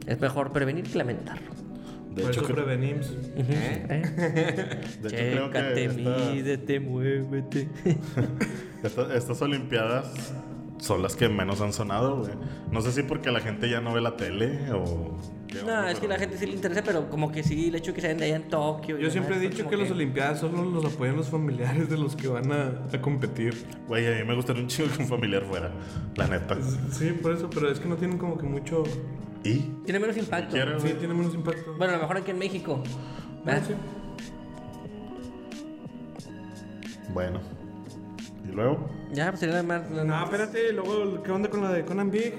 es 0.08 0.20
mejor 0.20 0.52
prevenir 0.52 0.84
que 0.84 0.98
lamentarlo. 0.98 1.52
De 2.16 2.22
Por 2.22 2.32
hecho, 2.32 2.42
eso 2.42 2.50
cre- 2.50 2.54
prevenimos. 2.56 3.14
¿Eh? 3.36 4.04
de 5.02 5.08
hecho, 5.08 5.16
creo 5.18 5.48
Chécate, 5.48 5.74
que 5.76 5.86
esta- 5.86 6.32
mídete, 6.32 6.80
muévete. 6.80 7.68
esta- 8.84 9.16
estas 9.16 9.42
Olimpiadas 9.42 10.34
son 10.78 11.02
las 11.02 11.16
que 11.16 11.28
menos 11.30 11.62
han 11.62 11.74
sonado, 11.74 12.20
güey. 12.20 12.32
No 12.72 12.82
sé 12.82 12.92
si 12.92 13.04
porque 13.04 13.32
la 13.32 13.40
gente 13.42 13.70
ya 13.70 13.82
no 13.82 13.94
ve 13.94 14.02
la 14.02 14.16
tele 14.18 14.72
o... 14.72 15.18
No, 15.56 15.62
onda, 15.62 15.90
es 15.92 15.96
que 15.96 16.02
pero- 16.02 16.14
la 16.14 16.20
gente 16.20 16.38
sí 16.38 16.46
le 16.48 16.54
interesa, 16.54 16.84
pero 16.84 17.10
como 17.10 17.32
que 17.32 17.42
sí, 17.44 17.70
el 17.70 17.76
hecho 17.76 17.92
de 17.92 17.96
que 17.96 18.02
se 18.02 18.08
den 18.10 18.18
de 18.18 18.26
allá 18.26 18.36
en 18.38 18.50
Tokio. 18.50 18.98
Yo 18.98 19.10
siempre 19.10 19.36
he 19.36 19.40
demás, 19.40 19.52
dicho 19.56 19.64
como 19.66 19.78
que 19.78 19.84
las 19.84 19.92
Olimpiadas 19.92 20.40
solo 20.40 20.64
los 20.66 20.86
apoyan 20.86 21.16
los 21.16 21.30
familiares 21.30 21.90
de 21.90 21.98
los 21.98 22.16
que 22.16 22.28
van 22.28 22.52
a, 22.52 22.82
a 22.94 23.02
competir. 23.02 23.56
Güey, 23.88 24.06
a 24.08 24.18
mí 24.20 24.24
me 24.28 24.36
gustaría 24.36 24.62
un 24.62 24.68
chingo 24.68 24.90
que 24.96 25.04
un 25.04 25.08
familiar 25.10 25.44
fuera, 25.44 25.72
la 26.16 26.28
neta. 26.28 26.58
Sí, 26.92 27.12
por 27.22 27.32
eso, 27.34 27.50
pero 27.50 27.70
es 27.72 27.80
que 27.80 27.88
no 27.88 27.96
tienen 27.96 28.18
como 28.18 28.38
que 28.38 28.46
mucho. 28.46 28.84
¿Y? 29.46 29.60
Tiene 29.86 30.00
menos 30.00 30.18
impacto. 30.18 30.52
Quiero, 30.54 30.80
Sí, 30.80 30.94
tiene 31.00 31.14
menos 31.14 31.34
impacto. 31.34 31.76
Bueno, 31.78 31.94
a 31.94 31.96
lo 31.98 32.02
mejor 32.02 32.18
aquí 32.18 32.32
en 32.32 32.40
México. 32.40 32.82
Sí. 33.68 33.74
Bueno. 37.14 37.40
¿Y 38.44 38.52
luego? 38.52 38.90
Ya, 39.14 39.28
pues 39.30 39.40
sería 39.40 39.62
más. 39.64 39.90
No, 39.90 40.24
espérate, 40.24 40.74
luego, 40.74 41.24
¿qué 41.24 41.32
onda 41.32 41.50
con 41.50 41.62
la 41.64 41.72
de 41.72 41.86
Conan 41.86 42.12
Big? 42.12 42.34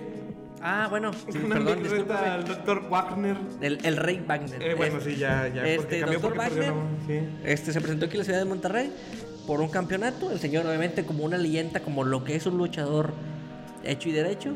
Ah, 0.60 0.86
bueno, 0.90 1.12
sí, 1.30 1.38
Conan 1.38 1.64
perdón, 1.64 1.82
Big 1.82 1.92
reta 1.92 2.34
al 2.34 2.44
Dr. 2.44 2.88
Wagner. 2.90 3.36
El, 3.60 3.78
el 3.84 3.96
Rey 3.96 4.22
Wagner. 4.26 4.62
Eh, 4.62 4.74
bueno, 4.74 4.98
Este- 4.98 5.12
sí, 5.12 5.16
ya, 5.18 5.48
ya. 5.48 5.62
Este, 5.64 5.76
porque 5.76 6.00
cambió 6.00 6.18
Dr. 6.20 6.36
Wagner, 6.38 6.72
Sí. 7.06 7.20
este 7.44 7.72
se 7.72 7.80
presentó 7.80 8.06
aquí 8.06 8.14
en 8.14 8.18
la 8.18 8.24
ciudad 8.24 8.38
de 8.40 8.44
Monterrey 8.44 8.92
por 9.46 9.60
un 9.60 9.68
campeonato. 9.68 10.30
El 10.32 10.40
señor, 10.40 10.66
obviamente, 10.66 11.04
como 11.04 11.24
una 11.24 11.38
leyenda, 11.38 11.80
como 11.80 12.04
lo 12.04 12.24
que 12.24 12.34
es 12.36 12.46
un 12.46 12.58
luchador 12.58 13.12
hecho 13.84 14.08
y 14.08 14.12
derecho, 14.12 14.54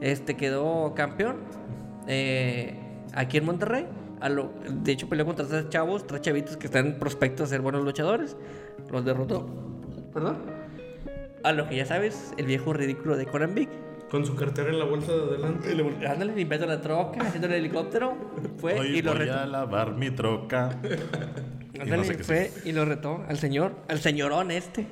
este 0.00 0.36
quedó 0.36 0.94
campeón 0.94 1.36
eh, 2.06 2.78
aquí 3.14 3.38
en 3.38 3.44
Monterrey. 3.46 3.86
A 4.20 4.28
lo- 4.28 4.52
de 4.68 4.92
hecho, 4.92 5.08
peleó 5.08 5.26
contra 5.26 5.46
tres 5.46 5.68
chavos, 5.68 6.06
tres 6.06 6.20
chavitos 6.22 6.56
que 6.56 6.66
están 6.66 6.96
prospectos 6.98 7.46
a 7.46 7.50
ser 7.50 7.60
buenos 7.60 7.84
luchadores. 7.84 8.36
Los 8.90 9.04
derrotó. 9.04 9.46
¿Perdón? 10.12 10.38
A 11.42 11.52
lo 11.52 11.68
que 11.68 11.76
ya 11.76 11.84
sabes, 11.86 12.32
el 12.38 12.46
viejo 12.46 12.72
ridículo 12.72 13.16
de 13.16 13.26
Conan 13.26 13.54
Big. 13.54 13.68
Con 14.10 14.24
su 14.24 14.34
cartera 14.36 14.70
en 14.70 14.78
la 14.78 14.84
bolsa 14.84 15.12
de 15.12 15.22
adelante. 15.22 15.72
Y 15.72 15.74
le- 15.76 16.06
Ándale, 16.06 16.34
limpiando 16.34 16.66
la 16.66 16.80
troca, 16.80 17.20
haciendo 17.22 17.48
el 17.48 17.54
helicóptero. 17.54 18.14
Fue 18.58 18.78
Hoy 18.78 18.98
y 18.98 19.02
lo 19.02 19.14
voy 19.14 19.28
a 19.28 19.44
lavar 19.46 19.94
mi 19.94 20.10
troca. 20.10 20.70
Y 21.74 21.80
Ándale, 21.80 21.96
no 22.02 22.04
sé 22.04 22.22
fue 22.22 22.52
y 22.64 22.70
lo 22.70 22.84
retó 22.84 23.24
al 23.28 23.36
señor, 23.36 23.74
al 23.88 23.98
señorón 23.98 24.52
este. 24.52 24.86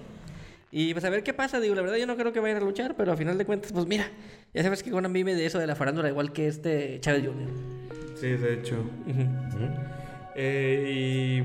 Y 0.75 0.95
pues 0.95 1.05
a 1.05 1.11
ver 1.11 1.23
qué 1.23 1.35
pasa, 1.35 1.61
digo, 1.61 1.75
la 1.75 1.83
verdad 1.83 1.97
yo 1.97 2.07
no 2.07 2.17
creo 2.17 2.33
que 2.33 2.41
vayan 2.41 2.57
a 2.57 2.61
luchar, 2.61 2.95
pero 2.97 3.13
a 3.13 3.17
final 3.17 3.37
de 3.37 3.45
cuentas, 3.45 3.73
pues 3.73 3.87
mira, 3.87 4.07
ya 4.55 4.63
sabes 4.63 4.83
que 4.83 4.91
Conan 4.91 5.13
vive 5.13 5.35
de 5.35 5.45
eso 5.45 5.59
de 5.59 5.67
la 5.67 5.77
farándula 5.77 6.09
igual 6.09 6.33
que 6.33 6.49
este 6.49 6.99
Chávez 7.01 7.25
Jr. 7.27 7.49
Sí, 8.15 8.29
de 8.29 8.55
hecho. 8.55 8.77
Eh, 10.35 11.45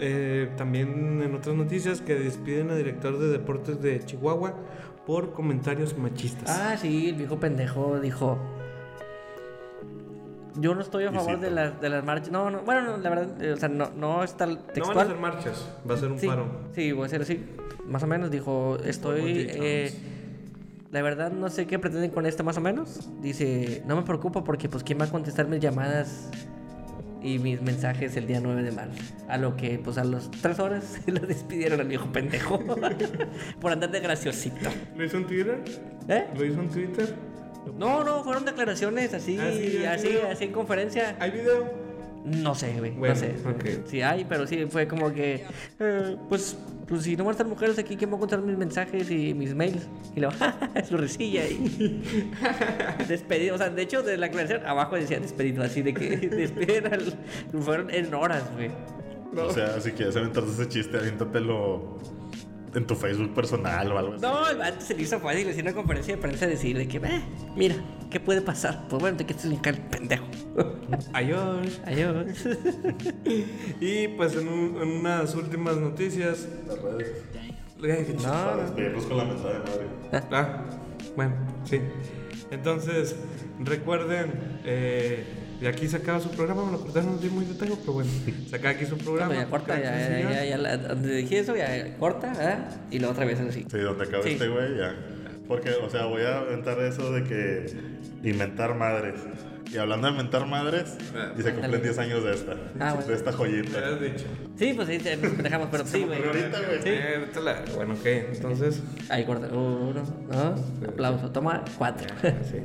eh, 0.00 0.50
también 0.56 1.22
en 1.22 1.32
otras 1.36 1.54
noticias 1.54 2.00
que 2.00 2.16
despiden 2.16 2.70
a 2.70 2.74
director 2.74 3.16
de 3.20 3.28
deportes 3.28 3.80
de 3.80 4.04
Chihuahua 4.04 4.54
por 5.06 5.32
comentarios 5.32 5.96
machistas. 5.96 6.50
Ah, 6.50 6.76
sí, 6.76 7.10
el 7.10 7.14
viejo 7.14 7.38
pendejo 7.38 8.00
dijo. 8.00 8.36
Yo 10.58 10.74
no 10.74 10.80
estoy 10.80 11.04
a 11.04 11.12
favor 11.12 11.38
de 11.38 11.50
las, 11.52 11.80
de 11.80 11.88
las 11.88 12.02
marchas. 12.02 12.32
No, 12.32 12.50
no, 12.50 12.62
bueno, 12.62 12.82
no, 12.82 12.96
la 12.96 13.10
verdad, 13.10 13.42
eh, 13.42 13.52
o 13.52 13.56
sea, 13.58 13.68
no, 13.68 13.90
no 13.94 14.24
está 14.24 14.46
no 14.46 14.54
van 14.56 14.64
a 14.64 14.72
textual. 14.72 14.98
hacer 14.98 15.16
marchas, 15.18 15.68
va 15.88 15.94
a 15.94 15.98
ser 15.98 16.10
un 16.10 16.18
sí, 16.18 16.26
paro. 16.26 16.46
sí, 16.74 16.90
voy 16.92 17.06
a 17.06 17.08
ser 17.10 17.22
así. 17.22 17.44
Más 17.88 18.02
o 18.02 18.06
menos 18.06 18.30
dijo, 18.30 18.78
estoy... 18.84 19.46
Eh, 19.50 19.92
la 20.92 21.02
verdad 21.02 21.32
no 21.32 21.50
sé 21.50 21.66
qué 21.66 21.78
pretenden 21.78 22.10
con 22.10 22.26
esto 22.26 22.44
más 22.44 22.56
o 22.56 22.60
menos. 22.60 23.08
Dice, 23.20 23.82
no 23.86 23.96
me 23.96 24.02
preocupa 24.02 24.44
porque 24.44 24.68
pues 24.68 24.82
quién 24.82 25.00
va 25.00 25.04
a 25.04 25.10
contestar 25.10 25.46
mis 25.48 25.60
llamadas 25.60 26.30
y 27.22 27.38
mis 27.38 27.60
mensajes 27.60 28.16
el 28.16 28.26
día 28.26 28.40
9 28.40 28.62
de 28.62 28.72
marzo. 28.72 29.02
A 29.28 29.36
lo 29.36 29.56
que 29.56 29.78
pues 29.78 29.98
a 29.98 30.04
las 30.04 30.30
3 30.30 30.58
horas 30.60 31.00
lo 31.06 31.20
despidieron 31.20 31.80
al 31.80 31.88
viejo 31.88 32.10
pendejo 32.12 32.60
por 33.60 33.72
andar 33.72 33.90
de 33.90 34.00
graciosito. 34.00 34.70
¿Lo 34.96 35.04
hizo 35.04 35.16
en 35.18 35.26
Twitter? 35.26 35.62
¿Eh? 36.08 36.24
¿Lo 36.36 36.44
hizo 36.44 36.60
en 36.60 36.68
Twitter? 36.68 37.14
No, 37.76 38.04
no, 38.04 38.22
fueron 38.22 38.44
declaraciones 38.44 39.12
así, 39.12 39.38
Ah, 39.40 39.50
sí, 39.52 39.84
así, 39.84 40.06
sí. 40.06 40.18
así 40.30 40.44
en 40.44 40.52
conferencia. 40.52 41.16
¿Hay 41.18 41.32
video? 41.32 41.85
No 42.26 42.56
sé, 42.56 42.74
güey, 42.78 42.90
Bueno, 42.90 43.14
no 43.14 43.20
sé. 43.20 43.34
ok. 43.48 43.86
Sí 43.86 44.02
hay, 44.02 44.24
pero 44.24 44.46
sí 44.48 44.66
fue 44.68 44.88
como 44.88 45.12
que, 45.12 45.44
eh, 45.78 46.16
pues, 46.28 46.58
pues 46.88 47.04
si 47.04 47.16
no 47.16 47.22
van 47.22 47.28
a 47.28 47.32
estar 47.32 47.46
mujeres 47.46 47.78
aquí, 47.78 47.96
¿quién 47.96 48.10
va 48.12 48.16
a 48.16 48.18
contar 48.18 48.42
mis 48.42 48.56
mensajes 48.58 49.08
y 49.12 49.32
mis 49.32 49.54
mails? 49.54 49.86
Y 50.16 50.20
luego, 50.20 50.34
su 50.88 50.96
risilla 50.96 51.46
y 51.46 52.02
despedido. 53.08 53.54
O 53.54 53.58
sea, 53.58 53.70
de 53.70 53.82
hecho, 53.82 54.02
de 54.02 54.16
la 54.16 54.26
aclaración 54.26 54.66
abajo 54.66 54.96
decía 54.96 55.20
despedido, 55.20 55.62
así 55.62 55.82
de 55.82 55.94
que 55.94 56.16
despiden 56.28 56.92
al. 56.92 57.14
Fueron 57.62 57.90
en 57.90 58.12
horas, 58.12 58.42
güey. 58.54 58.70
O 59.38 59.52
sea, 59.52 59.80
si 59.80 59.92
quieres 59.92 60.16
aventarte 60.16 60.50
ese 60.50 60.68
chiste, 60.68 60.96
aviéntatelo 60.98 61.98
en 62.76 62.86
tu 62.86 62.94
Facebook 62.94 63.34
personal 63.34 63.90
o 63.90 63.98
algo 63.98 64.12
así. 64.14 64.22
No, 64.22 64.48
el 64.48 64.58
vato 64.58 64.80
se 64.84 64.94
le 64.94 65.02
hizo 65.02 65.18
fácil 65.18 65.46
decir 65.46 65.60
en 65.60 65.66
una 65.68 65.74
conferencia 65.74 66.14
de 66.14 66.20
prensa 66.22 66.46
decir 66.46 66.76
de 66.76 66.86
que, 66.86 66.98
eh, 66.98 67.22
mira, 67.56 67.74
¿qué 68.10 68.20
puede 68.20 68.42
pasar? 68.42 68.86
Pues 68.88 69.00
bueno, 69.00 69.16
te 69.16 69.24
quedas 69.26 69.44
en 69.46 69.52
el 69.52 69.60
pendejo. 69.90 70.24
Adiós. 71.12 71.80
Adiós. 71.86 72.26
Y 73.80 74.08
pues 74.08 74.34
en, 74.36 74.48
un- 74.48 74.76
en 74.82 74.88
unas 75.00 75.34
últimas 75.34 75.76
noticias. 75.76 76.46
Las 76.66 76.80
redes. 76.82 77.12
Ay, 77.82 78.04
qué 78.06 78.14
No, 78.14 78.56
despedirnos 78.58 79.04
con 79.06 79.16
la 79.18 79.24
de 79.24 79.30
madre. 79.32 80.22
Ah, 80.30 80.64
bueno, 81.16 81.34
sí. 81.64 81.80
Entonces, 82.50 83.16
recuerden, 83.60 84.32
eh, 84.64 85.24
de 85.60 85.68
aquí 85.68 85.88
se 85.88 85.96
acaba 85.96 86.20
su 86.20 86.30
programa, 86.30 86.64
me 86.66 86.72
lo 86.72 86.80
cortaron, 86.80 87.12
no 87.16 87.18
di 87.18 87.28
muy 87.30 87.44
detalle, 87.44 87.74
pero 87.80 87.92
bueno, 87.94 88.10
se 88.48 88.56
acaba 88.56 88.70
aquí 88.70 88.84
su 88.86 88.98
programa. 88.98 89.34
ya 89.34 89.46
corta, 89.46 89.80
ya, 89.80 89.96
ya, 89.98 90.30
ya, 90.30 90.44
ya, 90.44 90.58
la- 90.58 90.76
donde 90.76 91.14
dije 91.16 91.38
eso, 91.38 91.56
ya 91.56 91.96
corta, 91.98 92.32
¿verdad? 92.32 92.68
Y 92.90 92.98
la 92.98 93.08
otra 93.10 93.24
vez 93.24 93.40
así. 93.40 93.64
Sí, 93.70 93.78
donde 93.78 94.04
acabe 94.04 94.22
Sí. 94.24 94.30
este 94.30 94.48
güey, 94.48 94.76
ya. 94.78 94.94
Porque, 95.48 95.70
o 95.70 95.88
sea, 95.88 96.06
voy 96.06 96.22
a 96.22 96.38
aventar 96.38 96.78
eso 96.80 97.12
de 97.12 97.22
que 97.24 97.66
inventar 98.28 98.74
madres. 98.74 99.14
Y 99.72 99.78
hablando 99.78 100.06
de 100.06 100.12
inventar 100.12 100.46
madres, 100.46 100.96
y 101.38 101.42
se 101.42 101.52
cumplen 101.52 101.82
10 101.82 101.98
años 101.98 102.22
de 102.22 102.34
esta. 102.34 102.52
Ah, 102.78 102.92
bueno. 102.94 103.08
De 103.08 103.14
esta 103.14 103.30
Ya 103.32 103.36
joyita. 103.36 103.78
has 103.94 104.00
dicho. 104.00 104.24
Sí, 104.56 104.72
pues 104.74 104.88
sí, 104.88 104.98
nos 105.20 105.38
dejamos, 105.38 105.68
pero 105.72 105.84
sí, 105.86 106.04
güey. 106.06 106.22
Ahorita, 106.24 106.58
güey. 106.60 106.82
Sí. 106.82 106.88
Eh, 106.90 107.26
bueno, 107.74 107.94
ok, 107.94 108.06
entonces. 108.06 108.82
Ahí 109.08 109.24
corta. 109.24 109.48
Uno, 109.48 109.92
dos, 110.30 110.60
aplauso. 110.88 111.30
Toma 111.32 111.64
cuatro. 111.78 112.06
Sí. 112.50 112.58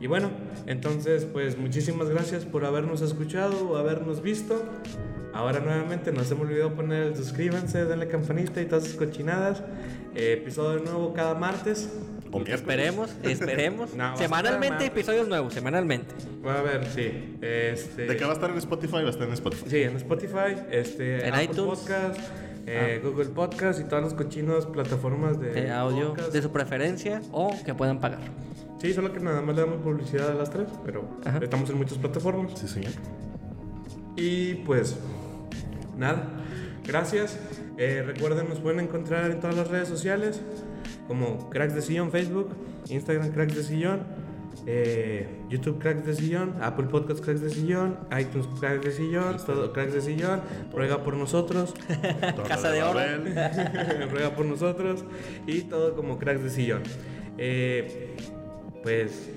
Y 0.00 0.06
bueno, 0.06 0.30
entonces, 0.66 1.24
pues 1.24 1.58
muchísimas 1.58 2.08
gracias 2.08 2.44
por 2.44 2.64
habernos 2.64 3.00
escuchado 3.02 3.68
o 3.68 3.76
habernos 3.76 4.22
visto. 4.22 4.64
Ahora 5.34 5.60
nuevamente 5.60 6.12
no 6.12 6.24
se 6.24 6.34
me 6.34 6.42
olvidó 6.42 6.74
poner 6.74 7.02
el 7.02 7.16
suscríbanse, 7.16 7.84
denle 7.84 8.08
campanita 8.08 8.60
y 8.60 8.66
todas 8.66 8.84
esas 8.84 8.96
cochinadas. 8.96 9.62
Eh, 10.14 10.38
episodio 10.40 10.80
nuevo 10.82 11.12
cada 11.12 11.34
martes. 11.34 11.92
O. 12.30 12.40
Esperemos, 12.42 13.14
esperemos. 13.22 13.94
No, 13.94 14.16
semanalmente, 14.16 14.86
episodios 14.86 15.28
nuevos, 15.28 15.52
semanalmente. 15.54 16.14
Va 16.46 16.58
a 16.58 16.62
ver, 16.62 16.86
sí. 16.86 17.36
Este, 17.40 18.06
¿De 18.06 18.16
qué 18.16 18.24
va 18.24 18.30
a 18.30 18.34
estar 18.34 18.50
en 18.50 18.58
Spotify? 18.58 18.96
Va 18.96 19.06
a 19.06 19.10
estar 19.10 19.26
en 19.26 19.34
Spotify. 19.34 19.64
Sí, 19.68 19.82
en 19.82 19.96
Spotify, 19.96 20.56
este, 20.70 21.26
En 21.26 21.34
Apple 21.34 21.44
iTunes. 21.44 21.78
Podcast, 21.80 22.20
eh, 22.66 23.00
Google 23.02 23.30
Podcast 23.30 23.80
y 23.80 23.84
todas 23.84 24.04
las 24.04 24.14
cochinas 24.14 24.66
plataformas 24.66 25.40
de, 25.40 25.52
De 25.52 25.70
audio 25.70 26.08
podcast. 26.08 26.32
de 26.32 26.42
su 26.42 26.52
preferencia 26.52 27.22
o 27.32 27.54
que 27.64 27.74
puedan 27.74 27.98
pagar. 28.00 28.20
Sí, 28.80 28.92
solo 28.92 29.12
que 29.12 29.18
nada 29.20 29.42
más 29.42 29.56
le 29.56 29.62
damos 29.62 29.82
publicidad 29.82 30.30
a 30.30 30.34
las 30.34 30.50
tres, 30.50 30.68
pero 30.84 31.04
Ajá. 31.24 31.40
estamos 31.42 31.68
en 31.70 31.78
muchas 31.78 31.98
plataformas. 31.98 32.52
Sí, 32.58 32.68
señor. 32.68 32.92
Y 34.16 34.54
pues, 34.66 34.96
nada, 35.96 36.28
gracias. 36.86 37.38
Eh, 37.76 38.02
recuerden, 38.04 38.48
nos 38.48 38.60
pueden 38.60 38.80
encontrar 38.80 39.30
en 39.30 39.40
todas 39.40 39.56
las 39.56 39.68
redes 39.68 39.88
sociales, 39.88 40.40
como 41.06 41.48
Cracks 41.50 41.74
de 41.74 41.82
Sillón, 41.82 42.10
Facebook, 42.10 42.50
Instagram 42.88 43.30
Cracks 43.30 43.54
de 43.54 43.62
Sillón, 43.64 44.00
eh, 44.66 45.28
YouTube 45.48 45.78
Cracks 45.78 46.04
de 46.04 46.14
Sillón, 46.14 46.54
Apple 46.60 46.86
Podcast 46.86 47.24
Cracks 47.24 47.40
de 47.40 47.50
Sillón, 47.50 47.98
iTunes 48.18 48.46
Cracks 48.60 48.84
de 48.84 48.92
Sillón, 48.92 49.36
todo 49.44 49.72
Cracks 49.72 49.94
de 49.94 50.00
Sillón, 50.02 50.42
ruega 50.72 51.02
por 51.02 51.14
nosotros, 51.14 51.74
Casa 52.48 52.70
de 52.70 52.82
oro. 52.82 53.00
Ruega 54.10 54.30
por 54.36 54.46
nosotros 54.46 55.04
y 55.46 55.62
todo 55.62 55.94
como 55.96 56.18
Cracks 56.18 56.42
de 56.42 56.50
Sillón. 56.50 56.82
Eh, 57.38 58.16
pues, 58.88 59.28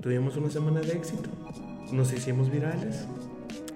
tuvimos 0.00 0.36
una 0.36 0.48
semana 0.48 0.80
de 0.80 0.92
éxito, 0.92 1.28
nos 1.90 2.12
hicimos 2.12 2.52
virales. 2.52 3.04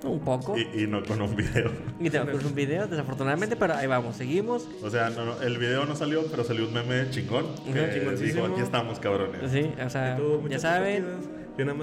Un 0.05 0.21
poco. 0.21 0.57
Y, 0.57 0.61
Y, 0.73 0.85
y 0.85 0.87
no 0.87 1.03
con 1.03 1.21
un 1.21 1.35
video. 1.35 1.73
tenemos 2.01 2.45
un 2.45 2.55
video, 2.55 2.87
desafortunadamente, 2.87 3.57
pero 3.57 3.75
ahí 3.75 3.89
vamos, 3.89 4.15
seguimos. 4.15 4.69
O 4.85 4.89
sea, 4.89 5.11
no, 5.11 5.25
no, 5.25 5.43
el 5.43 5.59
video 5.59 5.85
no 5.85 5.97
salió, 5.97 6.25
pero 6.31 6.45
salió 6.45 6.69
un 6.69 6.73
meme 6.73 7.11
chingón. 7.11 7.45
Que 7.65 8.15
dijo, 8.25 8.45
aquí 8.47 8.61
estamos, 8.61 9.01
cabrones. 9.01 9.51
Sí, 9.51 9.73
o 9.85 9.91
sea, 9.91 10.17
ya 10.49 10.59
saben. 10.61 11.05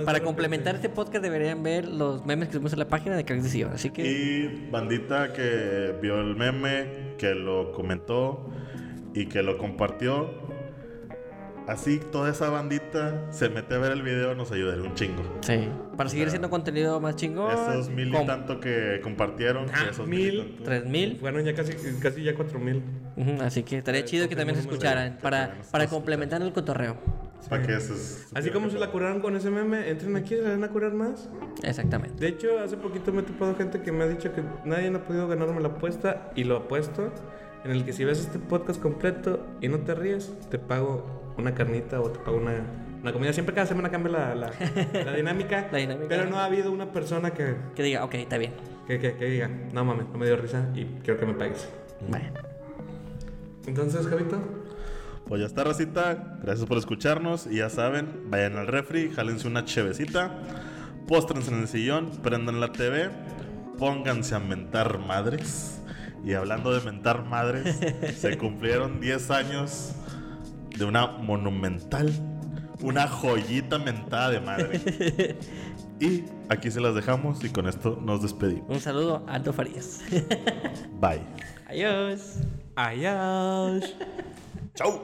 Para 0.06 0.22
complementar 0.22 0.76
este 0.76 0.88
podcast 0.88 1.22
deberían 1.22 1.62
ver 1.62 1.86
los 1.86 2.26
memes 2.26 2.48
que 2.48 2.54
subimos 2.54 2.72
en 2.74 2.80
la 2.80 2.88
página 2.88 3.18
de 3.18 3.26
Cracks 3.26 3.44
de 3.44 3.50
Sillón. 3.50 3.74
Así 3.74 3.90
que 3.90 4.10
Y 4.10 4.70
bandita 4.72 5.34
que 5.34 5.94
vio 6.02 6.22
el 6.22 6.38
meme, 6.38 7.16
que 7.18 7.36
lo 7.36 7.74
comentó 7.74 8.50
y 9.14 9.26
que 9.26 9.44
lo 9.44 9.58
compartió. 9.58 10.57
Así 11.68 12.00
toda 12.00 12.30
esa 12.32 12.50
bandita 12.50 13.30
se 13.32 13.50
mete 13.50 13.76
a 13.76 13.78
ver 13.78 13.92
el 13.92 14.02
video, 14.02 14.34
nos 14.36 14.52
ayudaría 14.54 14.84
un 14.84 14.96
chingo. 14.96 15.22
Sí. 15.42 15.68
Para 15.98 16.10
seguir 16.10 16.28
haciendo 16.28 16.50
contenido 16.50 17.02
más 17.02 17.18
chingón. 17.18 17.52
Esos 17.52 17.90
mil 17.90 18.08
y 18.16 18.26
tanto 18.26 18.60
que 18.62 19.02
compartieron. 19.04 19.66
que 19.66 19.72
Ah, 19.76 19.88
esos 19.92 20.08
mil. 20.08 20.40
tanto. 20.48 20.64
Tres 20.64 20.86
mil. 20.86 21.18
Fueron 21.20 21.44
ya 21.44 21.54
casi, 21.54 21.74
casi 22.02 22.24
ya 22.24 22.36
cuatro 22.36 22.60
mil. 22.60 22.82
Así 23.42 23.64
que 23.64 23.80
estaría 23.80 24.06
chido 24.06 24.30
que 24.30 24.36
también 24.36 24.56
se 24.56 24.62
escucharan. 24.62 25.18
que 25.18 25.22
Para, 25.22 25.88
complementar 25.90 26.42
el 26.42 26.54
cotorreo. 26.54 26.96
Para 27.50 27.62
que 27.64 27.80
se- 27.80 27.96
se- 27.98 28.38
Así 28.38 28.50
como 28.50 28.70
se 28.70 28.80
la 28.80 28.90
curaron 28.92 29.20
con 29.22 29.36
ese 29.36 29.50
meme, 29.50 29.90
entren 29.90 30.16
aquí 30.16 30.36
y 30.36 30.38
se 30.38 30.44
la 30.44 30.50
van 30.52 30.64
a 30.64 30.70
curar 30.70 30.94
más. 30.94 31.30
Exactamente. 31.64 32.16
De 32.20 32.30
hecho, 32.30 32.60
hace 32.60 32.78
poquito 32.78 33.12
me 33.12 33.22
he 33.22 33.24
topado 33.24 33.56
gente 33.56 33.82
que 33.82 33.92
me 33.92 34.04
ha 34.06 34.08
dicho 34.08 34.34
que 34.34 34.42
nadie 34.66 34.88
ha 34.88 35.04
podido 35.04 35.28
ganarme 35.28 35.60
la 35.62 35.68
apuesta 35.70 36.32
y 36.36 36.44
lo 36.46 36.58
apuesto 36.58 37.12
en 37.66 37.72
el 37.72 37.84
que 37.86 37.92
si 37.94 38.06
ves 38.06 38.20
este 38.20 38.40
podcast 38.40 38.82
completo 38.82 39.46
y 39.62 39.68
no 39.68 39.80
te 39.80 39.94
ríes, 39.96 40.34
te 40.50 40.60
pago 40.60 41.27
una 41.38 41.54
carnita 41.54 42.00
o 42.02 42.10
te 42.12 42.20
pago 42.20 42.38
una, 42.38 42.62
una 43.02 43.14
comida. 43.14 43.32
Siempre 43.34 43.54
cada 43.56 43.68
semana 43.68 43.90
cambia 43.90 44.12
la, 44.12 44.36
la, 44.36 44.52
la 45.06 45.14
dinámica. 45.14 45.68
La 45.72 45.78
dinámica. 45.78 46.08
Pero 46.10 46.26
no 46.30 46.38
ha 46.40 46.46
habido 46.46 46.72
una 46.72 46.92
persona 46.92 47.32
que, 47.32 47.56
Que 47.76 47.84
diga, 47.84 48.04
ok, 48.04 48.14
está 48.16 48.38
bien. 48.38 48.54
que, 48.88 49.00
que- 49.00 49.16
que 49.16 49.26
diga, 49.26 49.48
no 49.74 49.86
mames, 49.86 50.08
no 50.10 50.18
me 50.18 50.26
dio 50.26 50.38
risa 50.38 50.70
y 50.76 50.86
quiero 51.04 51.20
que 51.20 51.26
me 51.26 51.34
pagues. 51.34 51.68
Bueno. 52.08 52.32
Entonces, 53.66 54.08
Javito, 54.08 54.40
Pues 55.28 55.42
ya 55.42 55.48
está, 55.48 55.64
racita. 55.64 56.38
Gracias 56.42 56.66
por 56.68 56.78
escucharnos. 56.78 57.48
Y 57.48 57.58
ya 57.58 57.70
saben, 57.70 58.30
vayan 58.30 58.56
al 58.58 58.68
refri, 58.68 59.10
jálense 59.12 59.48
una 59.48 59.66
chevecita, 59.66 60.40
póstrense 61.08 61.52
en 61.54 61.62
el 61.62 61.68
sillón, 61.68 62.12
prendan 62.24 62.60
la 62.62 62.72
TV, 62.72 63.10
pónganse 63.78 64.36
a 64.36 64.40
mentar 64.40 65.00
madres. 65.00 65.82
Y 66.24 66.34
hablando 66.34 66.74
de 66.74 66.84
mentar 66.86 67.26
madres, 67.26 67.78
se 68.18 68.38
cumplieron 68.38 69.00
10 69.02 69.32
años 69.32 69.94
de 70.78 70.86
una 70.86 71.08
monumental, 71.08 72.12
una 72.82 73.08
joyita 73.08 73.78
mentada 73.78 74.30
de 74.32 74.40
madre. 74.40 75.38
Y 76.00 76.26
aquí 76.50 76.70
se 76.70 76.80
las 76.80 76.94
dejamos 76.94 77.44
y 77.44 77.50
con 77.50 77.68
esto 77.68 78.00
nos 78.00 78.22
despedimos. 78.22 78.70
Un 78.70 78.80
saludo 78.80 79.26
a 79.28 79.34
Aldo 79.34 79.52
Farías. 79.52 80.02
Bye. 81.02 81.22
Adiós. 81.68 82.38
adiós. 82.76 83.96
Chau. 84.76 85.02